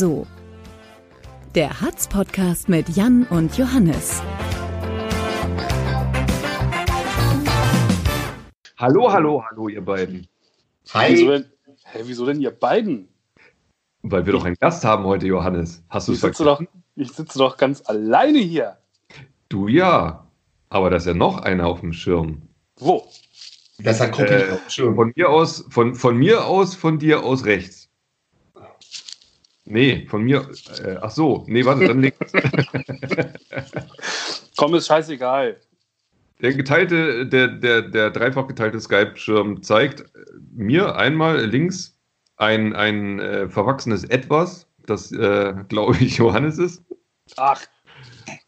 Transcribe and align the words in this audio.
So. 0.00 0.26
Der 1.54 1.78
Hatz-Podcast 1.82 2.70
mit 2.70 2.88
Jan 2.88 3.24
und 3.28 3.58
Johannes. 3.58 4.22
Hallo, 8.78 9.12
hallo, 9.12 9.44
hallo, 9.50 9.68
ihr 9.68 9.84
beiden. 9.84 10.26
Hi. 10.94 11.12
Wieso 11.12 11.30
denn, 11.32 11.44
hä, 11.84 11.98
wieso 12.04 12.24
denn 12.24 12.40
ihr 12.40 12.50
beiden? 12.50 13.08
Weil 14.00 14.24
wir 14.24 14.32
doch 14.32 14.46
einen 14.46 14.56
Gast 14.58 14.86
haben 14.86 15.04
heute, 15.04 15.26
Johannes. 15.26 15.82
Hast 15.90 16.08
du 16.08 16.12
Ich 16.12 16.16
es 16.16 16.22
sitze, 16.22 16.44
vergessen? 16.44 16.68
doch, 16.72 16.80
ich 16.96 17.12
sitze 17.12 17.38
doch 17.38 17.58
ganz 17.58 17.82
alleine 17.84 18.38
hier. 18.38 18.78
Du 19.50 19.68
ja. 19.68 20.26
Aber 20.70 20.88
da 20.88 20.96
ist 20.96 21.06
ja 21.08 21.12
noch 21.12 21.40
einer 21.42 21.66
auf 21.66 21.80
dem 21.80 21.92
Schirm. 21.92 22.40
Wo? 22.78 23.06
Das 23.80 24.00
hat 24.00 24.12
Kruppi 24.12 24.32
Äh, 24.32 24.52
auf 24.52 24.62
dem 24.62 24.70
Schirm. 24.70 24.94
Von 24.96 25.12
mir 25.14 25.28
aus, 25.28 25.66
von, 25.68 25.94
von 25.94 26.16
mir 26.16 26.46
aus, 26.46 26.74
von 26.74 26.98
dir 26.98 27.22
aus 27.22 27.44
rechts. 27.44 27.79
Nee, 29.70 30.06
von 30.08 30.22
mir. 30.22 30.48
Äh, 30.84 30.96
ach 31.00 31.12
so, 31.12 31.44
nee, 31.46 31.64
warte, 31.64 31.86
dann 31.86 32.00
links. 32.00 32.18
Komm, 34.56 34.74
ist 34.74 34.88
scheißegal. 34.88 35.60
Der 36.42 36.54
geteilte, 36.54 37.24
der, 37.26 37.46
der, 37.48 37.82
der 37.82 38.10
dreifach 38.10 38.48
geteilte 38.48 38.80
Skype-Schirm 38.80 39.62
zeigt 39.62 40.04
mir 40.52 40.96
einmal 40.96 41.44
links 41.44 41.96
ein, 42.36 42.74
ein 42.74 43.20
äh, 43.20 43.48
verwachsenes 43.48 44.02
Etwas, 44.04 44.66
das, 44.86 45.12
äh, 45.12 45.54
glaube 45.68 45.96
ich, 46.00 46.16
Johannes 46.18 46.58
ist. 46.58 46.82
Ach, 47.36 47.60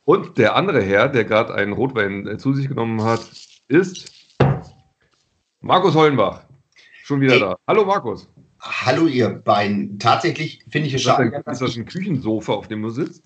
Und 0.05 0.39
der 0.39 0.56
andere 0.56 0.83
Herr, 0.83 1.09
der 1.09 1.25
gerade 1.25 1.55
einen 1.55 1.73
Rotwein 1.73 2.27
äh, 2.27 2.37
zu 2.37 2.53
sich 2.53 2.67
genommen 2.67 3.00
hat, 3.05 3.20
ist 3.69 4.12
Markus 5.61 5.95
Hollenbach. 5.95 6.43
Schon 7.05 7.20
wieder 7.20 7.34
Hey. 7.34 7.41
da. 7.41 7.56
Hallo 7.69 7.84
Markus. 7.84 8.28
Hallo 8.63 9.07
ihr 9.07 9.29
beiden. 9.29 9.99
Tatsächlich 9.99 10.65
finde 10.71 10.87
ich 10.89 10.95
es 10.95 11.01
Ist 11.01 11.09
das, 11.09 11.17
schade, 11.17 11.37
ist 11.37 11.47
dass 11.47 11.59
das 11.59 11.71
ich 11.71 11.77
ein 11.79 11.87
Küchensofa, 11.87 12.53
auf 12.53 12.69
dem 12.69 12.83
du 12.83 12.91
sitzt? 12.91 13.25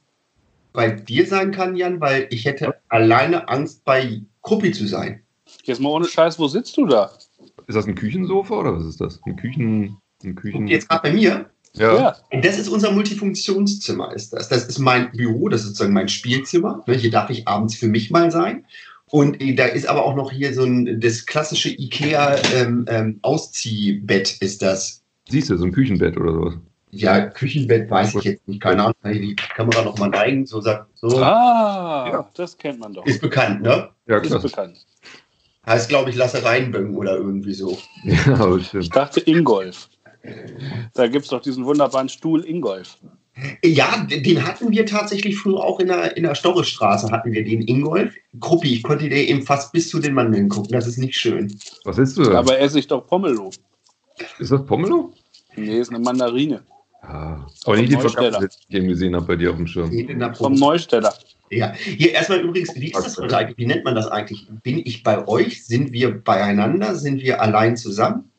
bei 0.72 0.90
dir 0.90 1.26
sein 1.26 1.52
kann, 1.52 1.74
Jan, 1.74 2.00
weil 2.02 2.26
ich 2.30 2.44
hätte 2.44 2.74
alleine 2.90 3.48
Angst, 3.48 3.82
bei 3.84 4.20
Kruppi 4.42 4.72
zu 4.72 4.86
sein. 4.86 5.22
jetzt 5.64 5.80
mal 5.80 5.88
ohne 5.88 6.06
Scheiß, 6.06 6.38
wo 6.38 6.48
sitzt 6.48 6.76
du 6.76 6.86
da? 6.86 7.10
Ist 7.66 7.74
das 7.76 7.86
ein 7.86 7.94
Küchensofa 7.94 8.54
oder 8.54 8.76
was 8.76 8.84
ist 8.84 9.00
das? 9.00 9.18
Ein 9.24 9.36
Küchen. 9.36 9.96
Ein 10.22 10.34
Küchen. 10.34 10.58
Und 10.62 10.68
jetzt 10.68 10.88
gerade 10.88 11.08
bei 11.08 11.14
mir. 11.14 11.48
ja. 11.74 12.14
Das 12.42 12.58
ist 12.58 12.68
unser 12.68 12.92
Multifunktionszimmer. 12.92 14.14
Ist 14.14 14.34
das. 14.34 14.48
das 14.50 14.66
ist 14.66 14.78
mein 14.78 15.10
Büro, 15.12 15.48
das 15.48 15.62
ist 15.62 15.68
sozusagen 15.68 15.94
mein 15.94 16.08
Spielzimmer. 16.08 16.82
Ne, 16.86 16.94
Hier 16.94 17.10
darf 17.10 17.30
ich 17.30 17.48
abends 17.48 17.74
für 17.76 17.88
mich 17.88 18.10
mal 18.10 18.30
sein. 18.30 18.66
Und 19.06 19.40
äh, 19.40 19.54
da 19.54 19.64
ist 19.66 19.86
aber 19.88 20.04
auch 20.04 20.14
noch 20.14 20.30
hier 20.30 20.52
so 20.52 20.64
ein 20.64 21.00
das 21.00 21.24
klassische 21.26 21.70
IKEA 21.70 22.36
ähm, 22.54 22.84
ähm, 22.88 23.18
Ausziehbett 23.22 24.36
ist 24.40 24.60
das. 24.62 25.02
Siehst 25.28 25.50
du, 25.50 25.56
so 25.56 25.64
ein 25.64 25.72
Küchenbett 25.72 26.16
oder 26.16 26.32
sowas. 26.32 26.54
Ja, 26.92 27.26
Küchenbett 27.26 27.90
weiß 27.90 28.14
ich 28.14 28.24
jetzt 28.24 28.48
nicht. 28.48 28.60
Keine 28.62 28.82
Ahnung. 28.82 28.94
Kann 29.02 29.12
ich 29.12 29.20
die 29.20 29.34
Kamera 29.34 29.82
noch 29.82 29.98
mal 29.98 30.08
neigen? 30.08 30.46
So 30.46 30.60
sagt 30.60 30.86
so. 30.94 31.08
Ah, 31.18 32.08
Ja. 32.12 32.30
das 32.34 32.56
kennt 32.56 32.78
man 32.80 32.94
doch. 32.94 33.04
Ist 33.06 33.20
bekannt, 33.20 33.62
ne? 33.62 33.90
Ja, 34.06 34.18
Ist 34.18 34.28
klasse. 34.28 34.48
bekannt. 34.48 34.78
Heißt, 35.66 35.88
glaube 35.88 36.10
ich, 36.10 36.16
Lasse 36.16 36.44
Reinbögen 36.44 36.94
oder 36.94 37.16
irgendwie 37.16 37.54
so. 37.54 37.76
Ja, 38.04 38.34
aber 38.34 38.56
Ich 38.58 38.90
dachte 38.90 39.20
Ingolf. 39.20 39.88
Da 40.94 41.06
gibt 41.08 41.24
es 41.24 41.30
doch 41.30 41.40
diesen 41.42 41.64
wunderbaren 41.64 42.08
Stuhl 42.08 42.44
Ingolf. 42.44 42.96
Ja, 43.62 44.06
den 44.08 44.46
hatten 44.46 44.70
wir 44.70 44.86
tatsächlich 44.86 45.36
früher 45.36 45.58
auch 45.62 45.78
in 45.78 45.88
der, 45.88 46.16
in 46.16 46.22
der 46.22 46.34
Storrestraße, 46.34 47.10
hatten 47.10 47.32
wir 47.32 47.44
den 47.44 47.62
Ingolf. 47.62 48.14
Gruppi, 48.40 48.72
ich 48.74 48.82
konnte 48.82 49.08
dir 49.08 49.16
eben 49.28 49.42
fast 49.42 49.72
bis 49.72 49.90
zu 49.90 49.98
den 49.98 50.14
Mandeln 50.14 50.48
gucken, 50.48 50.72
das 50.72 50.86
ist 50.86 50.96
nicht 50.98 51.16
schön. 51.16 51.54
Was 51.84 51.98
ist 51.98 52.16
du? 52.16 52.30
Aber 52.34 52.58
esse 52.58 52.78
ich 52.78 52.86
doch 52.86 53.06
Pomelo. 53.06 53.50
Ist 54.38 54.52
das 54.52 54.64
Pomelo? 54.64 55.12
Nee, 55.56 55.78
ist 55.78 55.90
eine 55.90 55.98
Mandarine. 55.98 56.62
Ja. 57.02 57.46
Aber 57.64 57.76
nicht 57.76 57.90
die 57.90 57.96
Neusteller. 57.96 58.32
Verkaufung, 58.32 58.48
die 58.48 58.76
ich 58.76 58.76
eben 58.76 58.88
gesehen 58.88 59.14
habe 59.14 59.26
bei 59.26 59.36
dir 59.36 59.50
auf 59.50 59.56
dem 59.56 59.66
Schirm. 59.66 59.90
Vom. 60.34 60.54
Neusteller. 60.54 61.14
Ja, 61.50 61.72
hier 61.74 62.12
erstmal 62.12 62.40
übrigens, 62.40 62.74
wie 62.74 62.90
ist 62.90 63.04
das 63.04 63.18
eigentlich? 63.18 63.56
Wie 63.56 63.66
nennt 63.66 63.84
man 63.84 63.94
das 63.94 64.08
eigentlich? 64.08 64.48
Bin 64.62 64.78
ich 64.84 65.02
bei 65.02 65.26
euch? 65.28 65.64
Sind 65.64 65.92
wir 65.92 66.20
beieinander? 66.20 66.96
Sind 66.96 67.22
wir 67.22 67.40
allein 67.40 67.76
zusammen? 67.76 68.30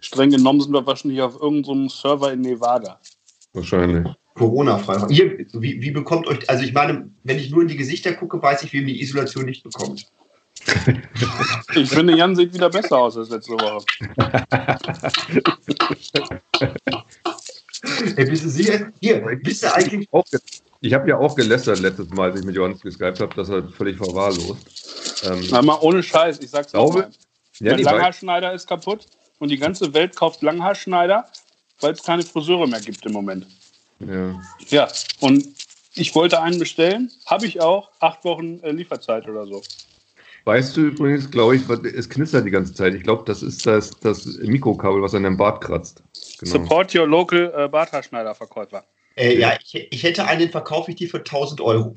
Streng 0.00 0.30
genommen 0.30 0.60
sind 0.60 0.72
wir 0.72 0.86
wahrscheinlich 0.86 1.20
auf 1.20 1.40
irgendeinem 1.40 1.88
Server 1.88 2.32
in 2.32 2.40
Nevada. 2.40 2.98
Wahrscheinlich. 3.52 4.06
Corona-frei. 4.34 5.06
Hier, 5.08 5.46
wie, 5.54 5.80
wie 5.80 5.90
bekommt 5.90 6.26
euch, 6.26 6.48
also 6.48 6.62
ich 6.62 6.72
meine, 6.72 7.10
wenn 7.24 7.38
ich 7.38 7.50
nur 7.50 7.62
in 7.62 7.68
die 7.68 7.76
Gesichter 7.76 8.12
gucke, 8.12 8.40
weiß 8.40 8.62
ich, 8.64 8.72
wem 8.72 8.86
die 8.86 9.00
Isolation 9.00 9.46
nicht 9.46 9.64
bekommt. 9.64 10.06
Ich 11.74 11.90
finde, 11.90 12.16
Jan 12.16 12.34
sieht 12.34 12.54
wieder 12.54 12.70
besser 12.70 12.98
aus 12.98 13.16
als 13.16 13.28
letzte 13.28 13.52
Woche. 13.52 13.84
Hey, 18.16 18.24
bist 18.24 18.44
du 18.44 18.48
sicher? 18.48 18.92
Hier, 19.00 19.20
bist 19.42 19.62
du 19.62 19.74
eigentlich 19.74 20.08
Ich 20.80 20.92
habe 20.94 21.08
ja 21.08 21.18
auch 21.18 21.34
gelästert 21.34 21.80
letztes 21.80 22.08
Mal, 22.10 22.30
als 22.30 22.40
ich 22.40 22.46
mit 22.46 22.54
Johannes 22.54 22.80
geskypt 22.80 23.20
habe, 23.20 23.34
dass 23.34 23.48
er 23.48 23.68
völlig 23.68 23.96
verwahrlost. 23.96 25.24
Ähm, 25.24 25.46
Na, 25.50 25.62
mal 25.62 25.78
ohne 25.80 26.02
Scheiß, 26.02 26.40
ich 26.40 26.50
sag's 26.50 26.72
Glaube- 26.72 27.10
ja, 27.58 27.74
Der 27.74 27.84
Langhaarschneider 27.84 28.52
ist 28.52 28.66
kaputt 28.66 29.06
und 29.38 29.48
die 29.50 29.56
ganze 29.56 29.92
Welt 29.94 30.14
kauft 30.14 30.42
Langhaarschneider, 30.42 31.26
weil 31.80 31.92
es 31.92 32.02
keine 32.02 32.22
Friseure 32.22 32.66
mehr 32.66 32.80
gibt 32.80 33.04
im 33.06 33.12
Moment. 33.12 33.46
ja. 34.00 34.38
Ja, 34.68 34.88
und 35.20 35.46
ich 35.94 36.14
wollte 36.14 36.40
einen 36.42 36.58
bestellen, 36.58 37.10
habe 37.24 37.46
ich 37.46 37.60
auch, 37.60 37.90
acht 38.00 38.24
Wochen 38.24 38.60
äh, 38.62 38.72
Lieferzeit 38.72 39.26
oder 39.28 39.46
so. 39.46 39.62
Weißt 40.46 40.76
du 40.76 40.82
übrigens, 40.82 41.28
glaube 41.28 41.56
ich, 41.56 41.68
es 41.68 42.08
knistert 42.08 42.46
die 42.46 42.52
ganze 42.52 42.72
Zeit. 42.72 42.94
Ich 42.94 43.02
glaube, 43.02 43.24
das 43.26 43.42
ist 43.42 43.66
das, 43.66 43.98
das 43.98 44.38
Mikrokabel, 44.38 45.02
was 45.02 45.12
an 45.12 45.24
deinem 45.24 45.36
Bart 45.36 45.60
kratzt. 45.60 46.04
Genau. 46.38 46.52
Support 46.52 46.94
your 46.94 47.08
local 47.08 47.52
äh, 47.56 47.68
Barthaarschneider-Verkäufer. 47.68 48.84
Äh, 49.16 49.40
ja, 49.40 49.54
ich, 49.60 49.88
ich 49.90 50.02
hätte 50.04 50.24
einen, 50.24 50.48
verkaufe 50.48 50.92
ich 50.92 50.98
dir 50.98 51.08
für 51.08 51.18
1000 51.18 51.60
Euro. 51.62 51.96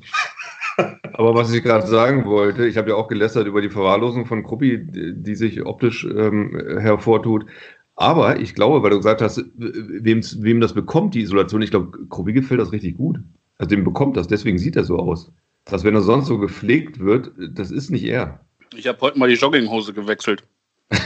Aber 1.12 1.34
was 1.36 1.52
ich 1.52 1.62
gerade 1.62 1.86
sagen 1.86 2.24
wollte, 2.24 2.66
ich 2.66 2.76
habe 2.76 2.90
ja 2.90 2.96
auch 2.96 3.06
gelästert 3.06 3.46
über 3.46 3.62
die 3.62 3.70
Verwahrlosung 3.70 4.26
von 4.26 4.42
Kruppi, 4.42 4.84
die, 4.84 5.14
die 5.14 5.34
sich 5.36 5.64
optisch 5.64 6.04
ähm, 6.04 6.60
hervortut. 6.80 7.46
Aber 7.94 8.40
ich 8.40 8.56
glaube, 8.56 8.82
weil 8.82 8.90
du 8.90 8.96
gesagt 8.96 9.22
hast, 9.22 9.44
wem 9.54 10.60
das 10.60 10.72
bekommt, 10.72 11.14
die 11.14 11.20
Isolation, 11.20 11.62
ich 11.62 11.70
glaube, 11.70 11.96
Kruppi 12.08 12.32
gefällt 12.32 12.60
das 12.60 12.72
richtig 12.72 12.96
gut. 12.96 13.20
Also 13.58 13.68
dem 13.68 13.84
bekommt 13.84 14.16
das, 14.16 14.26
deswegen 14.26 14.58
sieht 14.58 14.74
er 14.74 14.84
so 14.84 14.98
aus. 14.98 15.30
Dass 15.70 15.84
wenn 15.84 15.94
er 15.94 16.02
sonst 16.02 16.26
so 16.26 16.38
gepflegt 16.38 16.98
wird, 16.98 17.30
das 17.38 17.70
ist 17.70 17.90
nicht 17.90 18.04
er. 18.04 18.40
Ich 18.74 18.86
habe 18.86 19.00
heute 19.00 19.18
mal 19.18 19.28
die 19.28 19.36
Jogginghose 19.36 19.92
gewechselt. 19.92 20.42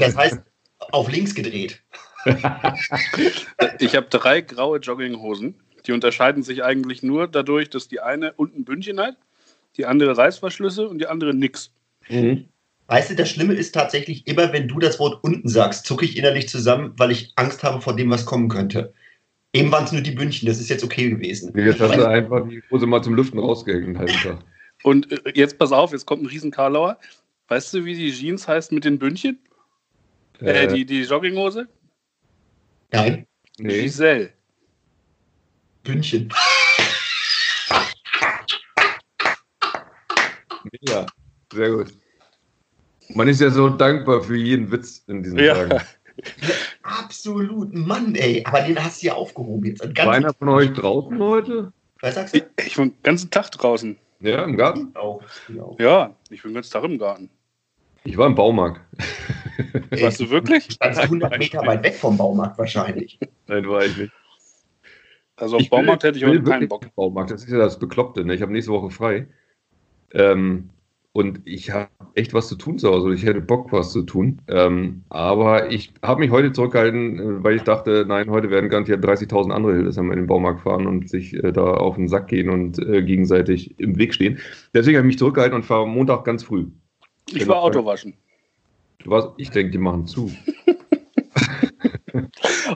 Das 0.00 0.16
heißt, 0.16 0.40
auf 0.90 1.10
links 1.10 1.34
gedreht. 1.34 1.82
Ich 3.78 3.94
habe 3.94 4.06
drei 4.10 4.40
graue 4.40 4.78
Jogginghosen. 4.78 5.54
Die 5.86 5.92
unterscheiden 5.92 6.42
sich 6.42 6.64
eigentlich 6.64 7.02
nur 7.02 7.28
dadurch, 7.28 7.70
dass 7.70 7.86
die 7.86 8.00
eine 8.00 8.32
unten 8.32 8.64
Bündchen 8.64 8.98
hat, 8.98 9.16
die 9.76 9.86
andere 9.86 10.16
Reißverschlüsse 10.16 10.88
und 10.88 10.98
die 10.98 11.06
andere 11.06 11.34
nix. 11.34 11.70
Weißt 12.88 13.10
du, 13.10 13.16
das 13.16 13.30
Schlimme 13.30 13.54
ist 13.54 13.72
tatsächlich 13.72 14.26
immer, 14.26 14.52
wenn 14.52 14.66
du 14.66 14.78
das 14.78 14.98
Wort 14.98 15.22
unten 15.22 15.48
sagst, 15.48 15.86
zucke 15.86 16.04
ich 16.04 16.16
innerlich 16.16 16.48
zusammen, 16.48 16.94
weil 16.96 17.10
ich 17.10 17.32
Angst 17.36 17.62
habe 17.62 17.80
vor 17.80 17.94
dem, 17.94 18.10
was 18.10 18.26
kommen 18.26 18.48
könnte. 18.48 18.92
Eben 19.56 19.72
waren 19.72 19.84
es 19.84 19.92
nur 19.92 20.00
die 20.00 20.10
Bündchen, 20.12 20.46
das 20.46 20.58
ist 20.60 20.68
jetzt 20.68 20.84
okay 20.84 21.10
gewesen. 21.10 21.56
Jetzt 21.56 21.80
hast 21.80 21.96
du 21.96 22.06
einfach 22.08 22.46
die 22.48 22.62
Hose 22.70 22.86
mal 22.86 23.02
zum 23.02 23.14
Lüften 23.14 23.38
rausgehängt. 23.38 23.98
Und 24.82 25.10
äh, 25.10 25.32
jetzt 25.34 25.58
pass 25.58 25.72
auf, 25.72 25.92
jetzt 25.92 26.06
kommt 26.06 26.22
ein 26.22 26.26
riesen 26.26 26.50
Karlauer. 26.50 26.98
Weißt 27.48 27.72
du, 27.74 27.84
wie 27.84 27.94
die 27.94 28.12
Jeans 28.12 28.46
heißt 28.46 28.72
mit 28.72 28.84
den 28.84 28.98
Bündchen? 28.98 29.38
Äh, 30.40 30.64
Äh, 30.64 30.74
die, 30.74 30.84
die 30.84 31.02
Jogginghose? 31.02 31.68
Nein, 32.92 33.26
nee. 33.58 33.82
Giselle. 33.82 34.30
Bündchen. 35.82 36.28
Ja, 40.82 41.06
sehr 41.52 41.70
gut. 41.70 41.92
Man 43.14 43.28
ist 43.28 43.40
ja 43.40 43.50
so 43.50 43.68
dankbar 43.68 44.20
für 44.22 44.36
jeden 44.36 44.70
Witz 44.70 45.04
in 45.06 45.22
diesen 45.22 45.38
Ja. 45.38 45.54
Tagen. 45.54 45.84
Absolut, 46.82 47.72
Mann, 47.74 48.14
ey. 48.14 48.42
Aber 48.46 48.60
den 48.62 48.82
hast 48.82 49.02
du 49.02 49.08
ja 49.08 49.14
aufgehoben 49.14 49.66
jetzt. 49.66 49.80
War 49.98 50.12
einer 50.12 50.32
von 50.34 50.48
euch 50.48 50.72
draußen 50.72 51.18
heute? 51.18 51.72
was 52.00 52.14
sagst 52.14 52.34
du? 52.34 52.38
Ich, 52.38 52.66
ich 52.66 52.76
bin 52.76 52.90
den 52.90 53.02
ganzen 53.02 53.30
Tag 53.30 53.50
draußen. 53.50 53.96
Ja, 54.20 54.44
im 54.44 54.56
Garten? 54.56 54.90
Auch, 54.94 55.22
genau. 55.46 55.76
Ja, 55.78 56.14
ich 56.30 56.42
bin 56.42 56.50
den 56.50 56.54
ganzen 56.56 56.72
Tag 56.72 56.84
im 56.84 56.98
Garten. 56.98 57.30
Ich 58.04 58.16
war 58.16 58.26
im 58.26 58.34
Baumarkt. 58.34 58.80
Warst 59.90 60.20
du 60.20 60.30
wirklich? 60.30 60.64
Standst 60.64 61.00
100 61.00 61.38
Meter 61.38 61.66
weit 61.66 61.82
weg 61.82 61.94
vom 61.96 62.16
Baumarkt 62.16 62.58
wahrscheinlich. 62.58 63.18
Nein, 63.46 63.68
war 63.68 63.84
ich 63.84 63.96
nicht. 63.96 64.12
Also 65.36 65.56
auf 65.56 65.62
Ich 65.62 65.70
will- 65.70 65.78
Baumarkt 65.78 66.04
hätte 66.04 66.18
ich 66.18 66.24
will 66.24 66.38
heute 66.38 66.44
keinen 66.44 66.68
Bock. 66.68 66.94
Baumarkt. 66.94 67.30
Das 67.30 67.42
ist 67.44 67.50
ja 67.50 67.58
das 67.58 67.78
Bekloppte. 67.78 68.24
Ne? 68.24 68.34
Ich 68.34 68.42
habe 68.42 68.52
nächste 68.52 68.72
Woche 68.72 68.90
frei. 68.90 69.26
Ähm, 70.12 70.70
und 71.16 71.40
ich 71.46 71.70
habe 71.70 71.88
echt 72.14 72.34
was 72.34 72.46
zu 72.46 72.56
tun 72.56 72.78
zu 72.78 72.90
Hause. 72.90 73.14
Ich 73.14 73.24
hätte 73.24 73.40
Bock, 73.40 73.72
was 73.72 73.90
zu 73.90 74.02
tun. 74.02 74.42
Ähm, 74.48 75.02
aber 75.08 75.70
ich 75.70 75.94
habe 76.02 76.20
mich 76.20 76.30
heute 76.30 76.52
zurückgehalten, 76.52 77.18
äh, 77.18 77.42
weil 77.42 77.56
ich 77.56 77.62
dachte, 77.62 78.04
nein, 78.06 78.28
heute 78.28 78.50
werden 78.50 78.68
garantiert 78.68 79.02
30.000 79.02 79.50
andere 79.50 79.76
Hildesheimer 79.76 80.12
in 80.12 80.18
den 80.18 80.26
Baumarkt 80.26 80.60
fahren 80.60 80.86
und 80.86 81.08
sich 81.08 81.32
äh, 81.32 81.52
da 81.52 81.62
auf 81.62 81.96
den 81.96 82.08
Sack 82.08 82.28
gehen 82.28 82.50
und 82.50 82.78
äh, 82.80 83.02
gegenseitig 83.02 83.80
im 83.80 83.96
Weg 83.96 84.12
stehen. 84.12 84.38
Deswegen 84.74 84.98
habe 84.98 85.06
ich 85.06 85.12
mich 85.12 85.18
zurückgehalten 85.18 85.56
und 85.56 85.62
fahre 85.62 85.88
Montag 85.88 86.26
ganz 86.26 86.44
früh. 86.44 86.66
Ich 87.30 87.48
war 87.48 87.62
Autowaschen. 87.62 88.12
Du 89.02 89.10
warst, 89.10 89.30
ich 89.38 89.48
denke, 89.48 89.72
die 89.72 89.78
machen 89.78 90.06
zu. 90.06 90.30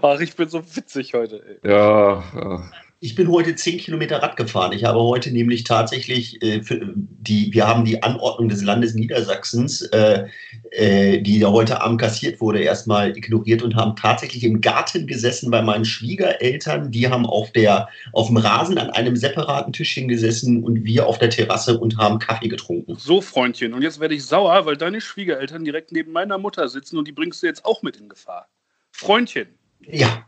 Ach, 0.01 0.19
ich 0.19 0.35
bin 0.35 0.49
so 0.49 0.63
witzig 0.77 1.13
heute. 1.13 1.59
Ey. 1.63 1.71
Ja, 1.71 2.25
ach, 2.35 2.73
Ich 3.03 3.15
bin 3.15 3.31
heute 3.31 3.55
zehn 3.55 3.79
Kilometer 3.79 4.23
Rad 4.23 4.37
gefahren. 4.37 4.73
Ich 4.73 4.85
habe 4.85 5.01
heute 5.01 5.31
nämlich 5.31 5.65
tatsächlich 5.65 6.43
äh, 6.43 6.61
die, 6.61 7.51
wir 7.51 7.67
haben 7.67 7.87
die 7.87 8.03
Anordnung 8.03 8.51
des 8.51 8.63
Landes 8.63 8.93
Niedersachsens, 8.93 9.81
äh, 9.81 10.27
äh, 10.73 11.23
die 11.23 11.39
ja 11.39 11.51
heute 11.51 11.81
Abend 11.81 11.99
kassiert 11.99 12.43
wurde, 12.43 12.61
erstmal 12.61 13.17
ignoriert 13.17 13.63
und 13.63 13.75
haben 13.75 13.97
tatsächlich 13.97 14.45
im 14.45 14.61
Garten 14.61 15.07
gesessen 15.07 15.51
bei 15.51 15.63
meinen 15.63 15.87
Schwiegereltern. 15.87 16.91
Die 16.91 17.09
haben 17.09 17.25
auf 17.25 17.53
der 17.53 17.89
auf 18.13 18.27
dem 18.27 18.37
Rasen 18.37 18.77
an 18.77 18.91
einem 18.91 19.17
separaten 19.17 19.73
Tischchen 19.73 20.07
gesessen 20.07 20.63
und 20.63 20.85
wir 20.85 21.07
auf 21.07 21.17
der 21.17 21.31
Terrasse 21.31 21.81
und 21.81 21.97
haben 21.97 22.19
Kaffee 22.19 22.49
getrunken. 22.49 22.97
So, 22.99 23.23
Freundchen, 23.23 23.73
und 23.73 23.81
jetzt 23.81 24.01
werde 24.01 24.15
ich 24.15 24.27
sauer, 24.27 24.67
weil 24.67 24.77
deine 24.77 25.01
Schwiegereltern 25.01 25.65
direkt 25.65 25.91
neben 25.91 26.13
meiner 26.13 26.37
Mutter 26.37 26.69
sitzen 26.69 26.99
und 26.99 27.09
die 27.09 27.13
bringst 27.13 27.43
du 27.43 27.47
jetzt 27.47 27.65
auch 27.65 27.81
mit 27.81 27.97
in 27.97 28.11
Gefahr. 28.11 28.47
Freundchen. 28.93 29.49
Ja, 29.87 30.27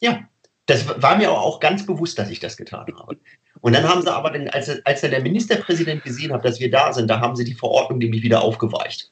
ja. 0.00 0.26
Das 0.66 1.02
war 1.02 1.16
mir 1.16 1.30
auch 1.30 1.60
ganz 1.60 1.84
bewusst, 1.84 2.18
dass 2.18 2.30
ich 2.30 2.40
das 2.40 2.56
getan 2.56 2.86
habe. 2.98 3.18
Und 3.60 3.74
dann 3.74 3.86
haben 3.86 4.00
sie 4.00 4.10
aber, 4.12 4.30
dann, 4.30 4.48
als, 4.48 4.70
als 4.86 5.02
dann 5.02 5.10
der 5.10 5.20
Ministerpräsident 5.22 6.02
gesehen 6.04 6.32
hat, 6.32 6.44
dass 6.44 6.58
wir 6.58 6.70
da 6.70 6.92
sind, 6.92 7.08
da 7.08 7.20
haben 7.20 7.36
sie 7.36 7.44
die 7.44 7.54
Verordnung 7.54 7.98
nämlich 7.98 8.22
wieder 8.22 8.42
aufgeweicht. 8.42 9.10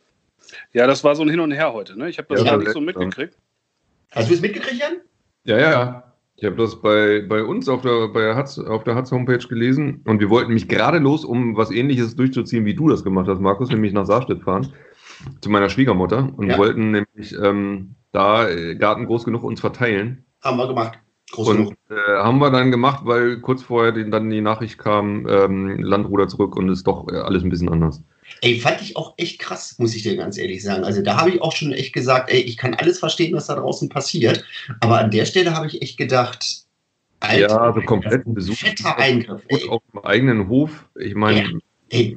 Ja, 0.73 0.87
das 0.87 1.05
war 1.05 1.15
so 1.15 1.23
ein 1.23 1.29
Hin 1.31 1.41
und 1.41 1.53
Her 1.53 1.73
heute, 1.73 1.99
ne? 1.99 2.09
Ich 2.09 2.19
habe 2.19 2.29
das 2.29 2.43
Ja, 2.45 2.53
gar 2.53 2.59
nicht 2.59 2.73
so 2.73 2.81
mitgekriegt. 2.81 3.37
Hast 4.13 4.31
du 4.31 4.35
es 4.35 4.41
mitgekriegt, 4.41 4.81
Jan? 4.81 4.95
ja, 5.45 5.59
ja, 5.59 5.71
ja. 5.71 6.05
Ich 6.37 6.45
habe 6.47 6.57
das 6.57 6.81
bei, 6.81 7.21
bei 7.29 7.45
uns 7.45 7.69
auf 7.69 7.83
der, 7.83 8.09
bei 8.09 8.35
Hatz, 8.35 8.59
auf 8.59 8.83
der 8.85 8.95
Hatz-Homepage 8.97 9.47
gelesen 9.47 10.01
und 10.07 10.19
wir 10.19 10.29
wollten 10.29 10.53
mich 10.53 10.67
gerade 10.67 10.99
los, 10.99 11.25
um 11.25 11.57
was 11.57 11.71
ähnliches 11.71 12.17
durchzuziehen, 12.17 12.65
wie 12.65 12.75
du 12.75 12.89
das 12.89 13.05
gemacht 13.05 13.29
hast, 13.29 13.41
Markus, 13.41 13.69
nämlich 13.69 13.93
nach 13.93 14.07
Saarstedt 14.07 14.43
fahren, 14.43 14.73
zu 15.41 15.51
meiner 15.51 15.69
Schwiegermutter 15.69 16.33
und 16.37 16.49
Ja. 16.49 16.59
wollten 16.59 16.91
nämlich 16.91 17.33
ähm, 17.41 17.95
da 18.11 18.49
äh, 18.49 18.75
Garten 18.75 19.07
groß 19.07 19.25
genug 19.25 19.45
uns 19.45 19.61
verteilen. 19.61 20.25
Haben 20.43 20.57
wir 20.57 20.67
gemacht. 20.67 20.99
Groß 21.33 21.49
genug. 21.49 21.75
Und 21.89 21.97
äh, 21.97 22.19
haben 22.19 22.39
wir 22.39 22.51
dann 22.51 22.71
gemacht, 22.71 23.01
weil 23.05 23.41
kurz 23.41 23.63
vorher 23.63 23.93
den, 23.93 24.11
dann 24.11 24.31
die 24.31 24.41
Nachricht 24.41 24.79
kam, 24.79 25.27
ähm, 25.29 25.79
Landruder 25.83 26.29
zurück 26.29 26.57
und 26.57 26.69
ist 26.69 26.87
doch 26.87 27.09
äh, 27.09 27.17
alles 27.17 27.43
ein 27.43 27.49
bisschen 27.51 27.69
anders. 27.69 28.03
Ey, 28.41 28.59
fand 28.61 28.81
ich 28.81 28.97
auch 28.97 29.15
echt 29.17 29.39
krass, 29.39 29.77
muss 29.79 29.95
ich 29.95 30.03
dir 30.03 30.17
ganz 30.17 30.39
ehrlich 30.39 30.63
sagen. 30.63 30.85
Also 30.85 31.03
da 31.03 31.19
habe 31.19 31.31
ich 31.31 31.43
auch 31.43 31.53
schon 31.53 31.73
echt 31.73 31.93
gesagt, 31.93 32.31
ey, 32.31 32.41
ich 32.41 32.57
kann 32.57 32.75
alles 32.75 32.99
verstehen, 32.99 33.35
was 33.35 33.47
da 33.47 33.57
draußen 33.57 33.89
passiert. 33.89 34.45
Aber 34.81 34.99
an 34.99 35.11
der 35.11 35.27
Stelle 35.27 35.55
habe 35.55 35.67
ich 35.67 35.83
echt 35.83 35.99
gedacht, 35.99 36.63
ja, 37.31 37.73
so 37.73 37.81
komplett 37.83 38.27
ein 38.27 38.35
Besuch. 38.35 38.57
fetter 38.57 38.99
Eingriff, 38.99 39.43
ey. 39.49 39.69
Auf 39.69 39.83
dem 39.93 40.05
eigenen 40.05 40.49
Hof. 40.49 40.89
Ich 40.99 41.15
meine, 41.15 41.61
ey. 41.91 42.17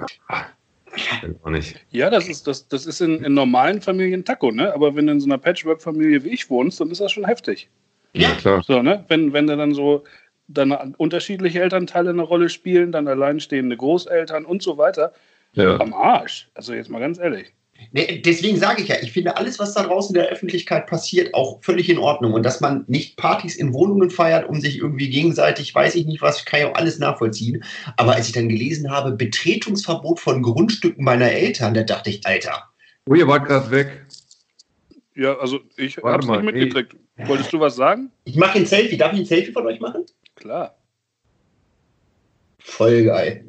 auch 1.43 1.49
nicht. 1.49 1.75
Ja, 1.91 2.09
das 2.09 2.27
ist, 2.27 2.47
das, 2.47 2.67
das 2.67 2.85
ist 2.85 3.01
in, 3.01 3.23
in 3.23 3.33
normalen 3.33 3.81
Familien 3.81 4.25
Taco, 4.25 4.51
ne? 4.51 4.73
Aber 4.73 4.95
wenn 4.95 5.07
du 5.07 5.13
in 5.13 5.19
so 5.19 5.27
einer 5.27 5.37
Patchwork-Familie 5.37 6.23
wie 6.23 6.29
ich 6.29 6.49
wohnst, 6.49 6.79
dann 6.79 6.89
ist 6.89 7.01
das 7.01 7.11
schon 7.11 7.25
heftig. 7.25 7.69
Ja, 8.15 8.31
klar. 8.31 8.63
So, 8.63 8.81
ne? 8.81 9.03
Wenn, 9.07 9.33
wenn 9.33 9.47
da 9.47 9.55
dann 9.55 9.73
so 9.73 10.03
dann 10.47 10.95
unterschiedliche 10.97 11.61
Elternteile 11.61 12.11
eine 12.11 12.21
Rolle 12.21 12.49
spielen, 12.49 12.91
dann 12.91 13.07
alleinstehende 13.07 13.77
Großeltern 13.77 14.45
und 14.45 14.61
so 14.61 14.77
weiter. 14.77 15.13
Ja. 15.53 15.79
Am 15.79 15.93
Arsch. 15.93 16.49
Also 16.53 16.73
jetzt 16.73 16.89
mal 16.89 16.99
ganz 16.99 17.17
ehrlich. 17.17 17.53
Nee, 17.91 18.21
deswegen 18.23 18.57
sage 18.57 18.81
ich 18.81 18.87
ja, 18.87 18.95
ich 19.01 19.11
finde 19.11 19.35
alles, 19.35 19.59
was 19.59 19.73
da 19.73 19.83
draußen 19.83 20.15
in 20.15 20.21
der 20.21 20.31
Öffentlichkeit 20.31 20.87
passiert, 20.87 21.33
auch 21.33 21.61
völlig 21.61 21.89
in 21.89 21.97
Ordnung. 21.97 22.33
Und 22.33 22.43
dass 22.43 22.61
man 22.61 22.85
nicht 22.87 23.17
Partys 23.17 23.55
in 23.57 23.73
Wohnungen 23.73 24.09
feiert, 24.09 24.47
um 24.47 24.61
sich 24.61 24.77
irgendwie 24.77 25.09
gegenseitig, 25.09 25.75
weiß 25.75 25.95
ich 25.95 26.05
nicht 26.05 26.21
was, 26.21 26.45
kann 26.45 26.61
ich 26.61 26.65
auch 26.67 26.75
alles 26.75 26.99
nachvollziehen. 26.99 27.63
Aber 27.97 28.15
als 28.15 28.27
ich 28.27 28.33
dann 28.33 28.47
gelesen 28.47 28.89
habe, 28.89 29.11
Betretungsverbot 29.11 30.19
von 30.19 30.41
Grundstücken 30.41 31.03
meiner 31.03 31.31
Eltern, 31.31 31.73
da 31.73 31.83
dachte 31.83 32.11
ich, 32.11 32.25
Alter, 32.25 32.69
Oh, 33.07 33.13
ihr 33.13 33.27
wart 33.27 33.45
gerade 33.45 33.69
weg. 33.69 34.04
Ja, 35.15 35.37
also 35.37 35.59
ich 35.77 35.97
hab's 35.97 36.25
mal, 36.27 36.41
nicht 36.41 36.53
mitgekriegt. 36.53 36.97
Wolltest 37.27 37.53
du 37.53 37.59
was 37.59 37.75
sagen? 37.75 38.11
ich 38.25 38.35
mache 38.35 38.57
ein 38.59 38.65
Selfie. 38.65 38.97
Darf 38.97 39.13
ich 39.13 39.19
ein 39.19 39.25
Selfie 39.25 39.51
von 39.53 39.65
euch 39.65 39.79
machen? 39.79 40.05
Klar. 40.35 40.75
Voll 42.59 43.05
geil. 43.05 43.45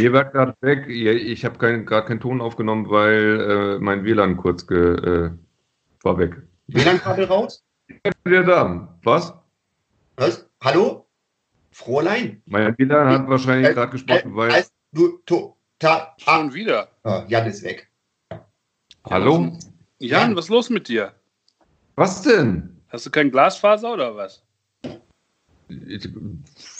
Ihr 0.00 0.12
wart 0.12 0.32
gerade 0.32 0.54
weg. 0.62 0.86
Ich 0.88 1.44
habe 1.44 1.58
kein, 1.58 1.86
gerade 1.86 2.08
keinen 2.08 2.20
Ton 2.20 2.40
aufgenommen, 2.40 2.90
weil 2.90 3.76
äh, 3.76 3.78
mein 3.78 4.04
WLAN 4.04 4.36
kurz 4.36 4.66
ge, 4.66 4.94
äh, 4.94 5.30
war 6.02 6.18
weg. 6.18 6.36
WLAN-Kabel 6.68 7.26
raus? 7.26 7.64
Wieder 8.24 8.42
da. 8.44 8.98
Was? 9.04 9.32
Was? 10.16 10.48
Hallo? 10.62 11.06
Fräulein? 11.70 12.42
Mein 12.46 12.74
WLAN 12.78 13.08
hat 13.08 13.28
wahrscheinlich 13.28 13.70
Äh, 13.70 13.74
gerade 13.74 13.92
gesprochen, 13.92 14.34
weil. 14.34 14.50
Als 14.50 14.72
du, 14.92 15.18
to, 15.26 15.56
ta, 15.78 16.14
ah, 16.24 16.40
Schon 16.40 16.54
wieder. 16.54 16.88
ah, 17.04 17.24
Jan 17.28 17.46
ist 17.46 17.62
weg. 17.62 17.88
Hallo? 19.08 19.52
Jan, 19.98 20.36
was 20.36 20.46
ist 20.46 20.50
los 20.50 20.70
mit 20.70 20.88
dir? 20.88 21.12
Was 21.96 22.22
denn? 22.22 22.76
Hast 22.88 23.06
du 23.06 23.10
kein 23.10 23.30
Glasfaser 23.30 23.92
oder 23.92 24.16
was? 24.16 24.42
Ich, 25.68 26.08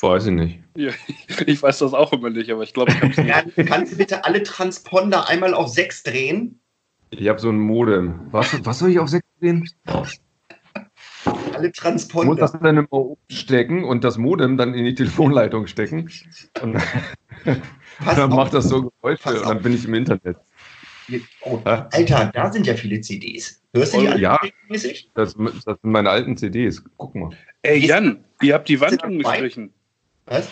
weiß 0.00 0.26
ich 0.26 0.32
nicht. 0.32 0.60
Ja, 0.76 0.92
ich 1.46 1.62
weiß 1.62 1.78
das 1.78 1.94
auch 1.94 2.12
immer 2.12 2.30
nicht, 2.30 2.50
aber 2.50 2.62
ich 2.62 2.72
glaube, 2.74 2.92
ich 2.92 3.00
hab's 3.02 3.16
nicht. 3.16 3.28
Jan, 3.28 3.52
kannst 3.66 3.92
du 3.94 3.96
bitte 3.96 4.24
alle 4.24 4.42
Transponder 4.42 5.28
einmal 5.28 5.54
auf 5.54 5.68
6 5.68 6.02
drehen? 6.04 6.60
Ich 7.10 7.28
habe 7.28 7.40
so 7.40 7.48
ein 7.50 7.58
Modem. 7.58 8.20
Was, 8.32 8.64
was 8.64 8.78
soll 8.80 8.90
ich 8.90 8.98
auf 8.98 9.08
6 9.08 9.26
sehen? 9.40 9.68
Alle 9.86 10.08
Ich 11.24 11.64
muss 11.64 11.72
Transponder. 11.72 12.34
das 12.36 12.52
dann 12.52 12.76
immer 12.76 12.92
umstecken 12.92 13.84
und 13.84 14.04
das 14.04 14.18
Modem 14.18 14.56
dann 14.56 14.74
in 14.74 14.84
die 14.84 14.94
Telefonleitung 14.94 15.66
stecken. 15.66 16.10
Und 16.62 16.74
dann 18.04 18.18
auf. 18.32 18.36
macht 18.36 18.54
das 18.54 18.68
so 18.68 18.90
Geräusche 18.90 19.40
und 19.40 19.48
dann 19.48 19.62
bin 19.62 19.72
ich 19.72 19.84
im 19.86 19.94
Internet. 19.94 20.36
Oh? 21.42 21.60
Alter, 21.64 22.30
da 22.34 22.52
sind 22.52 22.66
ja 22.66 22.74
viele 22.74 23.00
CDs. 23.00 23.62
Hörst 23.74 23.94
du 23.94 24.00
die 24.00 24.08
alle 24.08 24.20
Ja. 24.20 24.36
regelmäßig? 24.36 25.10
Das, 25.14 25.34
das 25.36 25.64
sind 25.64 25.84
meine 25.84 26.10
alten 26.10 26.36
CDs. 26.36 26.82
Guck 26.96 27.14
mal. 27.14 27.30
Ey, 27.62 27.78
Jan, 27.86 28.24
ihr 28.42 28.54
habt 28.54 28.68
die 28.68 28.80
Wand 28.80 29.02
umgestrichen. 29.04 29.72
Was? 30.26 30.48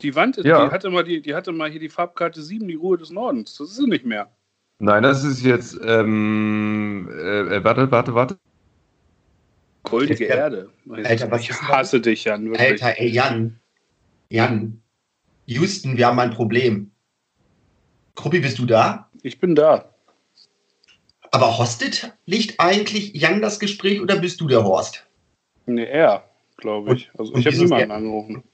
Die 0.00 0.14
Wand, 0.14 0.38
ist, 0.38 0.46
Ja. 0.46 0.66
die, 0.66 0.72
hatte 0.72 0.90
mal 0.90 1.04
die, 1.04 1.20
die 1.20 1.34
hatte 1.34 1.52
mal 1.52 1.70
hier 1.70 1.80
die 1.80 1.88
Farbkarte 1.88 2.42
7, 2.42 2.66
die 2.66 2.74
Ruhe 2.74 2.96
des 2.98 3.10
Nordens. 3.10 3.56
Das 3.56 3.68
ist 3.70 3.76
sie 3.76 3.86
nicht 3.86 4.04
mehr. 4.04 4.30
Nein, 4.78 5.02
das 5.02 5.22
ist 5.22 5.42
jetzt. 5.44 5.78
Ähm, 5.84 7.08
äh, 7.12 7.62
warte, 7.62 7.90
warte, 7.90 8.14
warte. 8.14 8.38
Goldige 9.84 10.24
Erde. 10.24 10.70
Alter, 10.90 11.30
was 11.30 11.42
ich 11.42 11.50
ist 11.50 11.60
das? 11.60 11.68
hasse 11.68 12.00
dich, 12.00 12.24
Jan, 12.24 12.46
wirklich. 12.50 12.82
Alter, 12.82 12.98
ey, 13.00 13.08
Jan. 13.08 13.60
Jan. 14.30 14.80
Houston, 15.46 15.96
wir 15.96 16.06
haben 16.06 16.18
ein 16.18 16.30
Problem. 16.30 16.90
Kruppi, 18.14 18.40
bist 18.40 18.58
du 18.58 18.66
da? 18.66 19.10
Ich 19.22 19.38
bin 19.38 19.54
da. 19.54 19.91
Aber 21.32 21.58
hostet 21.58 22.12
nicht 22.26 22.60
eigentlich 22.60 23.14
Jan 23.14 23.40
das 23.40 23.58
Gespräch 23.58 24.00
oder 24.00 24.16
bist 24.16 24.40
du 24.40 24.46
der 24.48 24.64
Horst? 24.64 25.06
Nee, 25.66 25.84
er, 25.84 26.24
glaube 26.58 26.94
ich. 26.94 27.10
Also 27.18 27.32
und 27.32 27.40
ich 27.40 27.46
habe 27.46 27.56
niemanden 27.56 27.90
er- 27.90 27.96
angerufen. 27.96 28.44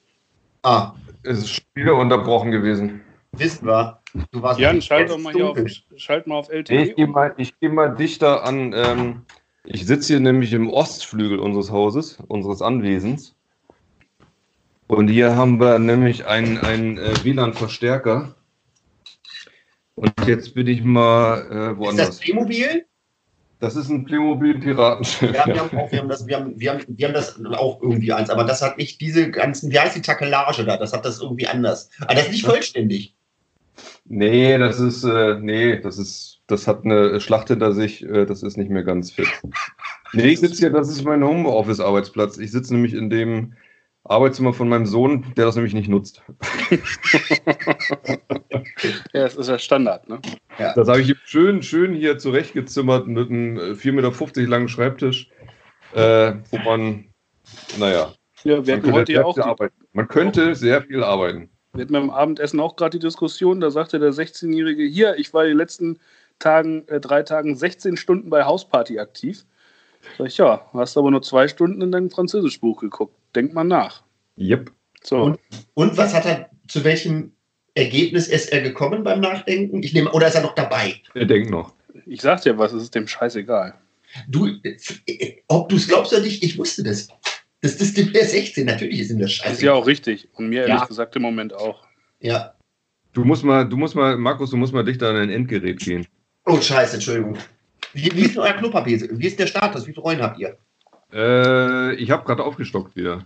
Ah, 0.62 0.92
Es 1.24 1.38
ist 1.38 1.62
wieder 1.74 1.94
unterbrochen 1.96 2.50
gewesen. 2.52 3.00
wissen 3.32 3.66
wir. 3.66 4.00
Du 4.30 4.42
warst 4.42 4.58
Jan, 4.60 4.80
schalt 4.80 5.10
doch 5.10 5.18
mal 5.18 5.32
hier 5.32 5.50
auf, 5.50 5.58
schalt 5.96 6.26
mal 6.26 6.36
auf 6.36 6.48
LTE. 6.50 6.82
ich 6.82 6.96
gehe 6.96 7.06
mal, 7.06 7.34
ich 7.36 7.58
geh 7.60 7.68
mal 7.68 7.94
dichter 7.94 8.44
an. 8.44 8.72
Ähm, 8.74 9.22
ich 9.64 9.84
sitze 9.86 10.14
hier 10.14 10.20
nämlich 10.20 10.52
im 10.52 10.70
Ostflügel 10.70 11.38
unseres 11.40 11.70
Hauses, 11.70 12.18
unseres 12.28 12.62
Anwesens. 12.62 13.34
Und 14.86 15.08
hier 15.08 15.36
haben 15.36 15.60
wir 15.60 15.78
nämlich 15.78 16.26
einen, 16.26 16.58
einen 16.58 16.96
äh, 16.98 17.12
WLAN-Verstärker. 17.22 18.34
Und 19.98 20.12
jetzt 20.26 20.54
bin 20.54 20.66
ich 20.66 20.82
mal 20.82 21.38
äh, 21.38 21.40
Ist 21.40 21.50
das 21.50 21.78
woanders. 21.78 22.18
Playmobil? 22.20 22.84
Das 23.60 23.74
ist 23.74 23.88
ein 23.88 24.04
Playmobil-Piratenschiff. 24.04 25.34
Ja, 25.34 25.46
wir 25.46 25.58
haben, 25.58 25.76
auch, 25.76 25.90
wir, 25.90 25.98
haben 25.98 26.08
das, 26.08 26.26
wir, 26.26 26.36
haben, 26.36 26.60
wir, 26.60 26.72
haben, 26.72 26.84
wir 26.86 27.06
haben 27.08 27.14
das 27.14 27.40
auch 27.44 27.82
irgendwie 27.82 28.12
eins, 28.12 28.30
aber 28.30 28.44
das 28.44 28.62
hat 28.62 28.78
nicht 28.78 29.00
diese 29.00 29.30
ganzen, 29.32 29.72
wie 29.72 29.78
heißt 29.80 29.96
die 29.96 30.02
Takelage 30.02 30.64
da? 30.64 30.76
Das 30.76 30.92
hat 30.92 31.04
das 31.04 31.20
irgendwie 31.20 31.48
anders. 31.48 31.90
Aber 32.00 32.14
das 32.14 32.26
ist 32.26 32.32
nicht 32.32 32.46
vollständig. 32.46 33.16
Nee, 34.04 34.56
das 34.58 34.78
ist, 34.78 35.02
äh, 35.02 35.38
nee, 35.40 35.80
das 35.80 35.98
ist, 35.98 36.40
das 36.46 36.68
hat 36.68 36.84
eine 36.84 37.20
Schlacht 37.20 37.48
hinter 37.48 37.72
sich, 37.72 38.04
äh, 38.04 38.26
das 38.26 38.44
ist 38.44 38.56
nicht 38.56 38.70
mehr 38.70 38.84
ganz 38.84 39.10
fit. 39.10 39.28
Nee, 40.12 40.28
ich 40.28 40.40
sitze 40.40 40.58
hier, 40.58 40.70
das 40.70 40.88
ist 40.88 41.04
mein 41.04 41.22
Homeoffice-Arbeitsplatz. 41.22 42.38
Ich 42.38 42.52
sitze 42.52 42.74
nämlich 42.74 42.94
in 42.94 43.10
dem 43.10 43.54
Arbeitszimmer 44.04 44.52
von 44.52 44.68
meinem 44.68 44.86
Sohn, 44.86 45.26
der 45.36 45.44
das 45.46 45.56
nämlich 45.56 45.74
nicht 45.74 45.88
nutzt. 45.88 46.22
Ja, 49.12 49.22
das 49.24 49.36
ist 49.36 49.48
ja 49.48 49.58
Standard, 49.58 50.08
ne? 50.08 50.20
Das 50.56 50.88
habe 50.88 51.00
ich 51.00 51.14
schön, 51.24 51.62
schön 51.62 51.94
hier 51.94 52.18
zurechtgezimmert 52.18 53.06
mit 53.06 53.28
einem 53.30 53.56
äh, 53.56 53.72
4,50 53.72 53.92
Meter 53.92 54.48
langen 54.50 54.68
Schreibtisch, 54.68 55.28
äh, 55.94 56.34
wo 56.50 56.58
man, 56.58 57.06
naja, 57.78 58.12
Ja, 58.44 58.64
wir 58.66 58.76
man 58.78 58.92
heute 58.92 59.12
könnte, 59.12 59.12
ja 59.12 59.18
sehr 59.18 59.26
auch 59.26 59.38
arbeiten. 59.38 59.74
man 59.92 60.08
könnte 60.08 60.54
sehr 60.54 60.82
viel 60.82 61.02
arbeiten. 61.02 61.50
wir 61.72 61.82
hatten 61.82 61.92
beim 61.92 62.10
Abendessen 62.10 62.60
auch 62.60 62.76
gerade 62.76 62.98
die 62.98 63.04
Diskussion, 63.06 63.60
da 63.60 63.70
sagte 63.70 63.98
der 63.98 64.12
16-Jährige, 64.12 64.84
hier, 64.84 65.16
ich 65.16 65.32
war 65.34 65.44
die 65.44 65.52
letzten 65.52 65.98
Tagen, 66.38 66.86
äh, 66.88 67.00
drei 67.00 67.22
Tagen 67.22 67.56
16 67.56 67.96
Stunden 67.96 68.30
bei 68.30 68.44
Hausparty 68.44 68.98
aktiv. 68.98 69.44
Sag 70.16 70.28
ich, 70.28 70.38
ja, 70.38 70.62
hast 70.72 70.96
aber 70.96 71.10
nur 71.10 71.22
zwei 71.22 71.48
Stunden 71.48 71.82
in 71.82 71.90
dein 71.90 72.10
Französischbuch 72.10 72.80
geguckt. 72.80 73.14
Denk 73.38 73.54
mal 73.54 73.62
nach. 73.62 74.02
Yep. 74.36 74.72
So. 75.04 75.22
Und? 75.22 75.38
Und 75.74 75.96
was 75.96 76.12
hat 76.12 76.26
er, 76.26 76.50
zu 76.66 76.82
welchem 76.82 77.30
Ergebnis 77.76 78.26
ist 78.26 78.52
er 78.52 78.62
gekommen 78.62 79.04
beim 79.04 79.20
Nachdenken? 79.20 79.80
Ich 79.84 79.94
nehme, 79.94 80.10
oder 80.10 80.26
ist 80.26 80.34
er 80.34 80.42
noch 80.42 80.56
dabei? 80.56 81.00
Er 81.14 81.24
denkt 81.24 81.48
noch. 81.48 81.72
Ich 82.04 82.20
sag 82.20 82.42
dir 82.42 82.58
was, 82.58 82.72
es 82.72 82.82
ist 82.82 82.96
dem 82.96 83.06
scheißegal. 83.06 83.74
Du, 84.26 84.48
ob 85.46 85.68
du 85.68 85.76
es 85.76 85.86
glaubst 85.86 86.12
oder 86.12 86.22
nicht, 86.22 86.42
ich 86.42 86.58
wusste 86.58 86.82
das. 86.82 87.06
Das 87.60 87.76
ist 87.76 87.96
der 87.96 88.24
16, 88.24 88.66
natürlich 88.66 88.98
ist 88.98 89.10
ihm 89.12 89.20
das 89.20 89.30
scheiße. 89.34 89.52
Ist 89.52 89.62
ja 89.62 89.72
auch 89.74 89.86
richtig. 89.86 90.26
Und 90.32 90.48
mir 90.48 90.62
ehrlich 90.62 90.80
Ja. 90.80 90.86
gesagt 90.86 91.14
im 91.14 91.22
Moment 91.22 91.54
auch. 91.54 91.86
Ja. 92.18 92.56
Du 93.12 93.24
musst 93.24 93.44
mal, 93.44 93.68
du 93.68 93.76
musst 93.76 93.94
mal, 93.94 94.16
Markus, 94.16 94.50
du 94.50 94.56
musst 94.56 94.72
mal 94.72 94.82
dichter 94.82 95.10
an 95.10 95.16
ein 95.16 95.30
Endgerät 95.30 95.78
gehen. 95.78 96.04
Oh, 96.44 96.60
scheiße, 96.60 96.94
Entschuldigung. 96.94 97.38
Wie, 97.92 98.10
wie 98.14 98.22
ist 98.22 98.34
denn 98.34 98.42
euer 98.42 98.54
Klopapier? 98.54 99.00
Wie 99.12 99.26
ist 99.28 99.38
der 99.38 99.46
Status? 99.46 99.86
Wie 99.86 99.92
viele 99.92 100.02
Rollen 100.02 100.22
habt 100.22 100.40
ihr? 100.40 100.58
Äh, 101.12 101.94
ich 101.94 102.10
habe 102.10 102.24
gerade 102.24 102.44
aufgestockt 102.44 102.96
wieder. 102.96 103.24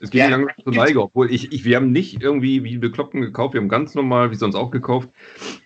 Es 0.00 0.10
ging 0.10 0.20
Ja. 0.22 0.28
langsam 0.28 0.54
zur 0.62 0.74
Neige, 0.74 1.02
obwohl 1.02 1.30
ich, 1.32 1.52
ich, 1.52 1.64
wir 1.64 1.76
haben 1.76 1.90
nicht 1.92 2.22
irgendwie 2.22 2.62
wie 2.64 2.78
Bekloppten 2.78 3.20
gekauft, 3.22 3.54
wir 3.54 3.60
haben 3.60 3.68
ganz 3.68 3.94
normal, 3.94 4.30
wie 4.30 4.34
sonst 4.36 4.54
auch 4.54 4.70
gekauft. 4.70 5.08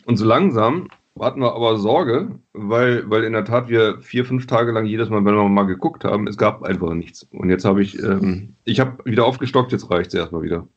Und 0.06 0.16
so 0.16 0.24
langsam 0.24 0.88
hatten 1.18 1.40
wir 1.40 1.52
aber 1.54 1.78
Sorge, 1.78 2.38
weil, 2.52 3.10
weil 3.10 3.24
in 3.24 3.32
der 3.32 3.44
Tat 3.44 3.68
wir 3.68 4.00
vier, 4.00 4.24
fünf 4.24 4.46
Tage 4.46 4.70
lang 4.70 4.86
jedes 4.86 5.08
Mal, 5.08 5.24
wenn 5.24 5.34
wir 5.34 5.48
mal 5.48 5.64
geguckt 5.64 6.04
haben, 6.04 6.28
es 6.28 6.38
gab 6.38 6.62
einfach 6.62 6.94
nichts. 6.94 7.26
Und 7.32 7.50
jetzt 7.50 7.64
habe 7.64 7.82
ich, 7.82 8.00
ähm, 8.00 8.54
ich 8.64 8.78
habe 8.78 9.04
wieder 9.04 9.24
aufgestockt, 9.24 9.72
jetzt 9.72 9.90
reicht 9.90 10.08
es 10.08 10.14
erstmal 10.14 10.42
wieder. 10.42 10.68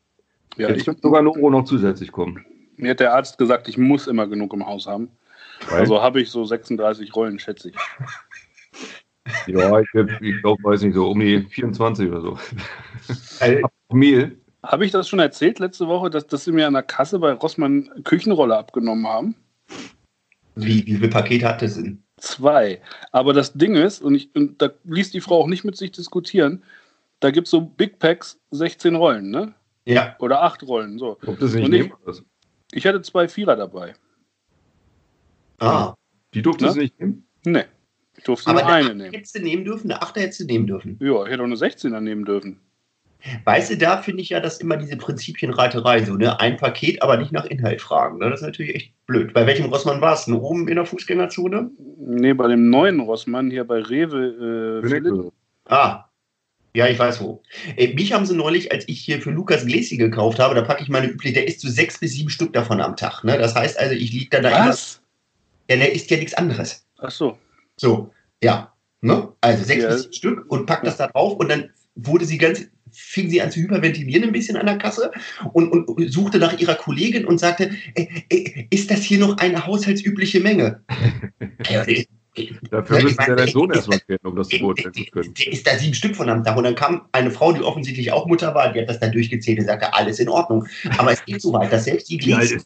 Ja, 0.57 0.69
jetzt 0.69 0.81
ich, 0.81 0.87
wird 0.87 1.01
sogar 1.01 1.21
Euro 1.21 1.49
noch 1.51 1.65
zusätzlich 1.65 2.11
kommen. 2.11 2.43
mir 2.77 2.91
hat 2.91 2.99
der 2.99 3.13
Arzt 3.13 3.37
gesagt, 3.37 3.67
ich 3.67 3.77
muss 3.77 4.07
immer 4.07 4.25
genug 4.27 4.53
im 4.53 4.65
Haus 4.65 4.87
haben. 4.87 5.09
Weil, 5.69 5.81
Also 5.81 6.01
habe 6.01 6.19
ich 6.21 6.31
so 6.31 6.43
36 6.43 7.15
Rollen, 7.15 7.37
schätze 7.37 7.69
ich. 7.69 7.75
Ja, 9.47 9.79
ich, 9.79 9.87
ich 10.21 10.41
glaube, 10.41 10.63
weiß 10.63 10.81
nicht, 10.83 10.93
so 10.95 11.09
um 11.09 11.19
die 11.19 11.41
24 11.41 12.09
oder 12.09 12.21
so. 12.21 12.39
Mehl. 13.91 14.37
Habe 14.63 14.85
ich 14.85 14.91
das 14.91 15.09
schon 15.09 15.19
erzählt 15.19 15.59
letzte 15.59 15.87
Woche, 15.87 16.09
dass, 16.09 16.27
dass 16.27 16.43
sie 16.43 16.51
mir 16.51 16.67
an 16.67 16.73
der 16.73 16.83
Kasse 16.83 17.19
bei 17.19 17.33
Rossmann 17.33 17.89
Küchenrolle 18.03 18.57
abgenommen 18.57 19.07
haben? 19.07 19.35
wie, 20.55 20.85
wie 20.85 20.95
viele 20.95 21.07
Pakete 21.09 21.47
hat 21.47 21.61
das 21.61 21.75
denn? 21.75 22.03
Zwei. 22.17 22.81
Aber 23.11 23.33
das 23.33 23.53
Ding 23.53 23.75
ist, 23.75 24.01
und, 24.01 24.15
ich, 24.15 24.29
und 24.35 24.61
da 24.61 24.69
ließ 24.83 25.11
die 25.11 25.21
Frau 25.21 25.39
auch 25.41 25.47
nicht 25.47 25.63
mit 25.63 25.75
sich 25.77 25.91
diskutieren, 25.91 26.63
da 27.19 27.31
gibt 27.31 27.47
es 27.47 27.51
so 27.51 27.61
Big 27.61 27.99
Packs 27.99 28.39
16 28.51 28.95
Rollen, 28.95 29.29
ne? 29.31 29.53
Ja. 29.85 30.15
Oder 30.19 30.43
8 30.43 30.63
Rollen, 30.63 30.99
so. 30.99 31.17
Ob 31.25 31.39
das 31.39 31.53
nicht 31.53 31.65
Und 31.65 31.73
ich-? 31.73 31.91
Ich 32.73 32.85
hatte 32.85 33.01
zwei 33.01 33.27
Vierer 33.27 33.55
dabei. 33.55 33.95
Ah. 35.59 35.95
Die 36.33 36.41
durftest 36.41 36.75
Ne? 36.75 36.75
du 36.75 36.81
nicht 36.83 36.99
nehmen? 36.99 37.25
Ne. 37.45 37.65
Ich 38.21 38.25
durfte 38.25 38.51
Aber 38.51 38.61
nur 38.61 38.69
eine 38.69 38.93
nehmen. 38.93 39.13
hättest 39.13 39.35
du 39.35 39.41
nehmen 39.41 39.65
dürfen, 39.65 39.91
eine 39.91 39.99
Achter 39.99 40.21
hättest 40.21 40.41
du 40.41 40.45
nehmen 40.45 40.67
dürfen. 40.67 40.95
Ja, 41.01 41.23
ich 41.23 41.31
hätte 41.31 41.41
auch 41.41 41.47
eine 41.47 41.55
16er 41.55 41.99
nehmen 42.01 42.23
dürfen. 42.23 42.59
Weißt 43.45 43.71
du, 43.71 43.77
da 43.77 43.97
finde 43.97 44.21
ich 44.21 44.29
ja, 44.29 44.39
dass 44.39 44.59
immer 44.59 44.77
diese 44.77 44.95
Prinzipienreiterei 44.95 46.05
so, 46.05 46.13
ne? 46.13 46.39
Ein 46.39 46.57
Paket, 46.57 47.01
aber 47.01 47.17
nicht 47.17 47.31
nach 47.31 47.45
Inhalt 47.45 47.81
fragen. 47.81 48.19
Ne? 48.19 48.29
Das 48.29 48.41
ist 48.41 48.45
natürlich 48.45 48.75
echt 48.75 48.93
blöd. 49.07 49.33
Bei 49.33 49.47
welchem 49.47 49.65
Rossmann 49.65 50.01
war 50.01 50.13
es? 50.13 50.27
Nur 50.27 50.43
oben 50.43 50.67
in 50.67 50.75
der 50.75 50.85
Fußgängerzone? 50.85 51.71
Nee, 51.97 52.33
bei 52.33 52.47
dem 52.47 52.69
neuen 52.69 52.99
Rossmann 52.99 53.49
hier 53.49 53.63
bei 53.63 53.81
Rewe 53.81 55.31
äh. 55.65 55.73
Ah. 55.73 56.05
Ja, 56.75 56.87
ich 56.87 56.99
weiß 56.99 57.21
wo. 57.21 57.41
Ey, 57.75 57.95
mich 57.95 58.13
haben 58.13 58.27
sie 58.27 58.35
neulich, 58.35 58.71
als 58.71 58.87
ich 58.87 59.01
hier 59.01 59.19
für 59.19 59.31
Lukas 59.31 59.65
Gläsi 59.65 59.97
gekauft 59.97 60.37
habe, 60.37 60.53
da 60.53 60.61
packe 60.61 60.83
ich 60.83 60.89
meine 60.89 61.07
übliche, 61.07 61.33
der 61.33 61.47
isst 61.47 61.61
so 61.61 61.69
sechs 61.69 61.99
bis 61.99 62.13
sieben 62.13 62.29
Stück 62.29 62.53
davon 62.53 62.81
am 62.81 62.95
Tag. 62.95 63.23
Ne? 63.23 63.35
Das 63.39 63.55
heißt 63.55 63.79
also, 63.79 63.95
ich 63.95 64.13
liege 64.13 64.29
dann 64.29 64.43
da 64.43 64.49
immer. 64.49 64.69
Was? 64.69 65.01
Ja, 65.69 65.77
der 65.77 65.91
isst 65.91 66.11
ja 66.11 66.17
nichts 66.17 66.35
anderes. 66.35 66.85
Ach 66.99 67.09
so. 67.09 67.37
So, 67.77 68.11
ja. 68.43 68.73
Ne? 69.01 69.29
Also 69.41 69.63
sechs 69.63 69.83
Ja. 69.83 69.89
bis 69.89 70.01
sieben 70.03 70.13
Stück 70.13 70.51
und 70.51 70.65
packt 70.67 70.85
das 70.85 70.97
da 70.97 71.07
drauf 71.07 71.33
und 71.33 71.49
dann 71.49 71.71
wurde 71.95 72.25
sie 72.25 72.37
ganz, 72.37 72.67
fing 72.91 73.29
sie 73.29 73.41
an 73.41 73.51
zu 73.51 73.59
hyperventilieren 73.59 74.25
ein 74.25 74.31
bisschen 74.31 74.57
an 74.57 74.67
der 74.67 74.77
Kasse 74.77 75.11
und, 75.53 75.69
und 75.71 76.11
suchte 76.11 76.37
nach 76.37 76.59
ihrer 76.59 76.75
Kollegin 76.75 77.25
und 77.25 77.39
sagte, 77.39 77.71
äh, 77.95 78.07
äh, 78.29 78.67
ist 78.69 78.91
das 78.91 79.01
hier 79.01 79.19
noch 79.19 79.37
eine 79.37 79.65
haushaltsübliche 79.65 80.39
Menge? 80.39 80.83
Dafür 82.69 82.95
Ja, 82.95 82.99
ich 82.99 83.03
müsste 83.03 83.21
ja 83.23 83.27
meine, 83.29 83.35
dein 83.35 83.47
Sohn 83.49 83.71
erstmal 83.71 83.99
kennen, 83.99 84.19
um 84.23 84.35
das 84.35 84.47
zu 84.47 84.59
beurteilen 84.59 84.93
zu 84.93 85.03
können. 85.05 85.33
ist 85.35 85.67
da 85.67 85.77
sieben 85.77 85.93
Stück 85.93 86.15
von 86.15 86.29
am 86.29 86.43
Tag. 86.43 86.55
Und 86.55 86.63
dann 86.63 86.75
kam 86.75 87.07
eine 87.11 87.29
Frau, 87.29 87.51
die 87.51 87.61
offensichtlich 87.61 88.11
auch 88.11 88.25
Mutter 88.25 88.55
war, 88.55 88.71
die 88.71 88.79
hat 88.79 88.89
das 88.89 88.99
dann 88.99 89.11
durchgezählt 89.11 89.59
und 89.59 89.65
sagte, 89.65 89.93
alles 89.93 90.19
in 90.19 90.29
Ordnung. 90.29 90.65
Aber 90.97 91.11
es 91.11 91.23
geht 91.25 91.41
so 91.41 91.51
weit, 91.51 91.73
dass 91.73 91.85
selbst 91.85 92.09
die 92.09 92.17
Gläschen? 92.17 92.63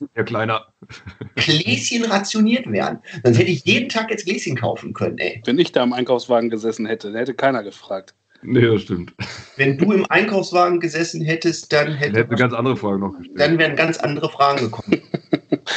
Gläschen 1.35 2.05
rationiert 2.05 2.71
werden. 2.71 2.99
Sonst 3.23 3.39
hätte 3.39 3.51
ich 3.51 3.65
jeden 3.65 3.89
Tag 3.89 4.11
jetzt 4.11 4.25
Gläschen 4.25 4.55
kaufen 4.55 4.93
können, 4.93 5.17
ey. 5.17 5.41
Wenn 5.45 5.57
ich 5.57 5.71
da 5.71 5.83
im 5.83 5.93
Einkaufswagen 5.93 6.49
gesessen 6.49 6.85
hätte, 6.85 7.07
dann 7.07 7.17
hätte 7.17 7.33
keiner 7.33 7.63
gefragt. 7.63 8.13
Nee, 8.47 8.67
das 8.67 8.83
stimmt. 8.83 9.13
Wenn 9.57 9.77
du 9.77 9.91
im 9.91 10.05
Einkaufswagen 10.09 10.79
gesessen 10.79 11.21
hättest, 11.21 11.73
dann 11.73 11.93
hätte 11.93 12.19
hätte 12.19 12.29
eine 12.29 12.37
ganz 12.37 12.53
andere 12.53 12.77
Frage 12.77 12.99
noch 12.99 13.17
gestellt. 13.17 13.39
dann 13.39 13.57
wären 13.57 13.75
ganz 13.75 13.97
andere 13.97 14.29
Fragen 14.29 14.59
gekommen. 14.59 15.01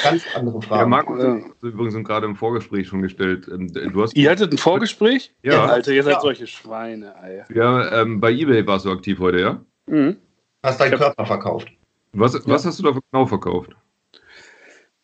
Ganz 0.02 0.23
andere 0.35 0.61
ja. 0.71 0.87
Markus 0.87 1.23
Ja. 1.23 1.35
hat 1.35 1.42
übrigens 1.62 1.95
gerade 2.07 2.26
im 2.26 2.37
Vorgespräch 2.37 2.88
schon 2.88 3.02
gestellt. 3.02 3.49
Ähm, 3.49 3.68
Du 3.73 4.02
hast 4.02 4.16
Ihr 4.16 4.30
hattet 4.30 4.52
ein 4.52 4.59
Vorgespräch? 4.59 5.35
Ja. 5.42 5.64
Alter, 5.66 5.92
ihr 5.92 6.02
seid 6.02 6.14
Ja. 6.14 6.21
solche 6.21 6.47
Schweine, 6.47 7.14
ey. 7.23 7.42
ja, 7.57 8.02
ähm, 8.02 8.21
bei 8.21 8.30
eBay 8.33 8.66
warst 8.66 8.85
du 8.87 8.90
aktiv 8.92 9.18
heute, 9.18 9.40
ja? 9.40 9.64
Mhm. 9.87 10.16
Hast 10.62 10.80
deinen 10.80 10.97
Körper 10.99 11.25
verkauft. 11.25 11.68
Was, 12.12 12.35
was 12.47 12.64
hast 12.64 12.78
du 12.78 12.83
da 12.85 12.99
genau 13.11 13.26
verkauft? 13.26 13.71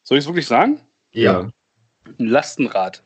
Soll 0.02 0.18
ich 0.18 0.24
es 0.24 0.28
wirklich 0.28 0.46
sagen? 0.46 0.80
Ja. 1.12 1.48
Ein 2.18 2.26
Lastenrad. 2.26 3.02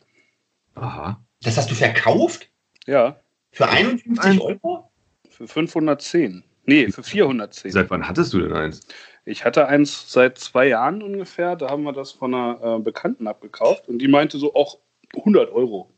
Aha. 0.75 1.19
Das 1.43 1.57
hast 1.57 1.69
du 1.71 1.75
verkauft? 1.75 2.49
Ja. 2.85 3.17
Für 3.51 3.69
51 3.69 4.19
Ein- 4.23 4.39
Euro? 4.41 4.91
Für 5.29 5.47
510. 5.47 6.43
Nee, 6.65 6.91
für 6.91 7.03
410. 7.03 7.71
Seit 7.71 7.89
wann 7.89 8.07
hattest 8.07 8.33
du 8.33 8.39
denn 8.39 8.53
eins? 8.53 8.81
Ich 9.25 9.45
hatte 9.45 9.67
eins 9.67 10.11
seit 10.11 10.37
zwei 10.37 10.67
Jahren 10.67 11.01
ungefähr. 11.01 11.55
Da 11.55 11.69
haben 11.69 11.83
wir 11.83 11.93
das 11.93 12.11
von 12.11 12.33
einer 12.33 12.77
äh, 12.77 12.79
Bekannten 12.79 13.27
abgekauft 13.27 13.87
und 13.87 13.99
die 13.99 14.07
meinte 14.07 14.37
so, 14.37 14.55
auch 14.55 14.79
100 15.15 15.51
Euro. 15.51 15.91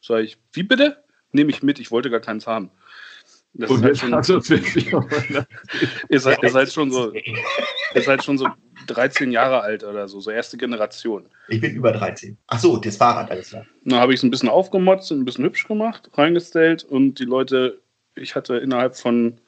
Sag 0.00 0.22
ich, 0.22 0.38
wie 0.52 0.62
bitte? 0.62 1.02
Nehme 1.32 1.50
ich 1.50 1.62
mit, 1.62 1.78
ich 1.78 1.90
wollte 1.90 2.10
gar 2.10 2.20
keins 2.20 2.46
haben. 2.46 2.70
Das 3.54 3.70
ist 3.70 3.76
Und 3.76 3.82
halt, 3.82 3.94
jetzt 3.94 4.00
schon, 4.00 4.14
hast 4.14 4.28
du 4.28 4.40
40 4.40 4.94
Euro. 4.94 5.06
ihr, 6.08 6.20
seid, 6.20 6.42
ihr, 6.42 6.50
seid 6.50 6.72
schon 6.72 6.90
so, 6.90 7.12
ihr 7.12 8.02
seid 8.02 8.22
schon 8.22 8.38
so 8.38 8.46
13 8.86 9.32
Jahre 9.32 9.60
alt 9.60 9.84
oder 9.84 10.08
so, 10.08 10.20
so 10.20 10.30
erste 10.30 10.56
Generation. 10.56 11.26
Ich 11.48 11.60
bin 11.60 11.74
über 11.74 11.92
13. 11.92 12.36
Ach 12.46 12.58
so, 12.58 12.76
das 12.76 12.96
Fahrrad, 12.96 13.30
alles 13.30 13.50
klar. 13.50 13.66
Dann 13.84 13.98
habe 13.98 14.12
ich 14.12 14.20
es 14.20 14.22
ein 14.22 14.30
bisschen 14.30 14.48
aufgemotzt 14.48 15.10
und 15.12 15.20
ein 15.20 15.24
bisschen 15.24 15.44
hübsch 15.44 15.66
gemacht, 15.66 16.10
reingestellt 16.14 16.84
und 16.84 17.18
die 17.18 17.24
Leute, 17.24 17.80
ich 18.14 18.34
hatte 18.34 18.56
innerhalb 18.56 18.96
von, 18.96 19.40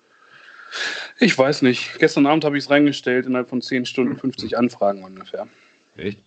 ich 1.18 1.36
weiß 1.36 1.62
nicht, 1.62 1.98
gestern 1.98 2.26
Abend 2.26 2.44
habe 2.44 2.56
ich 2.58 2.64
es 2.64 2.70
reingestellt, 2.70 3.26
innerhalb 3.26 3.48
von 3.48 3.60
10 3.62 3.86
Stunden 3.86 4.16
50 4.16 4.56
Anfragen 4.56 5.02
ungefähr. 5.04 5.48
Echt? 5.96 6.22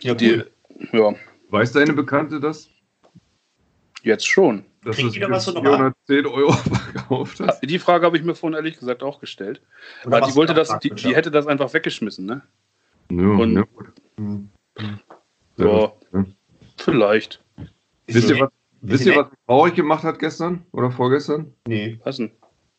Ja, 0.00 0.14
Die, 0.14 0.42
ja, 0.92 1.14
Weiß 1.50 1.72
deine 1.72 1.92
Bekannte 1.92 2.40
das? 2.40 2.68
jetzt 4.02 4.26
schon. 4.26 4.64
Dass 4.84 4.96
Kriegt 4.96 5.20
da 5.20 5.28
was 5.30 5.44
für 5.46 5.52
normal? 5.52 5.92
410 6.06 6.26
Euro 6.26 6.52
verkauft 6.92 7.40
hast? 7.40 7.60
Die 7.60 7.78
Frage 7.80 8.06
habe 8.06 8.16
ich 8.16 8.22
mir 8.22 8.34
vorhin 8.36 8.54
ehrlich 8.56 8.78
gesagt 8.78 9.02
auch 9.02 9.20
gestellt. 9.20 9.60
Oder 10.04 10.18
Aber 10.18 10.26
die 10.28 10.34
wollte 10.36 10.54
das, 10.54 10.78
die, 10.78 10.90
die 10.90 11.14
hätte 11.16 11.30
das 11.32 11.46
einfach 11.48 11.72
weggeschmissen, 11.74 12.24
ne? 12.26 12.42
Ja, 13.10 13.18
Und- 13.26 13.54
ja. 13.56 13.64
Ja, 15.58 15.92
Ja. 16.12 16.24
vielleicht. 16.76 17.42
Wisst 18.06 18.30
ihr, 18.30 18.38
was, 18.40 18.50
wisst 18.82 19.06
ihr, 19.06 19.16
was 19.16 19.26
traurig 19.46 19.74
gemacht 19.74 20.04
hat 20.04 20.18
gestern 20.20 20.64
oder 20.72 20.90
vorgestern? 20.92 21.52
Nee. 21.66 21.98
Was 22.04 22.18
denn? 22.18 22.30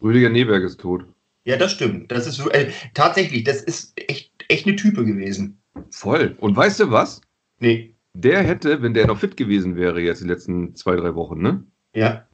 Rüdiger 0.02 0.30
Neberg 0.30 0.64
ist 0.64 0.80
tot. 0.80 1.06
Ja, 1.46 1.58
das 1.58 1.72
stimmt. 1.72 2.12
Das 2.12 2.28
ist 2.28 2.40
äh, 2.48 2.72
tatsächlich, 2.94 3.44
das 3.44 3.62
ist 3.64 3.94
echt, 3.96 4.32
echt 4.50 4.68
eine 4.68 4.76
Type 4.76 5.06
gewesen. 5.06 5.60
Voll. 5.92 6.36
Und 6.40 6.56
weißt 6.56 6.80
du 6.82 6.92
was? 6.92 7.22
Nee. 7.60 7.96
Der 8.14 8.44
hätte, 8.44 8.82
wenn 8.82 8.94
der 8.94 9.08
noch 9.08 9.20
fit 9.20 9.38
gewesen 9.38 9.76
wäre 9.76 10.02
jetzt 10.02 10.22
die 10.24 10.28
letzten 10.28 10.76
zwei, 10.76 10.96
drei 10.96 11.16
Wochen, 11.16 11.42
ne? 11.42 11.64
Ja. 11.96 12.28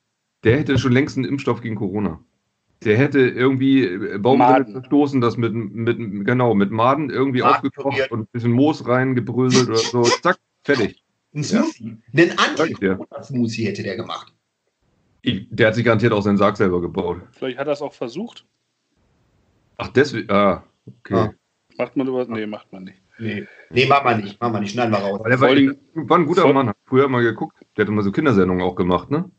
Der 0.44 0.58
hätte 0.58 0.78
schon 0.78 0.92
längst 0.94 1.18
einen 1.18 1.26
Impfstoff 1.26 1.62
gegen 1.62 1.76
Corona. 1.76 2.20
Der 2.84 2.98
hätte 2.98 3.20
irgendwie 3.20 3.86
äh, 3.86 4.18
Baumwolle 4.18 4.66
verstoßen, 4.66 5.22
das 5.22 5.38
mit, 5.38 5.54
mit, 5.54 5.98
genau, 6.26 6.54
mit 6.54 6.72
Maden 6.72 7.10
irgendwie 7.10 7.42
Maden 7.42 7.56
aufgekocht 7.56 7.92
püriert. 7.96 8.12
und 8.12 8.22
ein 8.22 8.28
bisschen 8.32 8.52
Moos 8.52 8.86
reingebröselt 8.88 9.70
oder 9.70 9.78
so. 9.78 10.02
Zack, 10.22 10.38
fertig. 10.64 11.04
Ein 11.34 11.44
Ja. 11.44 11.64
Smoothie. 11.64 11.98
Einen 12.14 12.30
ich 12.72 12.78
dir. 12.80 12.92
Anti-Corona-Smoothie 12.94 13.66
hätte 13.66 13.84
der 13.84 13.96
gemacht. 13.96 14.34
Ich, 15.26 15.48
der 15.50 15.68
hat 15.68 15.76
sich 15.76 15.86
garantiert 15.86 16.12
auch 16.12 16.22
seinen 16.22 16.38
Sarg 16.38 16.58
selber 16.58 16.82
gebaut. 16.82 17.22
Vielleicht 17.32 17.58
hat 17.58 17.68
er 17.68 17.74
es 17.74 17.82
auch 17.82 17.94
versucht. 17.94 18.46
Ach, 19.78 19.88
deswegen. 19.88 20.30
Ah, 20.30 20.64
okay. 20.86 21.16
Ah. 21.16 21.34
Macht 21.78 21.96
man 21.96 22.08
über. 22.08 22.26
Nee, 22.26 22.46
macht 22.46 22.72
man 22.74 22.84
nicht. 22.84 23.02
Nee. 23.18 23.48
Nee, 23.70 23.86
machen 23.86 24.06
wir 24.06 24.18
nicht. 24.18 24.42
Machen 24.42 24.54
wir 24.54 24.60
nicht. 24.60 24.74
Schneiden 24.74 24.92
wir 24.92 25.00
raus. 25.00 25.22
Der 25.26 25.40
war, 25.40 25.48
allen 25.48 25.80
war 25.94 26.18
ein 26.18 26.26
guter 26.26 26.52
Mann, 26.52 26.68
hat 26.68 26.78
früher 26.86 27.08
mal 27.08 27.24
geguckt. 27.24 27.58
Der 27.78 27.86
hatte 27.86 27.94
mal 27.94 28.04
so 28.04 28.12
Kindersendungen 28.12 28.64
auch 28.64 28.76
gemacht, 28.76 29.10
ne? 29.12 29.32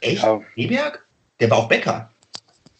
Echt? 0.00 0.22
Ja, 0.22 0.40
Neberg? 0.56 1.08
Der 1.40 1.50
war 1.50 1.58
auch 1.58 1.68
Bäcker. 1.68 2.10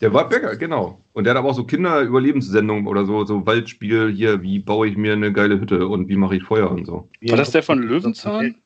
Der 0.02 0.12
war 0.12 0.28
Bäcker, 0.28 0.56
genau. 0.56 1.00
Und 1.14 1.24
der 1.24 1.32
hat 1.32 1.38
aber 1.38 1.48
auch 1.48 1.54
so 1.54 1.64
Kinderüberlebenssendungen 1.64 2.86
oder 2.86 3.06
so, 3.06 3.24
so 3.24 3.46
Waldspiel 3.46 4.12
hier, 4.12 4.42
wie 4.42 4.58
baue 4.58 4.88
ich 4.88 4.96
mir 4.96 5.14
eine 5.14 5.32
geile 5.32 5.60
Hütte 5.60 5.88
und 5.88 6.08
wie 6.08 6.16
mache 6.16 6.36
ich 6.36 6.42
Feuer 6.42 6.70
und 6.70 6.84
so. 6.84 7.08
war 7.22 7.36
das 7.36 7.52
der 7.52 7.62
von 7.62 7.78
Löwenzahn? 7.78 8.56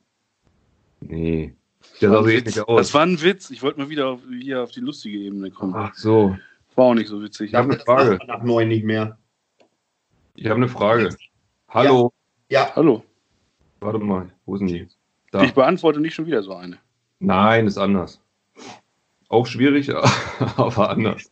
Nee. 1.00 1.54
Der 2.00 2.10
sah 2.10 2.22
so 2.22 2.28
ähnlich 2.28 2.60
aus. 2.68 2.78
Das 2.78 2.94
war 2.94 3.02
ein 3.02 3.20
Witz. 3.22 3.50
Ich 3.50 3.62
wollte 3.62 3.80
mal 3.80 3.88
wieder 3.88 4.08
auf, 4.08 4.20
hier 4.40 4.62
auf 4.62 4.70
die 4.70 4.80
lustige 4.80 5.18
Ebene 5.18 5.50
kommen. 5.50 5.74
Ach 5.76 5.94
so. 5.94 6.36
War 6.74 6.86
auch 6.86 6.94
nicht 6.94 7.08
so 7.08 7.22
witzig. 7.22 7.50
Ich 7.50 7.54
hab 7.54 7.64
eine 7.64 7.78
Frage. 7.78 8.18
nach 8.26 8.42
neun 8.42 8.68
nicht 8.68 8.84
mehr. 8.84 9.18
Ich 10.34 10.46
habe 10.46 10.56
eine 10.56 10.68
Frage. 10.68 11.16
Hallo. 11.68 12.12
Ja, 12.50 12.72
Hallo. 12.74 13.04
Warte 13.80 13.98
mal, 13.98 14.30
wo 14.46 14.56
sind 14.56 14.68
die? 14.68 14.88
Da. 15.30 15.42
Ich 15.42 15.52
beantworte 15.52 16.00
nicht 16.00 16.14
schon 16.14 16.26
wieder 16.26 16.42
so 16.42 16.54
eine. 16.54 16.78
Nein, 17.18 17.66
ist 17.66 17.78
anders. 17.78 18.20
Auch 19.28 19.46
schwierig, 19.46 19.94
aber 20.56 20.90
anders. 20.90 21.30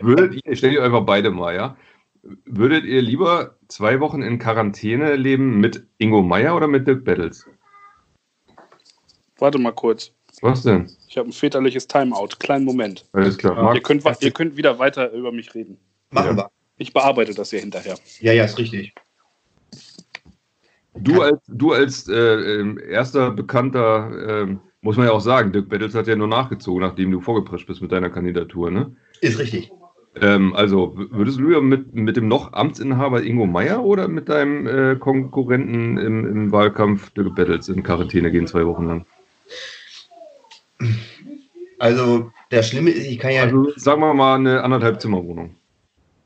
Würdet 0.00 0.34
ihr, 0.34 0.52
ich 0.52 0.58
stelle 0.58 0.78
euch 0.78 0.84
einfach 0.84 1.04
beide 1.04 1.30
mal, 1.30 1.54
ja? 1.54 1.76
Würdet 2.44 2.84
ihr 2.84 3.02
lieber 3.02 3.56
zwei 3.68 4.00
Wochen 4.00 4.22
in 4.22 4.38
Quarantäne 4.38 5.14
leben 5.16 5.60
mit 5.60 5.86
Ingo 5.98 6.22
Meier 6.22 6.56
oder 6.56 6.66
mit 6.66 6.86
Dirk 6.88 7.04
Battles? 7.04 7.46
Warte 9.38 9.58
mal 9.58 9.72
kurz. 9.72 10.12
Was 10.42 10.62
denn? 10.62 10.90
Ich 11.08 11.16
habe 11.16 11.28
ein 11.28 11.32
väterliches 11.32 11.86
Timeout. 11.88 12.28
Kleinen 12.38 12.64
Moment. 12.64 13.04
Alles 13.12 13.38
klar. 13.38 13.56
Ihr 13.56 13.62
Marc, 13.62 13.82
könnt, 13.84 14.04
wa- 14.04 14.16
ihr 14.20 14.30
könnt 14.30 14.56
wieder 14.56 14.78
weiter 14.78 15.10
über 15.12 15.32
mich 15.32 15.54
reden. 15.54 15.78
Machen 16.10 16.36
Ja. 16.36 16.44
wir. 16.44 16.50
Ich 16.78 16.92
bearbeite 16.92 17.32
das 17.32 17.50
hier 17.50 17.60
hinterher. 17.60 17.94
Ja, 18.20 18.32
ja, 18.32 18.44
ist 18.44 18.58
richtig. 18.58 18.92
du 20.94 21.22
als, 21.22 21.38
du 21.48 21.72
als 21.72 22.08
äh, 22.08 22.14
ähm, 22.14 22.78
erster 22.78 23.30
bekannter, 23.30 24.42
ähm, 24.42 24.60
muss 24.82 24.96
man 24.96 25.06
ja 25.06 25.12
auch 25.12 25.20
sagen, 25.20 25.52
Dirk 25.52 25.68
Battles 25.68 25.94
hat 25.94 26.06
ja 26.06 26.16
nur 26.16 26.28
nachgezogen, 26.28 26.80
nachdem 26.82 27.10
du 27.10 27.20
vorgeprescht 27.20 27.66
bist 27.66 27.80
mit 27.82 27.92
deiner 27.92 28.10
Kandidatur, 28.10 28.70
ne? 28.70 28.94
Ist 29.20 29.38
richtig. 29.38 29.70
Ähm, 30.20 30.54
also, 30.54 30.94
würdest 30.96 31.38
du 31.38 31.44
lieber 31.48 31.60
mit, 31.62 31.94
mit 31.94 32.16
dem 32.16 32.28
noch 32.28 32.52
Amtsinhaber 32.52 33.22
Ingo 33.22 33.46
Meier 33.46 33.82
oder 33.82 34.08
mit 34.08 34.28
deinem 34.28 34.66
äh, 34.66 34.96
Konkurrenten 34.96 35.98
im, 35.98 36.26
im 36.26 36.52
Wahlkampf 36.52 37.10
Dirk 37.10 37.34
Battles 37.34 37.68
in 37.68 37.82
Quarantäne 37.82 38.30
gehen 38.30 38.46
zwei 38.46 38.66
Wochen 38.66 38.86
lang? 38.86 39.06
Also, 41.78 42.32
das 42.50 42.68
Schlimme 42.68 42.90
ist, 42.90 43.06
ich 43.06 43.18
kann 43.18 43.32
ja 43.32 43.42
Also, 43.42 43.72
sagen 43.76 44.00
wir 44.00 44.14
mal 44.14 44.36
eine 44.36 44.62
anderthalb 44.62 45.00
Zimmerwohnung. 45.00 45.56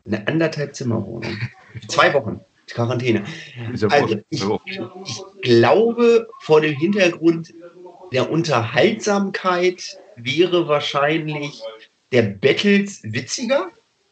eine 0.06 0.26
anderthalb 0.26 0.74
Zimmerwohnung. 0.74 1.36
Zwei 1.88 2.12
Wochen 2.14 2.40
Quarantäne. 2.68 3.24
Ist 3.72 3.82
ja 3.82 3.88
Also, 3.88 4.16
ich, 4.30 4.44
ich 5.04 5.22
glaube, 5.42 6.28
vor 6.40 6.60
dem 6.60 6.76
Hintergrund 6.76 7.52
der 8.12 8.30
Unterhaltsamkeit 8.30 9.98
wäre 10.16 10.68
wahrscheinlich 10.68 11.62
der 12.12 12.22
Battles 12.22 13.00
witziger. 13.02 13.70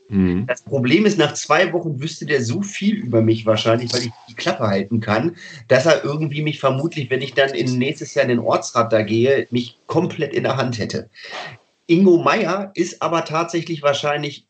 Mhm. 0.08 0.46
Das 0.46 0.62
Problem 0.62 1.04
ist, 1.04 1.18
nach 1.18 1.34
zwei 1.34 1.72
Wochen 1.72 2.00
wüsste 2.00 2.24
der 2.24 2.42
so 2.42 2.62
viel 2.62 2.96
über 2.96 3.20
mich 3.20 3.44
wahrscheinlich, 3.44 3.92
weil 3.92 4.06
ich 4.06 4.12
die 4.28 4.34
Klappe 4.34 4.66
halten 4.66 5.00
kann, 5.00 5.36
dass 5.68 5.86
er 5.86 6.04
irgendwie 6.04 6.42
mich 6.42 6.60
vermutlich, 6.60 7.10
wenn 7.10 7.20
ich 7.20 7.34
dann 7.34 7.50
in 7.50 7.78
nächstes 7.78 8.14
Jahr 8.14 8.24
in 8.24 8.30
den 8.30 8.38
Ortsrat 8.38 8.92
da 8.92 9.02
gehe, 9.02 9.46
mich 9.50 9.78
komplett 9.86 10.32
in 10.32 10.44
der 10.44 10.56
Hand 10.56 10.78
hätte. 10.78 11.10
Ingo 11.86 12.18
Meier 12.18 12.70
ist 12.74 13.02
aber 13.02 13.24
tatsächlich 13.24 13.82
wahrscheinlich 13.82 14.46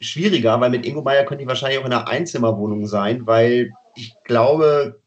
schwieriger, 0.00 0.60
weil 0.60 0.70
mit 0.70 0.86
Ingo 0.86 1.02
Meier 1.02 1.24
könnte 1.24 1.42
ich 1.42 1.48
wahrscheinlich 1.48 1.78
auch 1.78 1.86
in 1.86 1.92
einer 1.92 2.08
Einzimmerwohnung 2.08 2.86
sein, 2.86 3.26
weil 3.26 3.72
ich 3.96 4.14
glaube, 4.24 5.00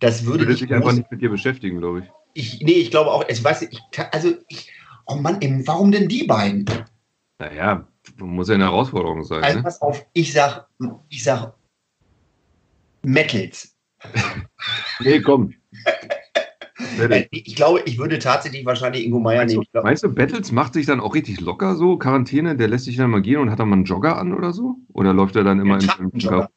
das 0.00 0.24
würde 0.24 0.40
Würde 0.40 0.52
ich, 0.52 0.58
sich 0.60 0.72
einfach 0.72 0.90
groß, 0.90 0.98
nicht 0.98 1.10
mit 1.10 1.22
dir 1.22 1.30
beschäftigen, 1.30 1.78
glaube 1.78 2.00
ich. 2.00 2.04
ich 2.34 2.60
nee, 2.62 2.72
ich 2.72 2.90
glaube 2.90 3.10
auch, 3.10 3.24
es 3.28 3.42
weiß 3.42 3.62
ich, 3.62 3.80
also 4.12 4.34
ich, 4.48 4.70
oh 5.06 5.16
Mann, 5.16 5.38
warum 5.66 5.90
denn 5.92 6.08
die 6.08 6.24
beiden? 6.24 6.64
Naja, 7.38 7.87
muss 8.26 8.48
ja 8.48 8.54
eine 8.54 8.64
Herausforderung 8.64 9.24
sein. 9.24 9.42
Also 9.44 9.58
Ne? 9.58 9.62
pass 9.62 9.80
auf, 9.80 10.04
ich 10.12 10.32
sag, 10.32 10.66
ich 11.08 11.22
sag 11.24 11.54
Metals. 13.02 13.74
Nee, 15.00 15.20
komm. 15.20 15.54
Äh, 16.98 17.26
Ich 17.30 17.54
glaube, 17.54 17.82
ich 17.86 17.98
würde 17.98 18.18
tatsächlich 18.18 18.64
wahrscheinlich 18.66 19.04
Ingo 19.04 19.20
Meier 19.20 19.38
Meinst 19.38 19.52
nehmen. 19.54 19.60
du, 19.60 19.66
Ich 19.66 19.72
glaub, 19.72 19.84
meinst 19.84 20.02
du, 20.02 20.08
Battles 20.12 20.50
macht 20.52 20.74
sich 20.74 20.86
dann 20.86 21.00
auch 21.00 21.14
richtig 21.14 21.40
locker 21.40 21.76
so? 21.76 21.96
Quarantäne, 21.96 22.56
der 22.56 22.66
lässt 22.68 22.86
sich 22.86 22.96
dann 22.96 23.10
mal 23.10 23.22
gehen 23.22 23.38
und 23.38 23.50
hat 23.50 23.60
dann 23.60 23.68
mal 23.68 23.76
einen 23.76 23.84
Jogger 23.84 24.16
an 24.18 24.34
oder 24.34 24.52
so? 24.52 24.76
Oder 24.92 25.12
läuft 25.12 25.36
er 25.36 25.44
dann 25.44 25.60
immer 25.60 25.78
der 25.78 25.88
in 26.00 26.10
Trachtenjogger. 26.10 26.50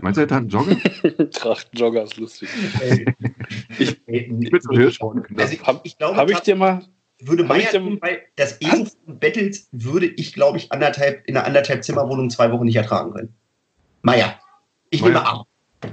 Meinst 0.00 0.16
du, 0.18 0.20
er 0.22 0.24
hat 0.24 0.32
einen 0.32 0.48
Jogger? 0.48 0.76
Trachtenjogger 1.30 2.02
ist 2.04 2.16
lustig. 2.18 2.48
Äh, 2.80 3.04
Ich- 3.78 4.06
äh, 4.08 4.28
Mit 4.30 4.62
so 4.62 4.72
Hirschhorn. 4.72 5.24
also 5.38 5.54
ich, 5.54 5.62
Hab- 5.62 5.84
ich 5.86 5.96
glaube, 5.96 6.16
Habe 6.16 6.32
ich 6.32 6.40
dir 6.40 6.56
mal. 6.56 6.84
Würde 7.26 7.44
Meier 7.44 7.72
nehmen, 7.72 7.98
weil 8.00 8.22
das 8.36 8.60
Ego 8.60 8.84
von 8.84 9.18
Battles 9.18 9.68
würde 9.72 10.06
ich, 10.06 10.32
glaube 10.32 10.58
ich, 10.58 10.70
anderthalb, 10.72 11.26
in 11.26 11.36
einer 11.36 11.46
anderthalb 11.46 11.84
Zimmerwohnung 11.84 12.30
zwei 12.30 12.50
Wochen 12.52 12.64
nicht 12.64 12.76
ertragen 12.76 13.12
können. 13.12 13.34
Meier. 14.02 14.38
Ich 14.90 15.00
Meier. 15.00 15.10
nehme 15.10 15.26
A. 15.26 15.46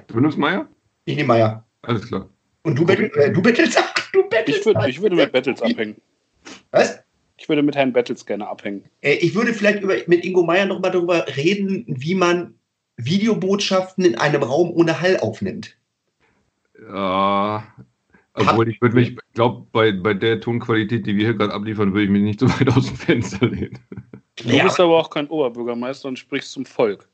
Du 0.07 0.19
nimmst 0.19 0.37
Meier? 0.37 0.67
Ich 1.05 1.15
nehme 1.15 1.27
Meier. 1.27 1.65
Alles 1.81 2.07
klar. 2.07 2.29
Und 2.63 2.77
du, 2.77 2.85
Battle, 2.85 3.11
äh, 3.13 3.31
du 3.31 3.41
Battles? 3.41 3.75
Ach, 3.77 4.11
du 4.11 4.27
Battles. 4.29 4.57
Ich 4.57 4.65
würde, 4.65 4.89
ich 4.89 5.01
würde 5.01 5.15
mit 5.15 5.31
Battles 5.31 5.61
abhängen. 5.61 5.95
Was? 6.71 6.99
Ich 7.37 7.47
würde 7.47 7.63
mit 7.63 7.75
Herrn 7.75 7.93
Battles 7.93 8.25
gerne 8.25 8.47
abhängen. 8.47 8.83
Äh, 9.01 9.13
ich 9.13 9.33
würde 9.33 9.53
vielleicht 9.53 9.81
über, 9.81 9.95
mit 10.07 10.25
Ingo 10.25 10.43
Meier 10.43 10.65
noch 10.65 10.79
mal 10.79 10.89
darüber 10.89 11.25
reden, 11.35 11.85
wie 11.87 12.15
man 12.15 12.55
Videobotschaften 12.97 14.03
in 14.03 14.15
einem 14.15 14.43
Raum 14.43 14.71
ohne 14.71 14.99
Hall 14.99 15.17
aufnimmt. 15.17 15.77
Ja. 16.87 17.63
Obwohl 18.39 18.69
ich 18.69 18.81
würde 18.81 18.95
mich, 18.95 19.17
glaube 19.33 19.67
bei, 19.71 19.91
bei 19.91 20.13
der 20.13 20.39
Tonqualität, 20.39 21.05
die 21.05 21.15
wir 21.15 21.25
hier 21.25 21.33
gerade 21.35 21.53
abliefern, 21.53 21.93
würde 21.93 22.05
ich 22.05 22.09
mich 22.09 22.21
nicht 22.23 22.39
so 22.39 22.47
weit 22.49 22.69
aus 22.75 22.87
dem 22.87 22.95
Fenster 22.95 23.47
lehnen. 23.47 23.77
Du 24.37 24.47
bist 24.63 24.79
aber 24.79 24.97
auch 24.97 25.09
kein 25.09 25.27
Oberbürgermeister 25.27 26.07
und 26.07 26.17
sprichst 26.17 26.51
zum 26.51 26.65
Volk. 26.65 27.07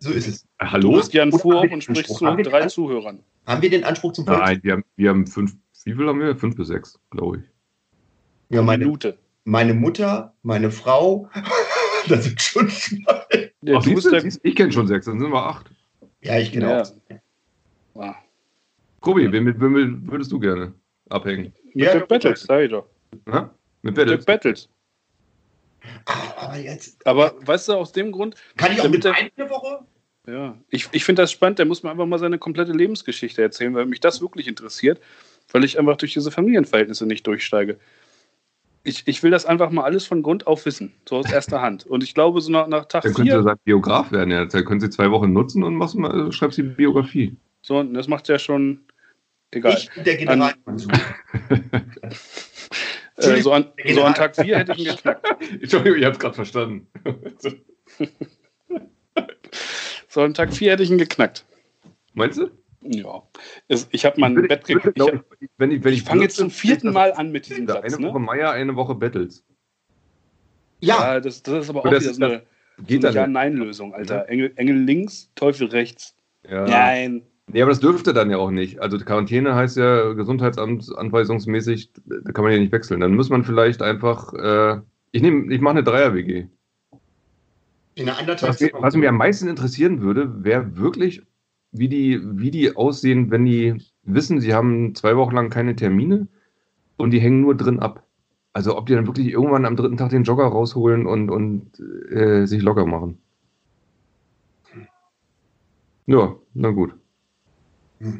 so 0.00 0.10
ist 0.10 0.28
es. 0.28 0.42
Äh, 0.58 0.66
Du 0.66 0.70
Hallo? 0.72 0.92
bist 0.92 1.12
Jan 1.14 1.32
Und 1.32 1.40
Fuhr 1.40 1.56
haben 1.56 1.68
wir 1.68 1.74
und 1.74 1.84
sprichst 1.84 2.14
zu 2.14 2.24
drei 2.24 2.60
den- 2.60 2.68
Zuhörern. 2.68 3.20
Haben 3.46 3.62
wir 3.62 3.70
den 3.70 3.84
Anspruch 3.84 4.12
zum 4.12 4.26
Volk? 4.26 4.38
Nein, 4.38 4.60
wir 4.62 4.72
haben, 4.74 4.84
wir 4.96 5.08
haben 5.10 5.26
fünf, 5.26 5.56
wie 5.84 5.94
viel 5.94 6.06
haben 6.06 6.20
wir? 6.20 6.36
Fünf 6.36 6.54
bis 6.56 6.68
sechs, 6.68 6.98
glaube 7.10 7.38
ich. 7.38 7.42
Ja, 8.54 8.60
meine, 8.62 8.84
Minute. 8.84 9.16
meine 9.44 9.72
Mutter, 9.72 10.34
meine 10.42 10.70
Frau, 10.70 11.30
das 12.08 12.24
sind 12.24 12.40
schon 12.42 12.68
zwei. 12.68 13.52
Ja, 13.62 13.78
Ach, 13.78 13.82
du 13.82 13.94
du, 13.94 14.10
der. 14.10 14.20
siehst, 14.20 14.40
ich 14.42 14.54
kenne 14.54 14.70
schon 14.72 14.86
sechs, 14.86 15.06
dann 15.06 15.18
sind 15.18 15.30
wir 15.30 15.42
acht. 15.42 15.70
Ja, 16.22 16.38
ich 16.38 16.52
genau. 16.52 16.68
Ja. 16.68 16.82
Ah, 17.94 18.14
Kobi, 19.00 19.30
wen, 19.30 19.44
mit 19.44 19.60
wem 19.60 20.10
würdest 20.10 20.32
du 20.32 20.38
gerne 20.38 20.72
abhängen? 21.08 21.52
Mit 21.74 21.86
Ja, 21.86 21.92
Dirk 21.92 22.08
Battles, 22.08 22.42
sag 22.42 22.62
ich 22.62 22.70
doch. 22.70 22.86
Na? 23.26 23.54
Mit 23.82 23.96
Dirk 23.96 24.08
Battles? 24.08 24.24
Battles. 24.26 24.68
Ah, 26.06 26.32
Aber 26.46 26.56
jetzt 26.58 27.06
Aber 27.06 27.34
weißt 27.46 27.68
du, 27.68 27.74
aus 27.74 27.92
dem 27.92 28.12
Grund, 28.12 28.34
kann 28.56 28.72
ich 28.72 28.80
auch 28.80 28.88
mit 28.88 29.04
der- 29.04 29.14
eine 29.14 29.50
Woche? 29.50 29.80
ja, 30.26 30.58
ich, 30.70 30.88
ich 30.92 31.04
finde 31.04 31.22
das 31.22 31.32
spannend, 31.32 31.58
der 31.58 31.66
muss 31.66 31.82
mir 31.82 31.90
einfach 31.90 32.06
mal 32.06 32.18
seine 32.18 32.38
komplette 32.38 32.72
Lebensgeschichte 32.72 33.40
erzählen, 33.40 33.74
weil 33.74 33.86
mich 33.86 34.00
das 34.00 34.20
wirklich 34.20 34.48
interessiert, 34.48 35.00
weil 35.52 35.64
ich 35.64 35.78
einfach 35.78 35.96
durch 35.96 36.12
diese 36.12 36.30
Familienverhältnisse 36.30 37.06
nicht 37.06 37.26
durchsteige. 37.26 37.78
Ich, 38.84 39.06
ich 39.06 39.22
will 39.22 39.30
das 39.30 39.46
einfach 39.46 39.70
mal 39.70 39.84
alles 39.84 40.06
von 40.06 40.22
Grund 40.22 40.46
auf 40.46 40.66
wissen, 40.66 40.92
so 41.08 41.16
aus 41.16 41.30
erster 41.30 41.60
Hand. 41.62 41.86
Und 41.86 42.02
ich 42.02 42.14
glaube, 42.14 42.40
so 42.40 42.50
nach, 42.50 42.66
nach 42.68 42.86
Tag 42.86 43.04
Dann 43.04 43.14
vier, 43.14 43.42
sein 43.42 43.56
Biograf 43.64 44.12
werden. 44.12 44.30
Ja. 44.30 44.44
Dann 44.46 44.64
können 44.64 44.80
sie 44.80 44.88
zwei 44.90 45.10
Wochen 45.10 45.32
nutzen 45.32 45.62
und 45.62 45.74
machst 45.74 45.94
mal, 45.94 46.30
schreibst 46.32 46.58
die 46.58 46.62
Biografie. 46.62 47.36
So, 47.68 47.78
und 47.78 47.92
das 47.94 48.08
macht 48.08 48.26
ja 48.28 48.38
schon 48.38 48.80
egal. 49.50 49.74
Ich 49.76 49.90
bin 49.94 50.04
der 50.04 50.16
Generalkonsul. 50.16 50.90
Äh, 53.20 53.40
so, 53.42 53.52
an, 53.52 53.72
so 53.92 54.04
an 54.04 54.14
Tag 54.14 54.36
4 54.36 54.58
hätte 54.58 54.72
ich 54.74 54.78
ihn 54.78 54.84
geknackt. 54.94 55.26
Entschuldigung, 55.60 55.98
ich 55.98 56.04
habe 56.04 56.12
es 56.12 56.18
gerade 56.20 56.34
verstanden. 56.36 56.86
So 60.08 60.20
an 60.22 60.34
Tag 60.34 60.52
4 60.54 60.70
hätte 60.72 60.82
ich 60.84 60.90
ihn 60.90 60.98
geknackt. 60.98 61.44
Meinst 62.14 62.38
du? 62.38 62.48
Ja. 62.82 63.22
Ich 63.90 64.04
habe 64.04 64.20
mein 64.20 64.36
Würde- 64.36 64.46
Bett 64.48 64.64
gekriegt. 64.66 64.96
Ich, 65.00 65.06
ich, 65.40 65.50
wenn 65.58 65.72
ich, 65.72 65.82
wenn 65.84 65.92
ich 65.94 66.02
fange 66.04 66.22
jetzt 66.22 66.36
zum 66.36 66.50
vierten 66.50 66.92
Mal 66.92 67.12
an 67.12 67.32
mit 67.32 67.48
diesem 67.48 67.66
Satz. 67.66 67.84
Eine 67.92 68.02
Ne? 68.02 68.08
Woche 68.08 68.20
Meier, 68.20 68.52
eine 68.52 68.76
Woche 68.76 68.94
Battles. 68.94 69.44
Ja, 70.80 71.14
Ja, 71.14 71.20
das, 71.20 71.42
das 71.42 71.64
ist 71.64 71.70
aber 71.70 71.80
auch 71.80 71.90
das 71.90 72.02
wieder 72.04 72.10
ist 72.12 72.16
so 72.18 72.24
eine, 72.24 72.42
so 72.88 73.06
eine. 73.08 73.14
Ja-Nein-Lösung, 73.16 73.94
Alter. 73.94 74.28
Engel, 74.28 74.52
Engel 74.54 74.76
links, 74.76 75.28
Teufel 75.34 75.66
rechts. 75.68 76.14
Ja. 76.48 76.64
Nein. 76.68 77.22
Nee, 77.50 77.62
aber 77.62 77.70
das 77.70 77.80
dürfte 77.80 78.12
dann 78.12 78.30
ja 78.30 78.36
auch 78.38 78.50
nicht. 78.50 78.80
Also 78.80 78.98
Quarantäne 78.98 79.54
heißt 79.54 79.76
ja 79.78 80.12
gesundheitsanweisungsmäßig, 80.12 81.92
da 82.04 82.32
kann 82.32 82.44
man 82.44 82.52
ja 82.52 82.58
nicht 82.58 82.72
wechseln. 82.72 83.00
Dann 83.00 83.14
muss 83.16 83.30
man 83.30 83.44
vielleicht 83.44 83.80
einfach, 83.82 84.34
äh, 84.34 84.80
ich 85.12 85.22
nehme, 85.22 85.52
ich 85.52 85.60
mache 85.60 85.72
eine 85.72 85.84
Dreier-WG. 85.84 86.46
in 87.94 88.08
einer 88.08 88.18
anderthalb 88.18 88.50
Was, 88.52 88.60
mir- 88.60 88.72
was 88.74 88.94
mich 88.96 89.08
am 89.08 89.16
meisten 89.16 89.48
interessieren 89.48 90.00
würde, 90.00 90.44
wäre 90.44 90.76
wirklich, 90.76 91.22
wie 91.72 91.88
die, 91.88 92.20
wie 92.38 92.50
die 92.50 92.76
aussehen, 92.76 93.30
wenn 93.30 93.44
die 93.44 93.76
wissen, 94.04 94.40
sie 94.40 94.54
haben 94.54 94.94
zwei 94.94 95.16
Wochen 95.16 95.34
lang 95.34 95.50
keine 95.50 95.76
Termine 95.76 96.28
und 96.98 97.12
die 97.12 97.20
hängen 97.20 97.40
nur 97.42 97.56
drin 97.56 97.80
ab. 97.80 98.06
Also 98.54 98.76
ob 98.78 98.86
die 98.86 98.94
dann 98.94 99.06
wirklich 99.06 99.28
irgendwann 99.28 99.66
am 99.66 99.76
dritten 99.76 99.96
Tag 99.98 100.10
den 100.10 100.24
Jogger 100.24 100.46
rausholen 100.46 101.06
und, 101.06 101.30
und 101.30 101.80
äh, 102.10 102.46
sich 102.46 102.62
locker 102.62 102.86
machen. 102.86 103.18
Ja, 106.06 106.36
na 106.54 106.70
gut. 106.70 106.98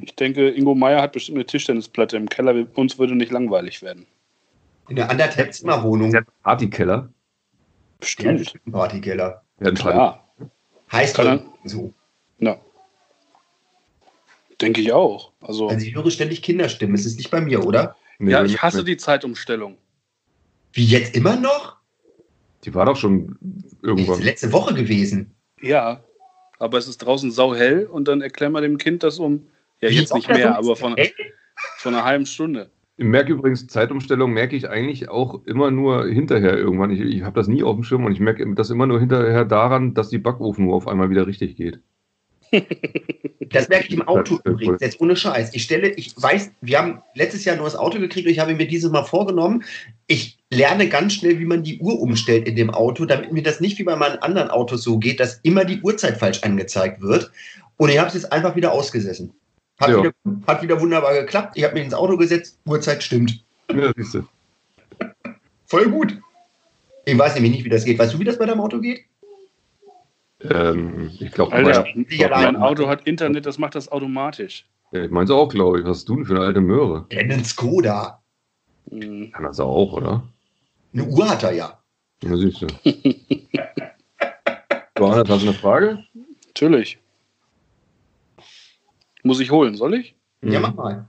Ich 0.02 0.14
denke, 0.16 0.48
Ingo 0.50 0.74
Meier 0.74 1.00
hat 1.02 1.12
bestimmt 1.12 1.38
eine 1.38 1.46
Tischtennisplatte 1.46 2.16
im 2.16 2.28
Keller. 2.28 2.66
Uns 2.74 2.98
würde 2.98 3.14
nicht 3.14 3.30
langweilig 3.30 3.80
werden. 3.82 4.06
in 4.88 4.98
einer 4.98 5.10
anderthalb 5.10 5.52
Zimmerwohnung. 5.54 6.10
Der 6.10 6.24
Partykeller. 6.42 7.08
Bestimmt. 8.00 8.54
Ein 8.66 8.72
Partykeller. 8.72 9.42
Ja, 9.60 9.68
ein 9.68 9.74
Klar. 9.74 10.28
Heißt 10.90 11.18
doch 11.18 11.40
so. 11.64 11.92
Ja. 12.38 12.58
Denke 14.60 14.80
ich 14.80 14.92
auch. 14.92 15.32
Also, 15.40 15.68
Also 15.68 15.86
ich 15.86 15.94
höre 15.94 16.10
ständig 16.10 16.42
Kinderstimmen. 16.42 16.94
Es 16.94 17.06
ist 17.06 17.16
nicht 17.16 17.30
bei 17.30 17.40
mir, 17.40 17.64
oder? 17.64 17.94
Nee, 18.18 18.32
ja, 18.32 18.44
ich 18.44 18.60
hasse 18.60 18.78
nicht. 18.78 18.88
die 18.88 18.96
Zeitumstellung. 18.96 19.76
Wie 20.72 20.84
jetzt 20.84 21.14
immer 21.14 21.36
noch? 21.36 21.76
Die 22.64 22.74
war 22.74 22.86
doch 22.86 22.96
schon 22.96 23.36
Das 23.40 23.64
ist 23.72 23.82
irgendwann. 23.84 24.22
letzte 24.22 24.52
Woche 24.52 24.74
gewesen. 24.74 25.34
Ja. 25.60 26.02
Aber 26.58 26.78
es 26.78 26.88
ist 26.88 26.98
draußen 26.98 27.30
sauhell 27.30 27.86
und 27.86 28.08
dann 28.08 28.20
erklär 28.20 28.50
mal 28.50 28.62
dem 28.62 28.78
Kind 28.78 29.04
das 29.04 29.20
um, 29.20 29.46
ja, 29.80 29.88
jetzt 29.88 30.14
nicht 30.14 30.28
mehr, 30.28 30.56
aber 30.56 30.76
von, 30.76 30.96
von 31.78 31.94
einer 31.94 32.04
halben 32.04 32.26
Stunde. 32.26 32.70
Ich 32.96 33.04
merke 33.04 33.32
übrigens, 33.32 33.68
Zeitumstellung 33.68 34.32
merke 34.32 34.56
ich 34.56 34.68
eigentlich 34.68 35.08
auch 35.08 35.44
immer 35.46 35.70
nur 35.70 36.06
hinterher 36.06 36.56
irgendwann. 36.56 36.90
Ich, 36.90 37.00
ich 37.00 37.22
habe 37.22 37.38
das 37.38 37.46
nie 37.46 37.62
auf 37.62 37.76
dem 37.76 37.84
Schirm 37.84 38.04
und 38.04 38.12
ich 38.12 38.18
merke 38.18 38.44
das 38.54 38.70
immer 38.70 38.86
nur 38.86 38.98
hinterher 38.98 39.44
daran, 39.44 39.94
dass 39.94 40.08
die 40.08 40.18
Backofen 40.18 40.68
auf 40.68 40.88
einmal 40.88 41.08
wieder 41.08 41.26
richtig 41.26 41.56
geht. 41.56 41.80
Das 43.50 43.68
merke 43.68 43.86
ich 43.88 43.94
im 43.94 44.06
Auto 44.06 44.38
übrigens, 44.44 44.82
jetzt 44.82 45.00
ohne 45.00 45.16
Scheiß. 45.16 45.54
Ich 45.54 45.62
stelle, 45.62 45.88
ich 45.90 46.14
weiß, 46.20 46.50
wir 46.60 46.78
haben 46.78 47.02
letztes 47.14 47.46
Jahr 47.46 47.56
nur 47.56 47.64
das 47.64 47.76
Auto 47.76 47.98
gekriegt 47.98 48.26
und 48.26 48.32
ich 48.32 48.40
habe 48.40 48.54
mir 48.54 48.66
dieses 48.66 48.90
Mal 48.90 49.04
vorgenommen, 49.04 49.64
ich 50.06 50.38
lerne 50.50 50.88
ganz 50.88 51.14
schnell, 51.14 51.38
wie 51.38 51.46
man 51.46 51.62
die 51.62 51.78
Uhr 51.80 51.98
umstellt 51.98 52.46
in 52.46 52.56
dem 52.56 52.68
Auto, 52.68 53.06
damit 53.06 53.32
mir 53.32 53.42
das 53.42 53.60
nicht 53.60 53.78
wie 53.78 53.84
bei 53.84 53.96
meinen 53.96 54.18
anderen 54.18 54.50
Autos 54.50 54.82
so 54.82 54.98
geht, 54.98 55.20
dass 55.20 55.40
immer 55.44 55.64
die 55.64 55.80
Uhrzeit 55.80 56.18
falsch 56.18 56.42
angezeigt 56.42 57.00
wird. 57.00 57.30
Und 57.78 57.88
ich 57.90 57.98
habe 57.98 58.08
es 58.08 58.14
jetzt 58.14 58.32
einfach 58.32 58.54
wieder 58.56 58.72
ausgesessen. 58.72 59.32
Hat, 59.80 59.88
Ja. 59.90 59.98
wieder, 59.98 60.12
hat 60.46 60.62
wieder 60.62 60.80
wunderbar 60.80 61.14
geklappt. 61.14 61.56
Ich 61.56 61.64
habe 61.64 61.74
mich 61.74 61.84
ins 61.84 61.94
Auto 61.94 62.16
gesetzt, 62.16 62.58
Uhrzeit 62.66 63.02
stimmt. 63.02 63.44
Ja, 63.72 63.92
siehst 63.96 64.14
du. 64.14 64.24
Voll 65.66 65.90
gut. 65.90 66.18
Ich 67.04 67.16
weiß 67.18 67.34
nämlich 67.34 67.52
nicht, 67.52 67.64
wie 67.64 67.68
das 67.68 67.84
geht. 67.84 67.98
Weißt 67.98 68.14
du, 68.14 68.18
wie 68.18 68.24
das 68.24 68.38
bei 68.38 68.46
deinem 68.46 68.60
Auto 68.60 68.80
geht? 68.80 69.04
Ähm, 70.40 71.10
ich 71.18 71.32
glaube, 71.32 71.50
mein, 71.50 72.06
mein 72.30 72.56
Auto 72.56 72.88
hat 72.88 73.06
Internet, 73.06 73.44
das 73.46 73.58
macht 73.58 73.74
das 73.74 73.90
automatisch. 73.90 74.66
ja, 74.92 75.04
ich 75.04 75.10
meine 75.10 75.32
auch, 75.34 75.48
glaube 75.48 75.78
ich. 75.80 75.84
Was 75.84 75.98
hast 75.98 76.08
du 76.08 76.16
denn 76.16 76.24
für 76.26 76.36
eine 76.36 76.44
alte 76.44 76.60
Möhre? 76.60 77.06
Rennen 77.12 77.44
Skoda. 77.44 78.22
Kann 78.90 79.32
das 79.42 79.60
auch, 79.60 79.92
oder? 79.92 80.22
Eine 80.94 81.04
Uhr 81.04 81.28
hat 81.28 81.42
er 81.42 81.52
ja. 81.52 81.78
Ja, 82.22 82.36
siehst 82.36 82.62
du. 82.62 82.66
Johannes, 84.98 85.28
hast 85.28 85.42
du 85.42 85.48
eine 85.48 85.54
Frage? 85.54 86.04
Natürlich. 86.46 86.98
Muss 89.28 89.40
ich 89.40 89.50
holen, 89.50 89.74
soll 89.74 89.92
ich? 89.92 90.16
Ja, 90.40 90.58
Mhm. 90.58 90.62
mach 90.62 90.74
mal. 90.74 91.08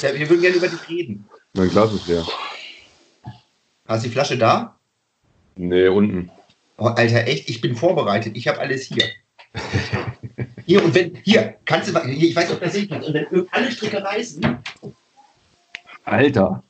Wir 0.00 0.30
würden 0.30 0.40
gerne 0.40 0.56
über 0.56 0.68
dich 0.68 0.88
reden. 0.88 1.28
Mein 1.54 1.68
Glas 1.68 1.92
ist 1.92 2.06
leer. 2.06 2.24
Hast 3.88 4.04
du 4.04 4.08
die 4.08 4.12
Flasche 4.14 4.38
da? 4.38 4.78
Nee, 5.56 5.88
unten. 5.88 6.30
Oh, 6.76 6.84
Alter, 6.84 7.26
echt, 7.26 7.50
ich 7.50 7.60
bin 7.60 7.74
vorbereitet. 7.74 8.36
Ich 8.36 8.46
habe 8.46 8.60
alles 8.60 8.84
hier. 8.84 9.02
Hier, 10.64 10.84
und 10.84 10.94
wenn, 10.94 11.16
hier, 11.24 11.56
kannst 11.64 11.92
du, 11.92 12.00
hier, 12.04 12.28
ich 12.28 12.36
weiß 12.36 12.50
nicht, 12.50 12.54
ob 12.56 12.62
das 12.62 12.72
sehen 12.72 12.88
kannst, 12.88 13.08
und 13.08 13.14
wenn 13.14 13.48
alle 13.50 13.72
Stricke 13.72 14.00
reißen, 14.00 14.58
Alter. 16.04 16.62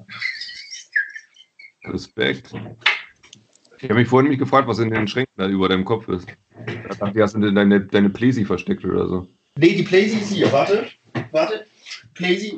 Respekt. 1.85 2.55
Ich 3.77 3.85
habe 3.85 3.97
mich 3.97 4.09
vorhin 4.09 4.31
mich 4.31 4.39
gefragt, 4.39 4.67
was 4.67 4.79
in 4.79 4.89
den 4.89 5.09
Schränken 5.09 5.35
da 5.37 5.47
über 5.47 5.69
deinem 5.69 5.85
Kopf 5.85 6.09
ist. 6.09 6.27
Da 6.89 6.95
dachte 6.95 7.19
ich, 7.19 7.23
hast 7.23 7.35
du 7.35 7.53
deine, 7.53 7.83
deine 7.85 8.09
Plesi 8.09 8.47
versteckt 8.47 8.83
oder 8.87 9.07
so. 9.07 9.29
Nee, 9.59 9.75
die 9.75 9.83
Playsee 9.83 10.19
ist 10.19 10.33
hier, 10.33 10.51
warte, 10.53 10.87
warte, 11.33 11.67
Playsee. 12.15 12.57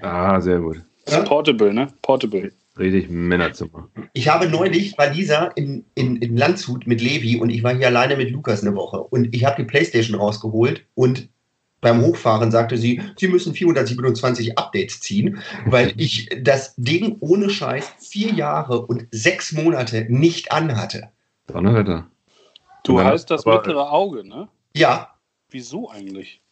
Ah, 0.00 0.40
sehr 0.40 0.60
gut. 0.60 0.82
Ja? 1.08 1.22
Portable, 1.22 1.72
ne? 1.72 1.88
Portable. 2.02 2.52
Richtig 2.78 3.08
Männerzimmer. 3.08 3.88
Ich 4.14 4.28
habe 4.28 4.48
neulich, 4.48 4.98
war 4.98 5.10
Lisa 5.10 5.46
in, 5.54 5.84
in, 5.94 6.16
in 6.16 6.36
Landshut 6.36 6.86
mit 6.86 7.00
Levi 7.00 7.36
und 7.36 7.50
ich 7.50 7.62
war 7.62 7.74
hier 7.74 7.86
alleine 7.86 8.16
mit 8.16 8.30
Lukas 8.30 8.62
eine 8.62 8.74
Woche 8.74 9.00
und 9.00 9.32
ich 9.34 9.44
habe 9.44 9.62
die 9.62 9.66
Playstation 9.66 10.18
rausgeholt 10.18 10.84
und 10.94 11.28
beim 11.80 12.00
Hochfahren 12.00 12.50
sagte 12.50 12.78
sie, 12.78 13.00
sie 13.16 13.28
müssen 13.28 13.54
427 13.54 14.58
Updates 14.58 15.00
ziehen, 15.00 15.38
weil 15.66 15.92
ich 15.98 16.28
das 16.40 16.74
Ding 16.76 17.16
ohne 17.20 17.48
Scheiß 17.50 17.92
vier 18.00 18.32
Jahre 18.32 18.86
und 18.86 19.06
sechs 19.12 19.52
Monate 19.52 20.06
nicht 20.08 20.50
anhatte. 20.50 21.10
Donnerwetter. 21.46 22.08
Du 22.82 22.98
Ja, 22.98 23.04
heißt 23.04 23.30
das 23.30 23.44
mittlere 23.44 23.92
Auge, 23.92 24.26
ne? 24.26 24.48
Ja, 24.74 25.13
Wieso 25.54 25.88
eigentlich? 25.88 26.42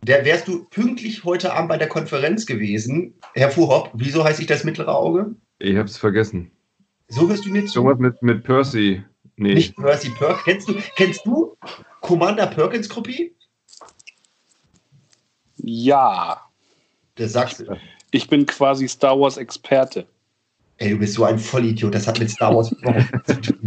Der 0.00 0.24
wärst 0.24 0.48
du 0.48 0.64
pünktlich 0.64 1.24
heute 1.24 1.52
Abend 1.52 1.68
bei 1.68 1.76
der 1.76 1.90
Konferenz 1.90 2.46
gewesen, 2.46 3.12
Herr 3.34 3.50
Fuhrhopp. 3.50 3.90
Wieso 3.92 4.24
heiße 4.24 4.40
ich 4.40 4.46
das 4.46 4.64
mittlere 4.64 4.96
Auge? 4.96 5.34
Ich 5.58 5.76
hab's 5.76 5.98
vergessen. 5.98 6.50
So 7.08 7.28
hörst 7.28 7.44
du 7.44 7.50
mir 7.50 7.66
zu. 7.66 7.80
Irgendwas 7.80 7.98
mit, 7.98 8.22
mit 8.22 8.44
Percy. 8.44 9.04
Nee. 9.36 9.52
Nicht 9.52 9.76
Percy 9.76 10.08
Perk. 10.08 10.42
Kennst 10.46 10.70
du, 10.70 10.74
kennst 10.96 11.26
du 11.26 11.54
Commander 12.00 12.46
Perkins 12.46 12.88
Kopie? 12.88 13.36
Ja. 15.56 16.40
Das 17.16 17.34
sagst 17.34 17.60
du. 17.60 17.76
Ich 18.10 18.26
bin 18.26 18.46
quasi 18.46 18.88
Star 18.88 19.20
Wars 19.20 19.36
Experte. 19.36 20.06
Ey, 20.78 20.92
du 20.92 20.98
bist 20.98 21.12
so 21.12 21.24
ein 21.24 21.38
Vollidiot. 21.38 21.94
Das 21.94 22.06
hat 22.06 22.18
mit 22.18 22.30
Star 22.30 22.56
Wars 22.56 22.72
überhaupt 22.72 23.12
nichts 23.12 23.26
zu 23.26 23.52
tun. 23.52 23.66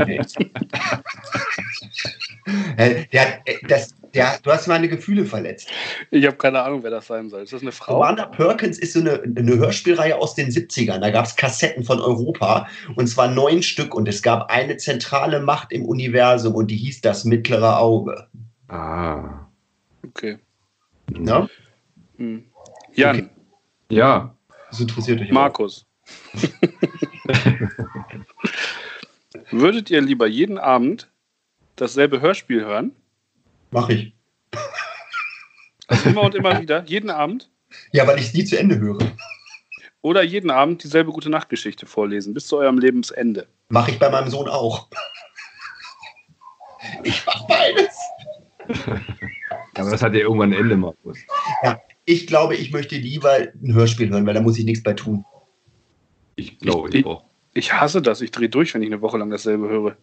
Ey. 2.77 3.07
Der, 3.13 3.21
hat, 3.21 3.41
äh, 3.45 3.57
das, 3.67 3.93
der, 4.13 4.39
du 4.43 4.51
hast 4.51 4.67
meine 4.67 4.87
Gefühle 4.87 5.25
verletzt. 5.25 5.69
Ich 6.11 6.25
habe 6.25 6.37
keine 6.37 6.61
Ahnung, 6.61 6.83
wer 6.83 6.91
das 6.91 7.07
sein 7.07 7.29
soll. 7.29 7.43
Ist 7.43 7.53
das 7.53 7.61
eine 7.61 7.71
Frau? 7.71 7.95
Commander 7.95 8.27
Perkins 8.27 8.79
ist 8.79 8.93
so 8.93 8.99
eine, 8.99 9.21
eine 9.21 9.57
Hörspielreihe 9.57 10.17
aus 10.17 10.35
den 10.35 10.49
70ern. 10.49 10.99
Da 10.99 11.11
gab 11.11 11.25
es 11.25 11.35
Kassetten 11.35 11.83
von 11.83 11.99
Europa 11.99 12.67
und 12.95 13.07
zwar 13.07 13.29
neun 13.29 13.63
Stück 13.63 13.93
und 13.93 14.07
es 14.07 14.21
gab 14.21 14.49
eine 14.49 14.77
zentrale 14.77 15.39
Macht 15.39 15.71
im 15.71 15.85
Universum 15.85 16.55
und 16.55 16.67
die 16.67 16.77
hieß 16.77 17.01
das 17.01 17.25
mittlere 17.25 17.79
Auge. 17.79 18.27
Ah. 18.67 19.47
Okay. 20.07 20.37
Ne? 21.11 21.49
Hm. 22.17 22.43
Jan, 22.93 23.15
Okay. 23.15 23.29
Ja. 23.91 24.35
Das 24.69 24.79
interessiert 24.79 25.21
euch. 25.21 25.31
Markus. 25.31 25.85
Würdet 29.51 29.89
ihr 29.89 30.01
lieber 30.01 30.27
jeden 30.27 30.57
Abend 30.57 31.09
dasselbe 31.75 32.21
Hörspiel 32.21 32.65
hören? 32.65 32.95
Mach 33.71 33.89
ich. 33.89 34.13
Also 35.87 36.09
immer 36.09 36.21
und 36.23 36.35
immer 36.35 36.59
wieder? 36.61 36.83
Jeden 36.85 37.09
Abend? 37.09 37.49
Ja, 37.91 38.05
weil 38.07 38.17
ich 38.19 38.27
es 38.27 38.33
nie 38.33 38.45
zu 38.45 38.57
Ende 38.57 38.77
höre. 38.79 38.99
Oder 40.01 40.23
jeden 40.23 40.49
Abend 40.49 40.83
dieselbe 40.83 41.11
gute 41.11 41.29
Nachtgeschichte 41.29 41.85
vorlesen, 41.85 42.33
bis 42.33 42.47
zu 42.47 42.57
eurem 42.57 42.77
Lebensende? 42.79 43.47
Mache 43.69 43.91
ich 43.91 43.99
bei 43.99 44.09
meinem 44.09 44.29
Sohn 44.29 44.47
auch. 44.47 44.87
Ich 47.03 47.25
mach 47.25 47.45
beides. 47.47 47.95
Aber 49.75 49.89
das 49.91 50.01
hat 50.01 50.13
ja 50.13 50.19
irgendwann 50.21 50.53
ein 50.53 50.59
Ende, 50.59 50.77
Markus. 50.77 51.17
Ich 52.05 52.27
glaube, 52.27 52.55
ich 52.55 52.71
möchte 52.71 52.95
lieber 52.95 53.31
ein 53.33 53.73
Hörspiel 53.73 54.09
hören, 54.09 54.25
weil 54.25 54.33
da 54.33 54.41
muss 54.41 54.57
ich 54.57 54.65
nichts 54.65 54.83
bei 54.83 54.93
tun. 54.93 55.25
Ich 56.35 56.57
glaube, 56.59 56.89
Ich- 56.89 56.95
ich 56.95 57.05
auch. 57.05 57.25
Ich 57.53 57.73
hasse 57.73 58.01
das. 58.01 58.21
Ich 58.21 58.31
drehe 58.31 58.47
durch, 58.49 58.73
wenn 58.73 58.81
ich 58.83 58.89
eine 58.89 59.01
Woche 59.01 59.17
lang 59.17 59.29
dasselbe 59.31 59.67
höre. 59.67 59.97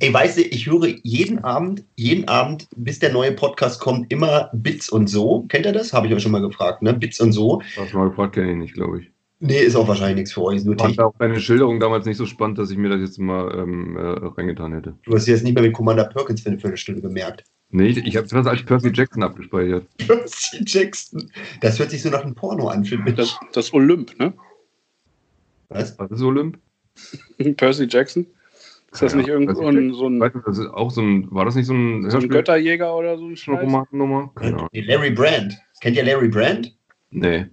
Ey, 0.00 0.12
weißt 0.12 0.38
du, 0.38 0.42
ich 0.42 0.66
höre 0.66 0.86
jeden 1.02 1.44
Abend, 1.44 1.84
jeden 1.96 2.26
Abend, 2.26 2.66
bis 2.76 2.98
der 3.00 3.12
neue 3.12 3.32
Podcast 3.32 3.80
kommt, 3.80 4.10
immer 4.10 4.50
Bits 4.54 4.88
und 4.88 5.08
so. 5.08 5.44
Kennt 5.48 5.66
ihr 5.66 5.72
das? 5.72 5.92
Habe 5.92 6.06
ich 6.06 6.14
euch 6.14 6.22
schon 6.22 6.32
mal 6.32 6.40
gefragt, 6.40 6.80
ne? 6.82 6.94
Bits 6.94 7.20
und 7.20 7.32
so. 7.32 7.60
Hast 7.76 7.92
du 7.92 7.98
mal 7.98 8.08
gefragt, 8.08 8.34
kenne 8.34 8.52
ich 8.52 8.56
nicht, 8.56 8.74
glaube 8.74 9.00
ich. 9.00 9.10
Nee, 9.40 9.58
ist 9.58 9.76
auch 9.76 9.86
wahrscheinlich 9.86 10.16
nichts 10.16 10.32
für 10.32 10.42
euch. 10.42 10.56
ist 10.56 10.64
Nur 10.64 10.76
Ich 10.88 10.98
auch 10.98 11.14
deine 11.18 11.38
Schilderung 11.38 11.80
damals 11.80 12.06
nicht 12.06 12.16
so 12.16 12.24
spannend, 12.24 12.56
dass 12.56 12.70
ich 12.70 12.78
mir 12.78 12.88
das 12.88 13.00
jetzt 13.00 13.18
mal 13.18 13.54
ähm, 13.58 13.94
äh, 13.96 14.00
reingetan 14.00 14.72
hätte. 14.72 14.94
Du 15.04 15.14
hast 15.14 15.28
das 15.28 15.42
nicht 15.42 15.54
mehr 15.54 15.62
mit 15.62 15.74
Commander 15.74 16.04
Perkins 16.04 16.40
für 16.40 16.48
eine 16.48 16.58
Viertelstunde 16.58 17.02
gemerkt. 17.02 17.44
Nee, 17.68 17.88
ich, 17.88 17.98
ich 17.98 18.16
habe 18.16 18.26
das 18.26 18.46
als 18.46 18.62
Percy 18.62 18.90
Jackson 18.94 19.22
abgespeichert. 19.22 19.84
Percy 19.98 20.62
Jackson. 20.64 21.30
Das 21.60 21.78
hört 21.78 21.90
sich 21.90 22.00
so 22.00 22.08
nach 22.08 22.22
einem 22.22 22.34
Porno 22.34 22.68
an 22.68 22.80
mich. 22.80 23.14
Das, 23.16 23.38
das 23.52 23.74
Olymp, 23.74 24.18
ne? 24.18 24.32
Was? 25.68 25.98
Was 25.98 26.10
ist 26.10 26.22
Olymp? 26.22 26.58
Percy 27.56 27.84
Jackson? 27.84 28.26
Ist 28.94 29.02
das 29.02 29.12
Ja, 29.12 29.18
nicht 29.18 29.28
irgend 29.28 29.46
Percy 29.48 29.90
so 29.92 30.06
ein, 30.06 30.20
das 30.20 30.58
ist 30.58 30.68
auch 30.68 30.88
so 30.88 31.02
ein, 31.02 31.28
war 31.32 31.44
das 31.44 31.56
nicht 31.56 31.66
so 31.66 31.74
ein 31.74 32.08
so 32.08 32.18
ein 32.18 32.28
Götterjäger 32.28 32.96
oder 32.96 33.18
so 33.18 33.26
ein 33.26 33.36
Scheiß? 33.36 33.60
Romannummer? 33.60 34.30
Keine 34.36 34.54
Ahnung. 34.54 34.68
Nee, 34.72 34.82
Larry 34.82 35.10
Brand. 35.10 35.58
Kennt 35.80 35.96
ihr 35.96 36.04
Larry 36.04 36.28
Brand? 36.28 36.72
Nee. 37.10 37.46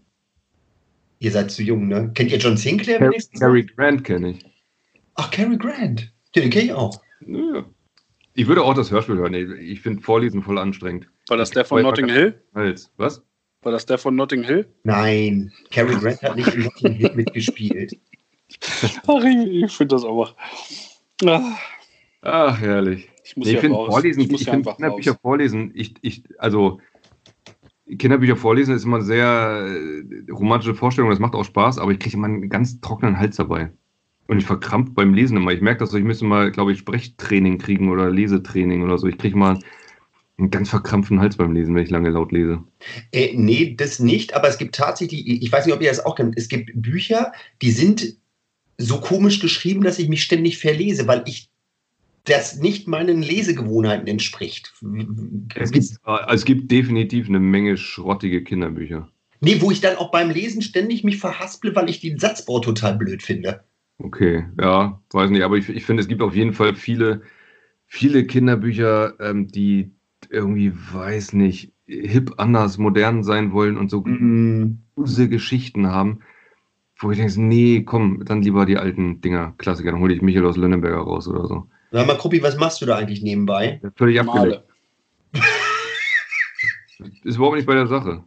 Ihr 1.18 1.32
seid 1.32 1.50
zu 1.50 1.64
jung, 1.64 1.88
ne? 1.88 2.12
Kennt 2.14 2.32
ihr 2.32 2.38
John 2.38 2.58
Sinclair 2.58 3.00
Cary, 3.00 3.10
wenigstens? 3.10 3.40
Cary 3.40 3.64
Grant 3.64 4.04
kenne 4.04 4.30
ich. 4.32 4.46
Ach, 5.16 5.32
Cary 5.32 5.58
Grant. 5.58 6.14
Den 6.36 6.52
kenne 6.52 6.66
ich 6.66 6.74
auch. 6.74 7.02
Nö. 7.22 7.64
Ich 8.36 8.48
würde 8.48 8.62
auch 8.62 8.76
das 8.76 8.92
Hörspiel 8.92 9.18
hören. 9.18 9.34
Ich 9.34 9.50
ich 9.50 9.82
finde 9.82 10.04
Vorlesen 10.04 10.44
voll 10.44 10.60
anstrengend. 10.60 11.08
War 11.28 11.38
das 11.38 11.50
der 11.50 11.66
von 11.66 11.82
Notting 11.82 12.08
Hill? 12.08 12.40
Hals. 12.54 12.92
Was? 12.98 13.24
War 13.64 13.72
das 13.72 13.88
der 13.88 13.98
von 13.98 14.16
Notting 14.16 14.44
Hill? 14.44 14.68
Nein, 14.84 15.52
Cary 15.72 15.96
Grant 15.96 16.22
hat 16.22 16.36
nicht 16.36 16.54
in 16.54 16.64
Notting 16.66 16.94
Hill 16.94 17.12
mitgespielt. 17.16 17.98
Ach, 19.08 19.24
ich, 19.24 19.64
ich 19.64 19.72
finde 19.72 19.96
das 19.96 20.04
auch. 20.04 20.36
Ah, 21.26 21.58
Ach, 22.22 22.60
herrlich. 22.60 23.10
ich 23.24 23.36
muss 23.38 23.48
Nee, 23.48 23.54
ich 23.54 23.60
hier 23.60 23.62
finde 23.62 23.78
raus. 23.78 23.88
Vorlesen, 23.88 24.22
ich 24.22 24.30
muss 24.30 24.42
ich 24.42 24.50
finde 24.50 24.58
einfach 24.60 24.76
Kinderbücher 24.78 25.14
raus. 25.14 25.20
vorlesen, 25.22 25.72
ich, 25.76 25.96
ich, 26.02 26.24
also 26.40 26.80
Kinderbücher 27.98 28.38
vorlesen 28.38 28.76
ist 28.76 28.86
immer 28.86 29.02
sehr 29.02 29.66
äh, 29.68 30.32
romantische 30.32 30.76
Vorstellung, 30.76 31.10
das 31.10 31.20
macht 31.20 31.36
auch 31.36 31.44
Spaß, 31.44 31.78
aber 31.80 31.92
ich 31.92 32.00
kriege 32.00 32.16
immer 32.18 32.28
einen 32.28 32.50
ganz 32.50 32.80
trockenen 32.82 33.20
Hals 33.20 33.36
dabei. 33.38 33.72
Und 34.28 34.38
ich 34.38 34.46
verkrampft 34.46 34.96
beim 34.96 35.14
Lesen 35.14 35.36
immer. 35.38 35.52
Ich 35.52 35.62
merke 35.62 35.80
das 35.80 35.92
so, 35.92 35.98
ich 35.98 36.06
müsste 36.06 36.24
mal, 36.26 36.52
glaube 36.52 36.72
ich, 36.72 36.80
Sprechtraining 36.80 37.58
kriegen 37.58 37.90
oder 37.90 38.10
Lesetraining 38.10 38.82
oder 38.84 38.98
so. 38.98 39.08
Ich 39.08 39.18
kriege 39.18 39.38
mal 39.38 39.60
einen 40.38 40.50
ganz 40.52 40.70
verkrampften 40.70 41.20
Hals 41.20 41.36
beim 41.38 41.52
Lesen, 41.54 41.76
wenn 41.76 41.84
ich 41.84 41.90
lange 41.90 42.10
laut 42.12 42.32
lese. 42.32 42.64
Äh, 43.12 43.34
nee, 43.36 43.76
das 43.76 44.00
nicht, 44.00 44.34
aber 44.34 44.48
es 44.48 44.58
gibt 44.58 44.76
tatsächlich, 44.76 45.28
ich 45.28 45.52
weiß 45.52 45.66
nicht, 45.66 45.76
ob 45.76 45.82
ihr 45.82 45.90
das 45.90 46.06
auch 46.06 46.16
kennt, 46.16 46.38
es 46.38 46.48
gibt 46.48 46.72
Bücher, 46.76 47.34
die 47.62 47.72
sind 47.72 48.16
so 48.82 49.00
komisch 49.00 49.40
geschrieben, 49.40 49.84
dass 49.84 50.00
ich 50.00 50.10
mich 50.10 50.24
ständig 50.24 50.58
verlese, 50.58 51.08
weil 51.08 51.24
ich 51.26 51.50
das 52.26 52.58
nicht 52.60 52.88
meinen 52.88 53.22
Lesegewohnheiten 53.22 54.08
entspricht. 54.08 54.74
Es 55.56 55.72
gibt, 55.72 55.88
es 56.30 56.46
gibt 56.46 56.72
definitiv 56.72 57.28
eine 57.28 57.40
Menge 57.40 57.78
schrottige 57.78 58.44
Kinderbücher. 58.44 59.10
Nee, 59.40 59.60
wo 59.60 59.72
ich 59.72 59.82
dann 59.82 59.98
auch 59.98 60.12
beim 60.12 60.30
Lesen 60.30 60.62
ständig 60.62 61.04
mich 61.04 61.18
verhasple, 61.18 61.76
weil 61.76 61.90
ich 61.90 62.00
den 62.00 62.20
Satzbau 62.20 62.60
total 62.60 62.96
blöd 62.98 63.24
finde. 63.24 63.64
Okay, 63.98 64.46
ja, 64.60 65.02
weiß 65.12 65.32
nicht, 65.32 65.44
aber 65.44 65.58
ich, 65.58 65.70
ich 65.70 65.84
finde, 65.84 66.02
es 66.02 66.08
gibt 66.08 66.22
auf 66.22 66.36
jeden 66.36 66.54
Fall 66.54 66.76
viele, 66.76 67.24
viele 67.88 68.26
Kinderbücher, 68.26 69.20
ähm, 69.20 69.48
die 69.48 69.92
irgendwie, 70.30 70.74
weiß 70.94 71.34
nicht, 71.34 71.74
hip, 71.86 72.34
anders, 72.38 72.78
modern 72.78 73.24
sein 73.24 73.52
wollen 73.52 73.78
und 73.78 73.90
so 73.90 74.04
gute 74.04 75.28
Geschichten 75.28 75.88
haben, 75.88 76.20
wo 77.02 77.12
ich 77.12 77.18
denke, 77.18 77.42
nee, 77.42 77.84
komm, 77.84 78.24
dann 78.26 78.42
lieber 78.42 78.66
die 78.66 78.78
alten 78.78 79.22
Dinger, 79.22 79.54
Klassiker, 79.58 79.92
dann 79.92 80.00
hole 80.02 80.14
ich 80.14 80.22
Michael 80.22 80.46
aus 80.46 80.58
Lönneberger 80.58 80.98
raus 81.00 81.28
oder 81.28 81.48
so. 81.48 81.68
Sag 81.92 82.08
mal, 82.08 82.18
Kruppi, 82.18 82.42
was 82.42 82.58
machst 82.58 82.82
du 82.82 82.86
da 82.86 82.96
eigentlich 82.98 83.22
nebenbei? 83.22 83.80
Das 83.82 83.92
völlig 83.96 84.20
abgeleckt. 84.20 84.64
Male. 85.34 85.46
Ist 87.24 87.36
überhaupt 87.38 87.56
nicht 87.58 87.66
bei 87.66 87.74
der 87.74 87.88
Sache. 87.88 88.24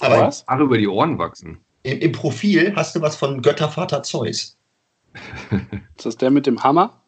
Aber 0.00 0.20
Was? 0.26 0.44
Ach, 0.46 0.58
über 0.58 0.78
die 0.78 0.88
Ohren 0.88 1.18
wachsen. 1.18 1.58
im, 1.82 1.98
im 1.98 2.12
Profil 2.12 2.74
hast 2.74 2.96
du 2.96 3.00
was 3.02 3.16
von 3.16 3.42
Göttervater 3.42 4.02
Zeus. 4.02 4.56
Ist 5.96 6.06
das 6.06 6.16
der 6.16 6.30
mit 6.30 6.46
dem 6.46 6.62
Hammer? 6.62 7.02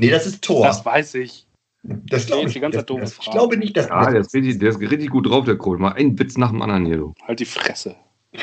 Nee, 0.00 0.10
das 0.10 0.26
ist 0.26 0.42
Thor. 0.42 0.66
Das 0.66 0.84
weiß 0.84 1.14
ich. 1.14 1.46
Das 1.82 2.26
glaube 2.26 2.42
Nee, 2.42 2.48
ich. 2.48 2.54
die 2.54 2.60
ganze 2.60 2.82
doofe 2.82 3.02
das, 3.02 3.18
ich 3.20 3.30
glaube 3.30 3.56
nicht, 3.56 3.76
dass 3.76 3.88
Ja, 3.88 4.10
der 4.10 4.20
ist, 4.20 4.34
richtig, 4.34 4.58
der 4.58 4.70
ist 4.70 4.80
richtig 4.80 5.10
gut 5.10 5.26
drauf, 5.28 5.44
der 5.44 5.56
Kohl. 5.56 5.78
Mal 5.78 5.92
einen 5.92 6.18
Witz 6.18 6.36
nach 6.36 6.50
dem 6.50 6.62
anderen 6.62 6.86
hier, 6.86 6.96
du. 6.98 7.14
Halt 7.26 7.40
die 7.40 7.44
Fresse. 7.44 7.96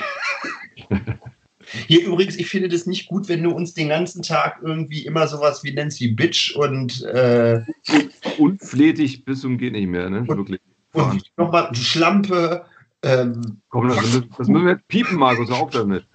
Hier 1.87 2.05
übrigens, 2.05 2.35
ich 2.37 2.47
finde 2.47 2.69
das 2.69 2.85
nicht 2.85 3.07
gut, 3.07 3.27
wenn 3.29 3.43
du 3.43 3.51
uns 3.51 3.73
den 3.73 3.89
ganzen 3.89 4.21
Tag 4.21 4.59
irgendwie 4.63 5.05
immer 5.05 5.27
sowas 5.27 5.63
wie 5.63 5.73
nennst 5.73 5.99
wie 5.99 6.09
Bitch 6.11 6.55
und, 6.55 7.03
äh, 7.03 7.61
Unflätig 8.37 9.25
bis 9.25 9.41
zum 9.41 9.57
geht 9.57 9.73
nicht 9.73 9.87
mehr, 9.87 10.09
ne? 10.09 10.19
Und- 10.19 10.27
Wirklich. 10.29 10.59
und 10.93 11.23
nochmal 11.37 11.73
Schlampe. 11.75 12.65
Ähm, 13.03 13.61
Komm, 13.69 13.89
das, 13.89 13.97
das 14.37 14.47
müssen 14.47 14.65
wir 14.65 14.73
jetzt 14.73 14.87
piepen, 14.87 15.17
Markus, 15.17 15.49
hör 15.49 15.57
auf 15.57 15.69
damit. 15.69 16.05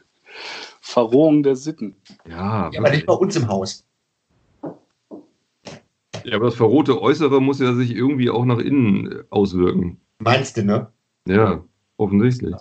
Verrohung 0.81 1.43
der 1.43 1.57
Sitten. 1.57 1.95
Ja, 2.29 2.71
ja, 2.73 2.81
aber 2.81 2.91
nicht 2.91 3.07
bei 3.07 3.13
uns 3.15 3.37
im 3.37 3.47
Haus. 3.49 3.85
ja, 6.25 6.37
aber 6.37 6.47
das 6.47 6.55
verrohte 6.57 7.01
Äußere 7.01 7.41
muss 7.41 7.61
ja 7.61 7.75
sich 7.75 7.93
irgendwie 7.95 8.31
auch 8.31 8.45
nach 8.45 8.59
innen 8.59 9.11
äh, 9.13 9.23
auswirken. 9.31 10.01
Meinst 10.19 10.57
du, 10.57 10.65
ne? 10.65 10.89
Ja, 11.29 11.63
offensichtlich. 11.97 12.55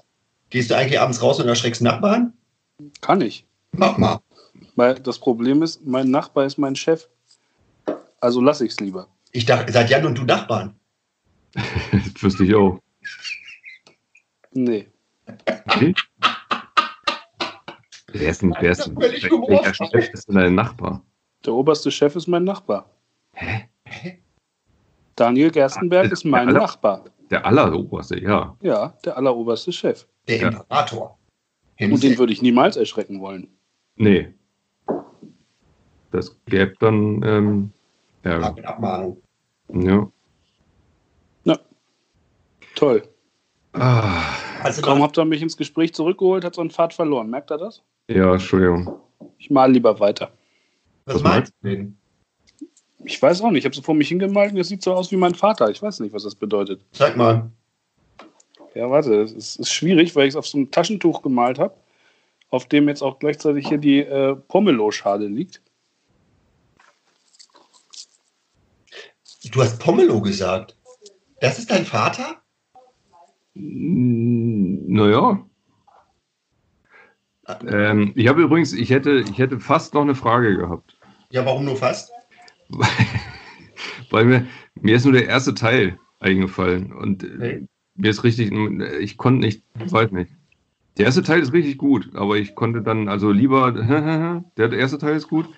Gehst 0.49 0.69
du 0.71 0.75
eigentlich 0.77 0.99
abends 0.99 1.21
raus 1.21 1.39
und 1.39 1.47
erschreckst 1.47 1.81
Nachbarn? 1.81 2.33
Kann 3.01 3.21
ich. 3.21 3.45
Mach 3.73 3.97
mal. 3.97 4.19
Weil 4.75 4.95
das 4.95 5.19
Problem 5.19 5.61
ist, 5.63 5.85
mein 5.85 6.09
Nachbar 6.11 6.45
ist 6.45 6.57
mein 6.57 6.75
Chef. 6.75 7.07
Also 8.21 8.41
lasse 8.41 8.65
ich 8.65 8.71
es 8.71 8.79
lieber. 8.79 9.07
Ich 9.31 9.45
dachte, 9.45 9.71
seid 9.71 9.89
Jan 9.89 10.05
und 10.05 10.17
du 10.17 10.23
Nachbarn. 10.23 10.75
Das 11.91 12.23
wüsste 12.23 12.43
ich 12.45 12.53
auch. 12.55 12.79
Nee. 14.51 14.87
Okay. 15.65 15.93
Wer 18.11 18.29
ist 18.31 18.41
denn, 18.41 18.55
wer 18.59 18.71
ist 18.71 18.85
denn, 18.85 18.97
welcher. 18.97 19.73
Chef 19.73 20.09
ist 20.13 20.27
denn 20.27 20.35
dein 20.35 20.55
Nachbar? 20.55 21.01
Der 21.45 21.53
oberste 21.53 21.91
Chef 21.91 22.15
ist 22.15 22.27
mein 22.27 22.43
Nachbar. 22.43 22.89
Hä? 23.33 23.69
Daniel 25.15 25.51
Gerstenberg 25.51 26.07
Ah, 26.09 26.13
ist 26.13 26.25
mein 26.25 26.47
der 26.47 26.55
aller- 26.55 26.65
Nachbar. 26.65 27.05
Der 27.29 27.45
alleroberste, 27.45 28.19
ja. 28.19 28.57
Ja, 28.61 28.97
der 29.05 29.15
alleroberste 29.17 29.71
Chef. 29.71 30.07
Der 30.27 30.37
Ja. 30.41 30.65
Imperator. 31.79 31.93
Und 31.95 32.03
den 32.03 32.17
würde 32.19 32.33
ich 32.33 32.41
niemals 32.41 32.77
erschrecken 32.77 33.19
wollen. 33.21 33.47
Nee. 33.95 34.33
Das 36.11 36.35
gäbe 36.45 36.73
dann, 36.79 37.21
ähm, 37.23 37.71
Ja, 38.23 38.39
Abmahnung. 38.63 39.21
ja. 39.73 40.09
Toll. 42.75 43.03
Ah, 43.73 44.35
Also 44.63 44.81
Kaum 44.81 45.01
habt 45.01 45.17
ihr 45.17 45.25
mich 45.25 45.41
ins 45.41 45.57
Gespräch 45.57 45.93
zurückgeholt, 45.93 46.45
hat 46.45 46.55
so 46.55 46.61
ein 46.61 46.69
Pfad 46.71 46.93
verloren. 46.93 47.29
Merkt 47.29 47.51
ihr 47.51 47.57
das? 47.57 47.81
ja, 48.07 48.31
Entschuldigung. 48.33 48.99
Ich 49.37 49.49
mal 49.49 49.69
lieber 49.71 49.99
weiter. 49.99 50.31
was 51.05 51.15
was 51.15 51.23
meinst 51.23 51.53
du 51.61 51.67
denn? 51.69 51.97
Ich 53.03 53.21
weiß 53.21 53.41
auch 53.41 53.51
nicht. 53.51 53.59
Ich 53.59 53.65
habe 53.65 53.75
so 53.75 53.81
vor 53.81 53.95
mich 53.95 54.07
hingemalt 54.07 54.51
und 54.51 54.57
das 54.57 54.69
sieht 54.69 54.81
so 54.81 54.93
aus 54.93 55.11
wie 55.11 55.17
mein 55.17 55.35
Vater. 55.35 55.69
Ich 55.69 55.81
weiß 55.81 55.99
nicht, 55.99 56.13
was 56.13 56.23
das 56.23 56.35
bedeutet. 56.35 56.85
Sag 56.91 57.17
mal. 57.17 57.51
Ja, 58.75 58.89
warte, 58.89 59.21
es 59.21 59.31
ist, 59.31 59.55
ist 59.57 59.73
schwierig, 59.73 60.15
weil 60.15 60.27
ich 60.27 60.33
es 60.33 60.35
auf 60.35 60.47
so 60.47 60.57
einem 60.57 60.71
Taschentuch 60.71 61.21
gemalt 61.21 61.59
habe, 61.59 61.75
auf 62.49 62.67
dem 62.67 62.87
jetzt 62.87 63.01
auch 63.01 63.19
gleichzeitig 63.19 63.67
hier 63.67 63.77
die 63.77 63.99
äh, 63.99 64.35
Pomelo-Schale 64.35 65.27
liegt. 65.27 65.61
Du 69.51 69.61
hast 69.61 69.79
Pomelo 69.79 70.21
gesagt. 70.21 70.75
Das 71.39 71.57
ist 71.57 71.71
dein 71.71 71.85
Vater? 71.85 72.41
Mm, 73.53 74.93
Naja. 74.93 75.45
Ähm, 77.67 78.13
ich 78.15 78.27
habe 78.27 78.43
übrigens, 78.43 78.73
ich 78.73 78.91
hätte, 78.91 79.21
ich 79.21 79.39
hätte 79.39 79.59
fast 79.59 79.93
noch 79.93 80.01
eine 80.01 80.13
Frage 80.13 80.55
gehabt. 80.55 80.99
Ja, 81.31 81.45
warum 81.45 81.65
nur 81.65 81.77
fast? 81.77 82.11
Weil 84.11 84.25
mir, 84.25 84.47
mir 84.75 84.95
ist 84.95 85.05
nur 85.05 85.13
der 85.13 85.27
erste 85.27 85.55
Teil 85.55 85.97
eingefallen. 86.19 86.93
Und 86.93 87.23
äh, 87.23 87.27
Okay. 87.35 87.67
Mir 87.99 88.09
ist 88.09 88.23
richtig, 88.23 88.51
ich 88.99 89.17
konnte 89.17 89.45
nicht, 89.45 89.63
weiß 89.75 90.11
nicht. 90.11 90.31
Der 90.97 91.05
erste 91.05 91.21
Teil 91.21 91.41
ist 91.41 91.53
richtig 91.53 91.77
gut, 91.77 92.09
aber 92.15 92.37
ich 92.37 92.55
konnte 92.55 92.81
dann, 92.81 93.07
also 93.07 93.31
lieber, 93.31 93.71
der 94.57 94.73
erste 94.73 94.97
Teil 94.97 95.15
ist 95.15 95.27
gut, 95.27 95.49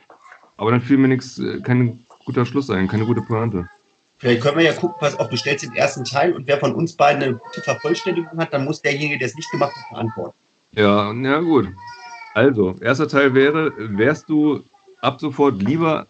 aber 0.58 0.72
dann 0.72 0.82
fiel 0.82 0.98
mir 0.98 1.08
nichts, 1.08 1.40
äh, 1.40 1.62
kein 1.62 2.06
guter 2.26 2.46
Schluss 2.46 2.70
ein, 2.70 2.88
keine 2.88 3.06
gute 3.06 3.22
Pointe. 3.22 3.68
Vielleicht 4.18 4.42
können 4.42 4.58
wir 4.58 4.66
ja 4.66 4.74
gucken, 4.74 4.98
pass 5.00 5.18
auf, 5.18 5.30
du 5.30 5.38
stellst 5.38 5.66
den 5.66 5.74
ersten 5.74 6.04
Teil 6.04 6.34
und 6.34 6.48
wer 6.48 6.60
von 6.60 6.76
uns 6.76 6.96
beiden 6.96 7.24
eine 7.24 7.34
gute 7.36 7.62
Vervollständigung 7.62 8.38
hat, 8.38 8.54
dann 8.54 8.66
muss 8.66 8.82
derjenige, 8.82 9.18
der 9.18 9.28
es 9.28 9.36
nicht 9.36 9.50
gemacht 9.52 9.76
hat, 9.76 9.88
verantworten. 9.88 10.38
Ja, 10.74 11.12
ja 11.12 11.40
gut. 11.40 11.70
Also, 12.34 12.76
erster 12.82 13.08
Teil 13.08 13.34
wäre, 13.34 13.74
wärst 13.98 14.30
du 14.30 14.64
ab 15.02 15.20
sofort 15.20 15.62
lieber 15.62 16.08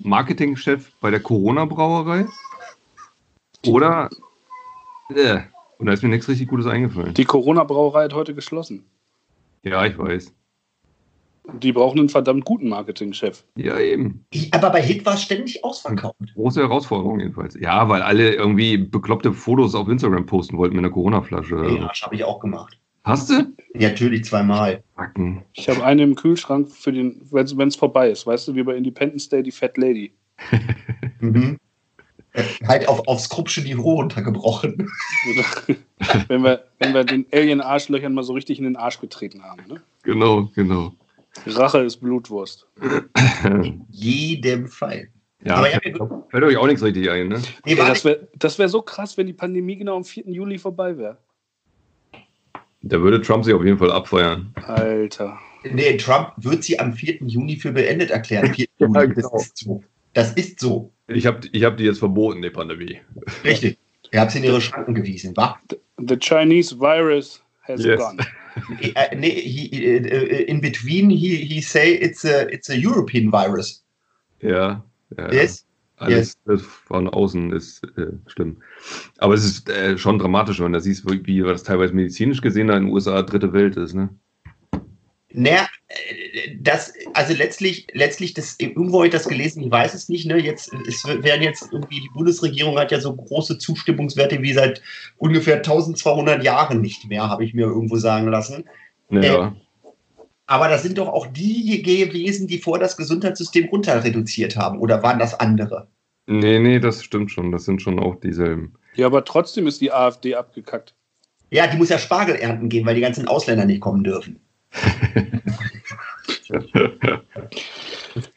Marketingchef 0.00 0.90
bei 1.00 1.10
der 1.10 1.20
Corona-Brauerei? 1.20 2.26
Oder, 3.66 4.10
äh, 5.14 5.40
und 5.78 5.86
da 5.86 5.92
ist 5.92 6.02
mir 6.02 6.08
nichts 6.08 6.28
richtig 6.28 6.48
Gutes 6.48 6.66
eingefallen. 6.66 7.14
Die 7.14 7.24
Corona-Brauerei 7.24 8.04
hat 8.04 8.14
heute 8.14 8.34
geschlossen. 8.34 8.84
Ja, 9.62 9.84
ich 9.86 9.98
weiß. 9.98 10.32
Die 11.54 11.72
brauchen 11.72 11.98
einen 11.98 12.08
verdammt 12.10 12.44
guten 12.44 12.68
Marketingchef. 12.68 13.44
Ja, 13.56 13.78
eben. 13.78 14.26
Ich, 14.30 14.52
aber 14.52 14.70
bei 14.70 14.82
Hit 14.82 15.06
war 15.06 15.14
es 15.14 15.22
ständig 15.22 15.64
ausverkauft. 15.64 16.16
Große 16.34 16.60
Herausforderung 16.60 17.20
jedenfalls. 17.20 17.54
Ja, 17.58 17.88
weil 17.88 18.02
alle 18.02 18.34
irgendwie 18.34 18.76
bekloppte 18.76 19.32
Fotos 19.32 19.74
auf 19.74 19.88
Instagram 19.88 20.26
posten 20.26 20.58
wollten 20.58 20.76
mit 20.76 20.84
einer 20.84 20.92
Corona-Flasche. 20.92 21.56
Arsch 21.56 22.02
habe 22.02 22.16
ich 22.16 22.24
auch 22.24 22.40
gemacht. 22.40 22.78
Hast 23.04 23.30
du? 23.30 23.54
Ja, 23.74 23.88
natürlich 23.88 24.24
zweimal. 24.24 24.82
Backen. 24.94 25.42
Ich 25.54 25.70
habe 25.70 25.82
eine 25.82 26.02
im 26.02 26.14
Kühlschrank 26.14 26.70
für 26.70 26.92
den, 26.92 27.22
wenn 27.30 27.68
es 27.68 27.76
vorbei 27.76 28.10
ist. 28.10 28.26
Weißt 28.26 28.48
du, 28.48 28.54
wie 28.54 28.62
bei 28.62 28.74
Independence 28.74 29.30
Day 29.30 29.42
die 29.42 29.52
Fat 29.52 29.76
Lady. 29.76 30.12
Mhm. 31.20 31.58
Halt 32.66 32.88
auf, 32.88 33.06
aufs 33.08 33.28
Kruppsche 33.28 33.62
Niveau 33.62 33.94
runtergebrochen. 33.94 34.90
wenn, 36.28 36.42
wir, 36.42 36.64
wenn 36.78 36.94
wir 36.94 37.04
den 37.04 37.26
Alien-Arschlöchern 37.32 38.14
mal 38.14 38.22
so 38.22 38.32
richtig 38.32 38.58
in 38.58 38.64
den 38.64 38.76
Arsch 38.76 39.00
getreten 39.00 39.42
haben. 39.42 39.62
Ne? 39.68 39.80
Genau, 40.02 40.50
genau. 40.54 40.92
Rache 41.46 41.78
ist 41.78 41.98
Blutwurst. 41.98 42.66
In 43.44 43.84
jedem 43.90 44.68
Fall. 44.68 45.08
Ja, 45.44 45.56
Aber 45.56 45.70
ja, 45.70 45.78
fällt, 45.80 45.98
fällt 46.30 46.44
euch 46.44 46.56
auch 46.56 46.66
nichts 46.66 46.82
richtig 46.82 47.08
ein, 47.10 47.28
ne? 47.28 47.40
Nee, 47.64 47.76
das 47.76 48.04
wäre 48.04 48.28
das 48.34 48.58
wär 48.58 48.68
so 48.68 48.82
krass, 48.82 49.16
wenn 49.16 49.26
die 49.26 49.32
Pandemie 49.32 49.76
genau 49.76 49.96
am 49.96 50.04
4. 50.04 50.24
Juli 50.28 50.58
vorbei 50.58 50.98
wäre. 50.98 51.18
Da 52.82 53.00
würde 53.00 53.20
Trump 53.20 53.44
sich 53.44 53.54
auf 53.54 53.64
jeden 53.64 53.78
Fall 53.78 53.92
abfeiern. 53.92 54.52
Alter. 54.66 55.38
Nee, 55.64 55.96
Trump 55.96 56.32
wird 56.36 56.64
sie 56.64 56.78
am 56.78 56.92
4. 56.92 57.18
Juni 57.26 57.56
für 57.56 57.72
beendet 57.72 58.10
erklären. 58.10 58.52
4. 58.52 58.66
Ja, 58.78 58.86
Juni, 58.86 59.14
genau. 59.14 59.30
Das 59.30 59.46
ist 59.46 59.58
so. 59.58 59.82
Das 60.18 60.32
ist 60.32 60.58
so. 60.58 60.92
Ich 61.06 61.26
habe 61.26 61.46
ich 61.52 61.62
hab 61.62 61.76
die 61.76 61.84
jetzt 61.84 62.00
verboten, 62.00 62.42
die 62.42 62.50
Pandemie. 62.50 62.98
Richtig. 63.44 63.78
Ihr 64.12 64.20
habt 64.20 64.32
sie 64.32 64.38
in 64.38 64.44
ihre 64.44 64.60
Schranken 64.60 64.92
gewiesen, 64.92 65.36
wa? 65.36 65.56
The 65.96 66.16
Chinese 66.16 66.76
virus 66.76 67.40
has 67.62 67.84
Yes. 67.84 68.00
gone. 68.00 68.18
Äh, 68.80 69.14
nee, 69.14 69.30
he, 69.30 69.68
äh, 69.70 69.98
äh, 69.98 70.42
in 70.46 70.60
between 70.60 71.08
he, 71.08 71.36
he 71.36 71.60
say 71.60 71.92
it's 71.92 72.24
a, 72.24 72.48
it's 72.50 72.68
a 72.68 72.74
European 72.74 73.30
virus. 73.30 73.84
Ja. 74.40 74.82
ja 75.16 75.32
Yes? 75.32 75.64
Alles 75.98 76.36
das 76.46 76.62
von 76.62 77.08
außen 77.08 77.52
ist 77.52 77.84
äh, 77.96 78.08
schlimm. 78.26 78.56
Aber 79.18 79.34
es 79.34 79.44
ist 79.44 79.70
äh, 79.70 79.96
schon 79.96 80.18
dramatisch, 80.18 80.58
wenn 80.58 80.72
du 80.72 80.80
siehst, 80.80 81.08
wie, 81.08 81.24
wie 81.26 81.42
das 81.42 81.62
teilweise 81.62 81.94
medizinisch 81.94 82.40
gesehen 82.40 82.66
da 82.66 82.76
in 82.76 82.86
den 82.86 82.92
USA 82.92 83.22
dritte 83.22 83.52
Welt 83.52 83.76
ist, 83.76 83.94
ne? 83.94 84.08
Naja, 85.32 85.68
äh, 85.88 86.56
das, 86.58 86.92
also 87.14 87.34
letztlich, 87.34 87.86
letztlich, 87.92 88.34
das, 88.34 88.56
irgendwo 88.58 88.98
habe 88.98 89.08
ich 89.08 89.12
das 89.12 89.28
gelesen, 89.28 89.62
ich 89.62 89.70
weiß 89.70 89.94
es 89.94 90.08
nicht, 90.08 90.26
ne? 90.26 90.38
Jetzt, 90.38 90.72
es 90.86 91.04
werden 91.04 91.42
jetzt 91.42 91.68
irgendwie, 91.70 92.00
die 92.00 92.10
Bundesregierung 92.14 92.78
hat 92.78 92.92
ja 92.92 93.00
so 93.00 93.14
große 93.14 93.58
Zustimmungswerte 93.58 94.42
wie 94.42 94.52
seit 94.52 94.82
ungefähr 95.18 95.56
1200 95.56 96.42
Jahren 96.42 96.80
nicht 96.80 97.08
mehr, 97.08 97.28
habe 97.28 97.44
ich 97.44 97.54
mir 97.54 97.66
irgendwo 97.66 97.96
sagen 97.96 98.28
lassen. 98.28 98.64
Naja. 99.10 99.54
Aber 100.46 100.68
das 100.68 100.82
sind 100.82 100.96
doch 100.96 101.08
auch 101.08 101.26
die 101.26 101.82
gewesen, 101.82 102.48
die 102.48 102.58
vor 102.58 102.78
das 102.78 102.96
Gesundheitssystem 102.96 103.68
runter 103.68 104.02
reduziert 104.02 104.56
haben, 104.56 104.80
oder 104.80 105.02
waren 105.02 105.18
das 105.18 105.38
andere? 105.38 105.88
Nee, 106.26 106.58
nee, 106.58 106.78
das 106.78 107.04
stimmt 107.04 107.30
schon. 107.30 107.52
Das 107.52 107.64
sind 107.64 107.80
schon 107.80 107.98
auch 107.98 108.16
dieselben. 108.16 108.74
Ja, 108.94 109.06
aber 109.06 109.24
trotzdem 109.24 109.66
ist 109.66 109.80
die 109.80 109.92
AfD 109.92 110.34
abgekackt. 110.34 110.94
Ja, 111.50 111.66
die 111.66 111.76
muss 111.76 111.88
ja 111.88 111.98
Spargel 111.98 112.36
ernten 112.36 112.68
gehen, 112.68 112.84
weil 112.84 112.94
die 112.94 113.00
ganzen 113.00 113.26
Ausländer 113.26 113.64
nicht 113.64 113.80
kommen 113.80 114.04
dürfen. 114.04 114.40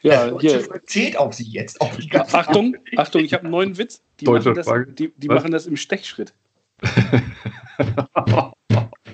Ja, 0.02 0.30
das 0.30 0.40
hier. 0.40 0.82
Zählt 0.86 1.16
auf 1.16 1.34
sie 1.34 1.44
jetzt. 1.44 1.80
Auf 1.80 1.96
Achtung, 2.32 2.76
Achtung, 2.96 3.24
ich 3.24 3.32
habe 3.32 3.44
einen 3.44 3.52
neuen 3.52 3.78
Witz. 3.78 4.02
Die, 4.20 4.26
machen 4.26 4.54
das, 4.54 4.66
die, 4.88 5.12
die 5.16 5.28
machen 5.28 5.50
das 5.50 5.66
im 5.66 5.76
Stechschritt. 5.76 6.34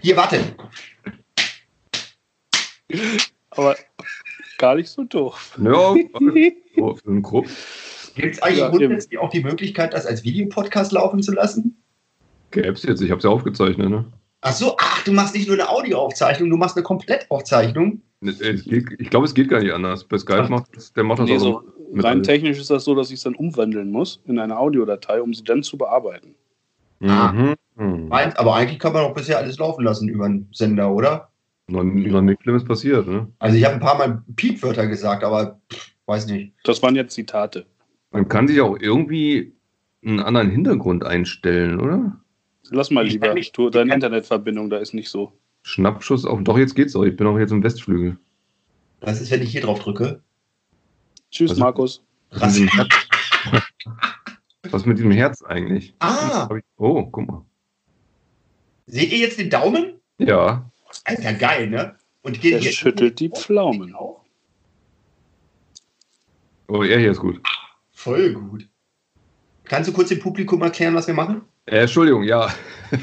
Hier, 0.01 0.17
warte. 0.17 0.41
Aber 3.51 3.77
gar 4.59 4.75
nicht 4.77 4.89
so 4.89 5.05
doof. 5.05 5.59
Ja, 5.63 5.95
oh, 6.77 6.95
für 6.95 7.09
einen 7.09 7.23
Grupp 7.23 7.47
Gibt 8.15 8.35
es 8.35 8.43
eigentlich 8.43 8.59
Ja, 8.59 8.69
grundsätzlich 8.69 9.19
auch 9.19 9.31
die 9.31 9.43
Möglichkeit, 9.43 9.93
das 9.93 10.07
als 10.07 10.25
Videopodcast 10.25 10.93
laufen 10.93 11.23
zu 11.23 11.33
lassen? 11.33 11.77
gäbe 12.51 12.71
es 12.71 12.83
jetzt. 12.83 13.01
Ich 13.01 13.11
habe 13.11 13.19
es 13.19 13.25
ja 13.25 13.31
aufgezeichnet. 13.31 13.91
Ne? 13.91 14.07
Ach 14.41 14.53
so, 14.53 14.77
ach, 14.79 15.03
du 15.05 15.13
machst 15.13 15.35
nicht 15.35 15.49
nur 15.49 15.57
eine 15.57 15.69
Audioaufzeichnung, 15.69 16.51
du 16.51 16.57
machst 16.57 16.77
eine 16.77 16.85
Komplettaufzeichnung. 16.85 18.03
Geht, 18.21 18.89
ich 18.99 19.11
glaube, 19.11 19.27
es 19.27 19.35
geht 19.35 19.49
gar 19.49 19.61
nicht 19.61 19.73
anders. 19.73 20.05
Bei 20.05 20.19
Skype 20.19 20.45
Ach. 20.45 20.49
macht 20.49 20.77
das, 20.77 20.93
der 20.93 21.05
macht 21.05 21.21
das 21.21 21.29
Nee, 21.29 21.37
auch 21.37 21.41
so 21.41 21.63
mit 21.93 22.05
rein 22.05 22.23
technisch 22.23 22.59
ist 22.59 22.71
das 22.71 22.85
so, 22.85 22.95
dass 22.95 23.09
ich 23.09 23.17
es 23.17 23.23
dann 23.23 23.35
umwandeln 23.35 23.91
muss 23.91 24.21
in 24.27 24.39
eine 24.39 24.59
Audiodatei, 24.59 25.23
um 25.23 25.33
sie 25.33 25.45
dann 25.45 25.63
zu 25.63 25.79
bearbeiten. 25.79 26.35
Mhm. 27.01 27.55
Meins, 28.09 28.37
aber 28.37 28.57
eigentlich 28.57 28.79
kann 28.79 28.93
man 28.93 29.05
doch 29.05 29.15
bisher 29.15 29.39
alles 29.39 29.59
laufen 29.59 29.85
lassen 29.85 30.09
über 30.09 30.25
einen 30.25 30.49
Sender, 30.53 30.93
oder? 30.93 31.31
Noch, 31.69 31.85
noch 31.85 32.23
nichts 32.23 32.43
Schlimmes 32.43 32.65
passiert. 32.65 33.07
Ne? 33.07 33.29
Also 33.39 33.57
ich 33.57 33.65
habe 33.65 33.75
ein 33.75 33.81
paar 33.81 33.99
Mal 33.99 34.23
Piepwörter 34.35 34.87
gesagt, 34.87 35.23
aber 35.23 35.61
pff, 35.73 35.93
weiß 36.07 36.27
nicht. 36.27 36.55
Das 36.65 36.83
waren 36.83 36.97
jetzt 36.97 37.15
Zitate. 37.15 37.67
Man 38.11 38.29
kann 38.29 38.49
sich 38.49 38.61
auch 38.61 38.77
irgendwie 38.81 39.55
einen 40.05 40.21
anderen 40.21 40.51
Hintergrund 40.51 41.05
einstellen, 41.05 41.79
oder? 41.79 42.19
Lass 42.71 42.91
mal 42.91 43.07
lieber. 43.07 43.35
nicht- 43.35 43.57
Du, 43.57 43.71
deine 43.71 43.95
Internetverbindung, 43.95 44.71
da 44.71 44.79
ist 44.79 44.95
nicht 44.95 45.09
so. 45.11 45.33
Schnappschuss 45.63 46.25
auf. 46.25 46.41
Doch, 46.43 46.59
jetzt 46.59 46.75
geht's 46.75 46.95
auch. 46.97 47.03
Ich 47.05 47.17
bin 47.17 47.27
auch 47.27 47.39
jetzt 47.39 47.51
im 47.51 47.63
Westflügel. 47.63 48.17
Was 49.01 49.21
ist, 49.21 49.31
wenn 49.31 49.43
ich 49.43 49.51
hier 49.51 49.61
drauf 49.63 49.81
drücke? 49.81 50.23
Tschüss, 51.31 51.51
Also- 51.51 51.63
Markus. 51.63 52.03
Was 52.31 52.59
mit 52.59 52.69
diesem 52.69 52.69
Herz, 52.69 52.89
Was 54.71 54.85
mit 54.87 54.99
diesem 54.99 55.11
Herz 55.13 55.43
eigentlich? 55.43 55.95
Ah, 56.01 56.49
ich- 56.57 56.65
Oh, 56.77 57.05
guck 57.07 57.27
mal. 57.27 57.45
seht 58.87 59.13
ihr 59.13 59.19
jetzt 59.19 59.39
den 59.39 59.49
Daumen? 59.51 59.95
Ja. 60.19 60.71
Alter, 61.05 61.33
geil, 61.35 61.69
ne? 61.71 61.95
Und 62.23 62.45
Er 62.45 62.59
hier 62.59 62.73
schüttelt 62.73 63.19
die 63.21 63.31
Pflaumen. 63.31 63.95
auch. 63.95 64.25
Oh, 66.69 66.83
er 66.83 66.99
hier 66.99 67.13
ist 67.13 67.21
gut. 67.21 67.41
Voll 67.93 68.35
gut. 68.35 68.69
Kannst 69.65 69.89
du 69.89 69.93
kurz 69.95 70.09
dem 70.11 70.19
Publikum 70.21 70.61
erklären, 70.63 70.95
was 70.95 71.07
wir 71.07 71.15
machen? 71.15 71.43
Äh, 71.71 71.83
Entschuldigung, 71.83 72.23
ja. 72.23 72.53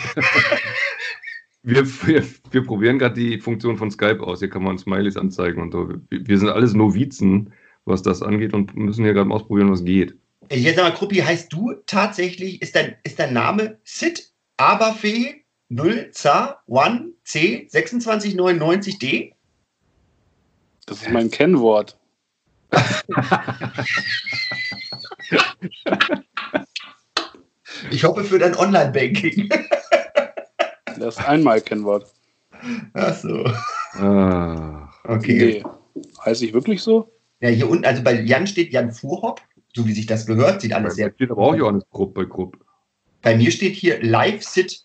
wir, 1.63 1.85
wir, 1.85 2.23
wir 2.51 2.63
probieren 2.63 2.97
gerade 2.97 3.13
die 3.13 3.39
Funktion 3.39 3.77
von 3.77 3.91
Skype 3.91 4.21
aus. 4.21 4.39
Hier 4.39 4.49
kann 4.49 4.63
man 4.63 4.79
Smileys 4.79 5.17
anzeigen 5.17 5.61
und 5.61 5.71
so. 5.71 5.89
Wir 5.89 6.01
wir 6.09 6.39
sind 6.39 6.49
alles 6.49 6.73
Novizen, 6.73 7.53
was 7.85 8.01
das 8.01 8.23
angeht 8.23 8.53
und 8.53 8.75
müssen 8.75 9.03
hier 9.03 9.13
gerade 9.13 9.29
mal 9.29 9.35
ausprobieren, 9.35 9.71
was 9.71 9.83
geht. 9.83 10.15
Jetzt 10.49 10.77
sag 10.77 10.83
mal, 10.83 10.95
Kruppi, 10.95 11.17
heißt 11.17 11.53
du 11.53 11.73
tatsächlich, 11.85 12.61
ist 12.61 12.75
dein, 12.75 12.95
ist 13.03 13.19
dein 13.19 13.33
Name 13.33 13.77
Sid 13.83 14.31
Aberfee 14.57 15.43
0 15.69 16.09
Za 16.11 16.61
1 16.67 17.13
C 17.23 17.67
2699 17.67 18.99
D? 18.99 19.35
Das 20.87 21.01
ist 21.01 21.11
mein 21.11 21.29
Kennwort. 21.29 21.99
Ich 27.91 28.03
hoffe 28.03 28.23
für 28.23 28.39
dein 28.39 28.55
Online-Banking. 28.55 29.49
Das 30.97 31.17
ist 31.17 31.27
einmal 31.27 31.61
Kennwort. 31.61 32.11
Ach 32.93 33.15
so. 33.15 33.43
Ah, 33.99 34.89
Okay. 35.03 35.63
Nee. 35.63 36.01
Heißt 36.25 36.41
ich 36.41 36.53
wirklich 36.53 36.81
so? 36.81 37.11
Ja, 37.41 37.49
hier 37.49 37.69
unten, 37.69 37.85
also 37.85 38.01
bei 38.01 38.19
Jan 38.21 38.47
steht 38.47 38.71
Jan 38.73 38.91
Fuhrhopp, 38.91 39.41
so 39.73 39.85
wie 39.85 39.91
sich 39.93 40.05
das 40.07 40.25
gehört, 40.25 40.61
sieht 40.61 40.73
alles 40.73 40.95
sehr. 40.95 41.11
steht 41.13 41.31
aber 41.31 41.41
auch 41.41 41.55
Johannes 41.55 41.83
Grupp 41.91 42.13
bei 42.15 42.23
Grupp. 42.25 42.57
Bei 43.21 43.35
mir 43.35 43.51
steht 43.51 43.75
hier 43.75 44.01
Live-Sit. 44.01 44.83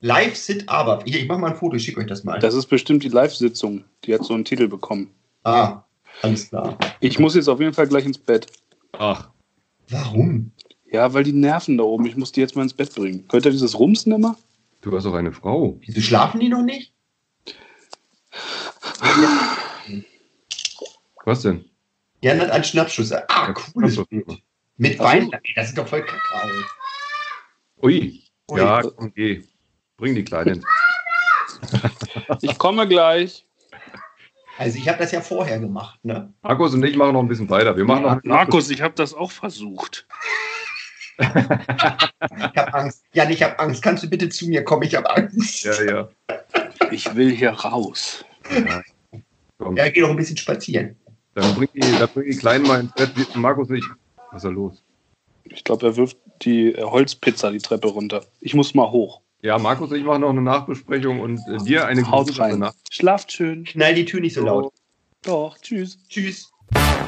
Live-Sit 0.00 0.68
Aber. 0.68 1.02
Hier, 1.04 1.20
ich 1.20 1.28
mache 1.28 1.38
mal 1.40 1.50
ein 1.50 1.56
Foto, 1.56 1.76
ich 1.76 1.84
schicke 1.84 2.00
euch 2.00 2.06
das 2.06 2.24
mal. 2.24 2.38
Das 2.38 2.54
ist 2.54 2.66
bestimmt 2.66 3.02
die 3.04 3.08
Live-Sitzung. 3.08 3.84
Die 4.04 4.14
hat 4.14 4.24
so 4.24 4.34
einen 4.34 4.44
Titel 4.44 4.68
bekommen. 4.68 5.10
ah, 5.44 5.82
alles 6.22 6.48
klar. 6.50 6.76
Ich 7.00 7.18
muss 7.18 7.34
jetzt 7.34 7.48
auf 7.48 7.58
jeden 7.60 7.72
Fall 7.72 7.86
gleich 7.88 8.04
ins 8.04 8.18
Bett. 8.18 8.46
Ach, 8.92 9.30
Warum? 9.88 10.52
Ja, 10.92 11.14
weil 11.14 11.24
die 11.24 11.32
nerven 11.32 11.78
da 11.78 11.84
oben. 11.84 12.04
Ich 12.06 12.16
muss 12.16 12.32
die 12.32 12.40
jetzt 12.40 12.54
mal 12.54 12.62
ins 12.62 12.74
Bett 12.74 12.94
bringen. 12.94 13.24
Hört 13.30 13.46
ihr 13.46 13.50
dieses 13.50 13.78
Rumsen 13.78 14.12
immer? 14.12 14.36
du 14.82 14.94
hast 14.96 15.04
doch 15.04 15.14
eine 15.14 15.32
Frau. 15.32 15.78
Wieso 15.80 16.00
schlafen 16.00 16.40
die 16.40 16.48
noch 16.48 16.62
nicht? 16.62 16.92
Was 21.24 21.42
denn? 21.42 21.64
Jan 22.20 22.40
hat 22.40 22.50
einen 22.50 22.64
Schnappschuss. 22.64 23.12
Ah, 23.12 23.52
cooles 23.52 23.92
Ach 23.92 23.96
so. 23.96 24.04
Bild. 24.06 24.42
Mit. 24.76 24.98
Wein. 24.98 25.30
Das 25.54 25.68
ist 25.68 25.78
doch 25.78 25.86
voll 25.86 26.04
Kakao. 26.04 26.48
Ui. 27.82 28.22
Ui. 28.50 28.58
Ja, 28.58 28.82
komm, 28.82 29.12
geh. 29.14 29.42
Bring 29.96 30.14
die 30.14 30.24
Kleinen. 30.24 30.64
Ich 32.40 32.58
komme 32.58 32.88
gleich. 32.88 33.46
Also 34.58 34.78
ich 34.78 34.88
habe 34.88 34.98
das 34.98 35.12
ja 35.12 35.20
vorher 35.20 35.60
gemacht, 35.60 36.04
ne? 36.04 36.32
Markus 36.42 36.74
und 36.74 36.82
ich 36.82 36.96
machen 36.96 37.12
noch 37.12 37.20
ein 37.20 37.28
bisschen 37.28 37.48
weiter. 37.48 37.76
Wir 37.76 37.84
machen 37.84 38.02
noch 38.02 38.20
Markus, 38.24 38.68
ich 38.70 38.82
habe 38.82 38.94
das 38.94 39.14
auch 39.14 39.30
versucht. 39.30 40.06
Ich 41.18 42.56
habe 42.56 42.74
Angst. 42.74 43.04
Jan, 43.12 43.30
ich 43.30 43.42
habe 43.42 43.58
Angst. 43.58 43.82
Kannst 43.82 44.02
du 44.02 44.10
bitte 44.10 44.28
zu 44.28 44.48
mir 44.48 44.64
kommen? 44.64 44.82
Ich 44.82 44.94
habe 44.94 45.14
Angst. 45.14 45.64
Ja, 45.64 45.82
ja. 45.82 46.08
Ich 46.90 47.14
will 47.14 47.30
hier 47.30 47.50
raus. 47.50 48.24
Komm. 49.58 49.76
Ja, 49.76 49.88
geh 49.88 50.00
doch 50.00 50.10
ein 50.10 50.16
bisschen 50.16 50.36
spazieren. 50.36 50.96
Dann 51.34 51.54
bring 51.54 51.68
die, 51.74 51.80
dann 51.80 52.08
bring 52.08 52.30
die 52.30 52.36
Kleinen 52.36 52.66
mal 52.66 52.80
ins 52.80 52.92
Bett. 52.92 53.12
Markus 53.36 53.68
und 53.68 53.76
ich. 53.76 53.84
Was 54.30 54.38
ist 54.38 54.44
da 54.44 54.48
los? 54.48 54.82
Ich 55.44 55.64
glaube, 55.64 55.86
er 55.86 55.96
wirft 55.96 56.16
die 56.42 56.72
äh, 56.72 56.82
Holzpizza 56.82 57.50
die 57.50 57.58
Treppe 57.58 57.88
runter. 57.88 58.24
Ich 58.40 58.54
muss 58.54 58.74
mal 58.74 58.90
hoch. 58.90 59.20
Ja, 59.42 59.58
Markus 59.58 59.90
und 59.90 59.96
ich 59.96 60.04
machen 60.04 60.20
noch 60.20 60.30
eine 60.30 60.42
Nachbesprechung 60.42 61.20
und 61.20 61.40
äh, 61.48 61.58
dir 61.64 61.86
eine 61.86 62.08
Haut 62.10 62.28
gute 62.28 62.40
rein. 62.40 62.58
Nacht. 62.60 62.76
Schlaft 62.90 63.32
schön. 63.32 63.64
Knall 63.64 63.94
die 63.94 64.04
Tür 64.04 64.20
nicht 64.20 64.34
so 64.34 64.44
laut. 64.44 64.72
Doch, 65.22 65.58
tschüss. 65.58 65.98
Tschüss. 66.08 66.51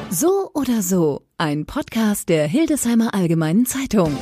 So 0.09 0.49
oder 0.53 0.81
so, 0.81 1.23
ein 1.37 1.65
Podcast 1.65 2.29
der 2.29 2.47
Hildesheimer 2.47 3.13
Allgemeinen 3.13 3.65
Zeitung. 3.65 4.17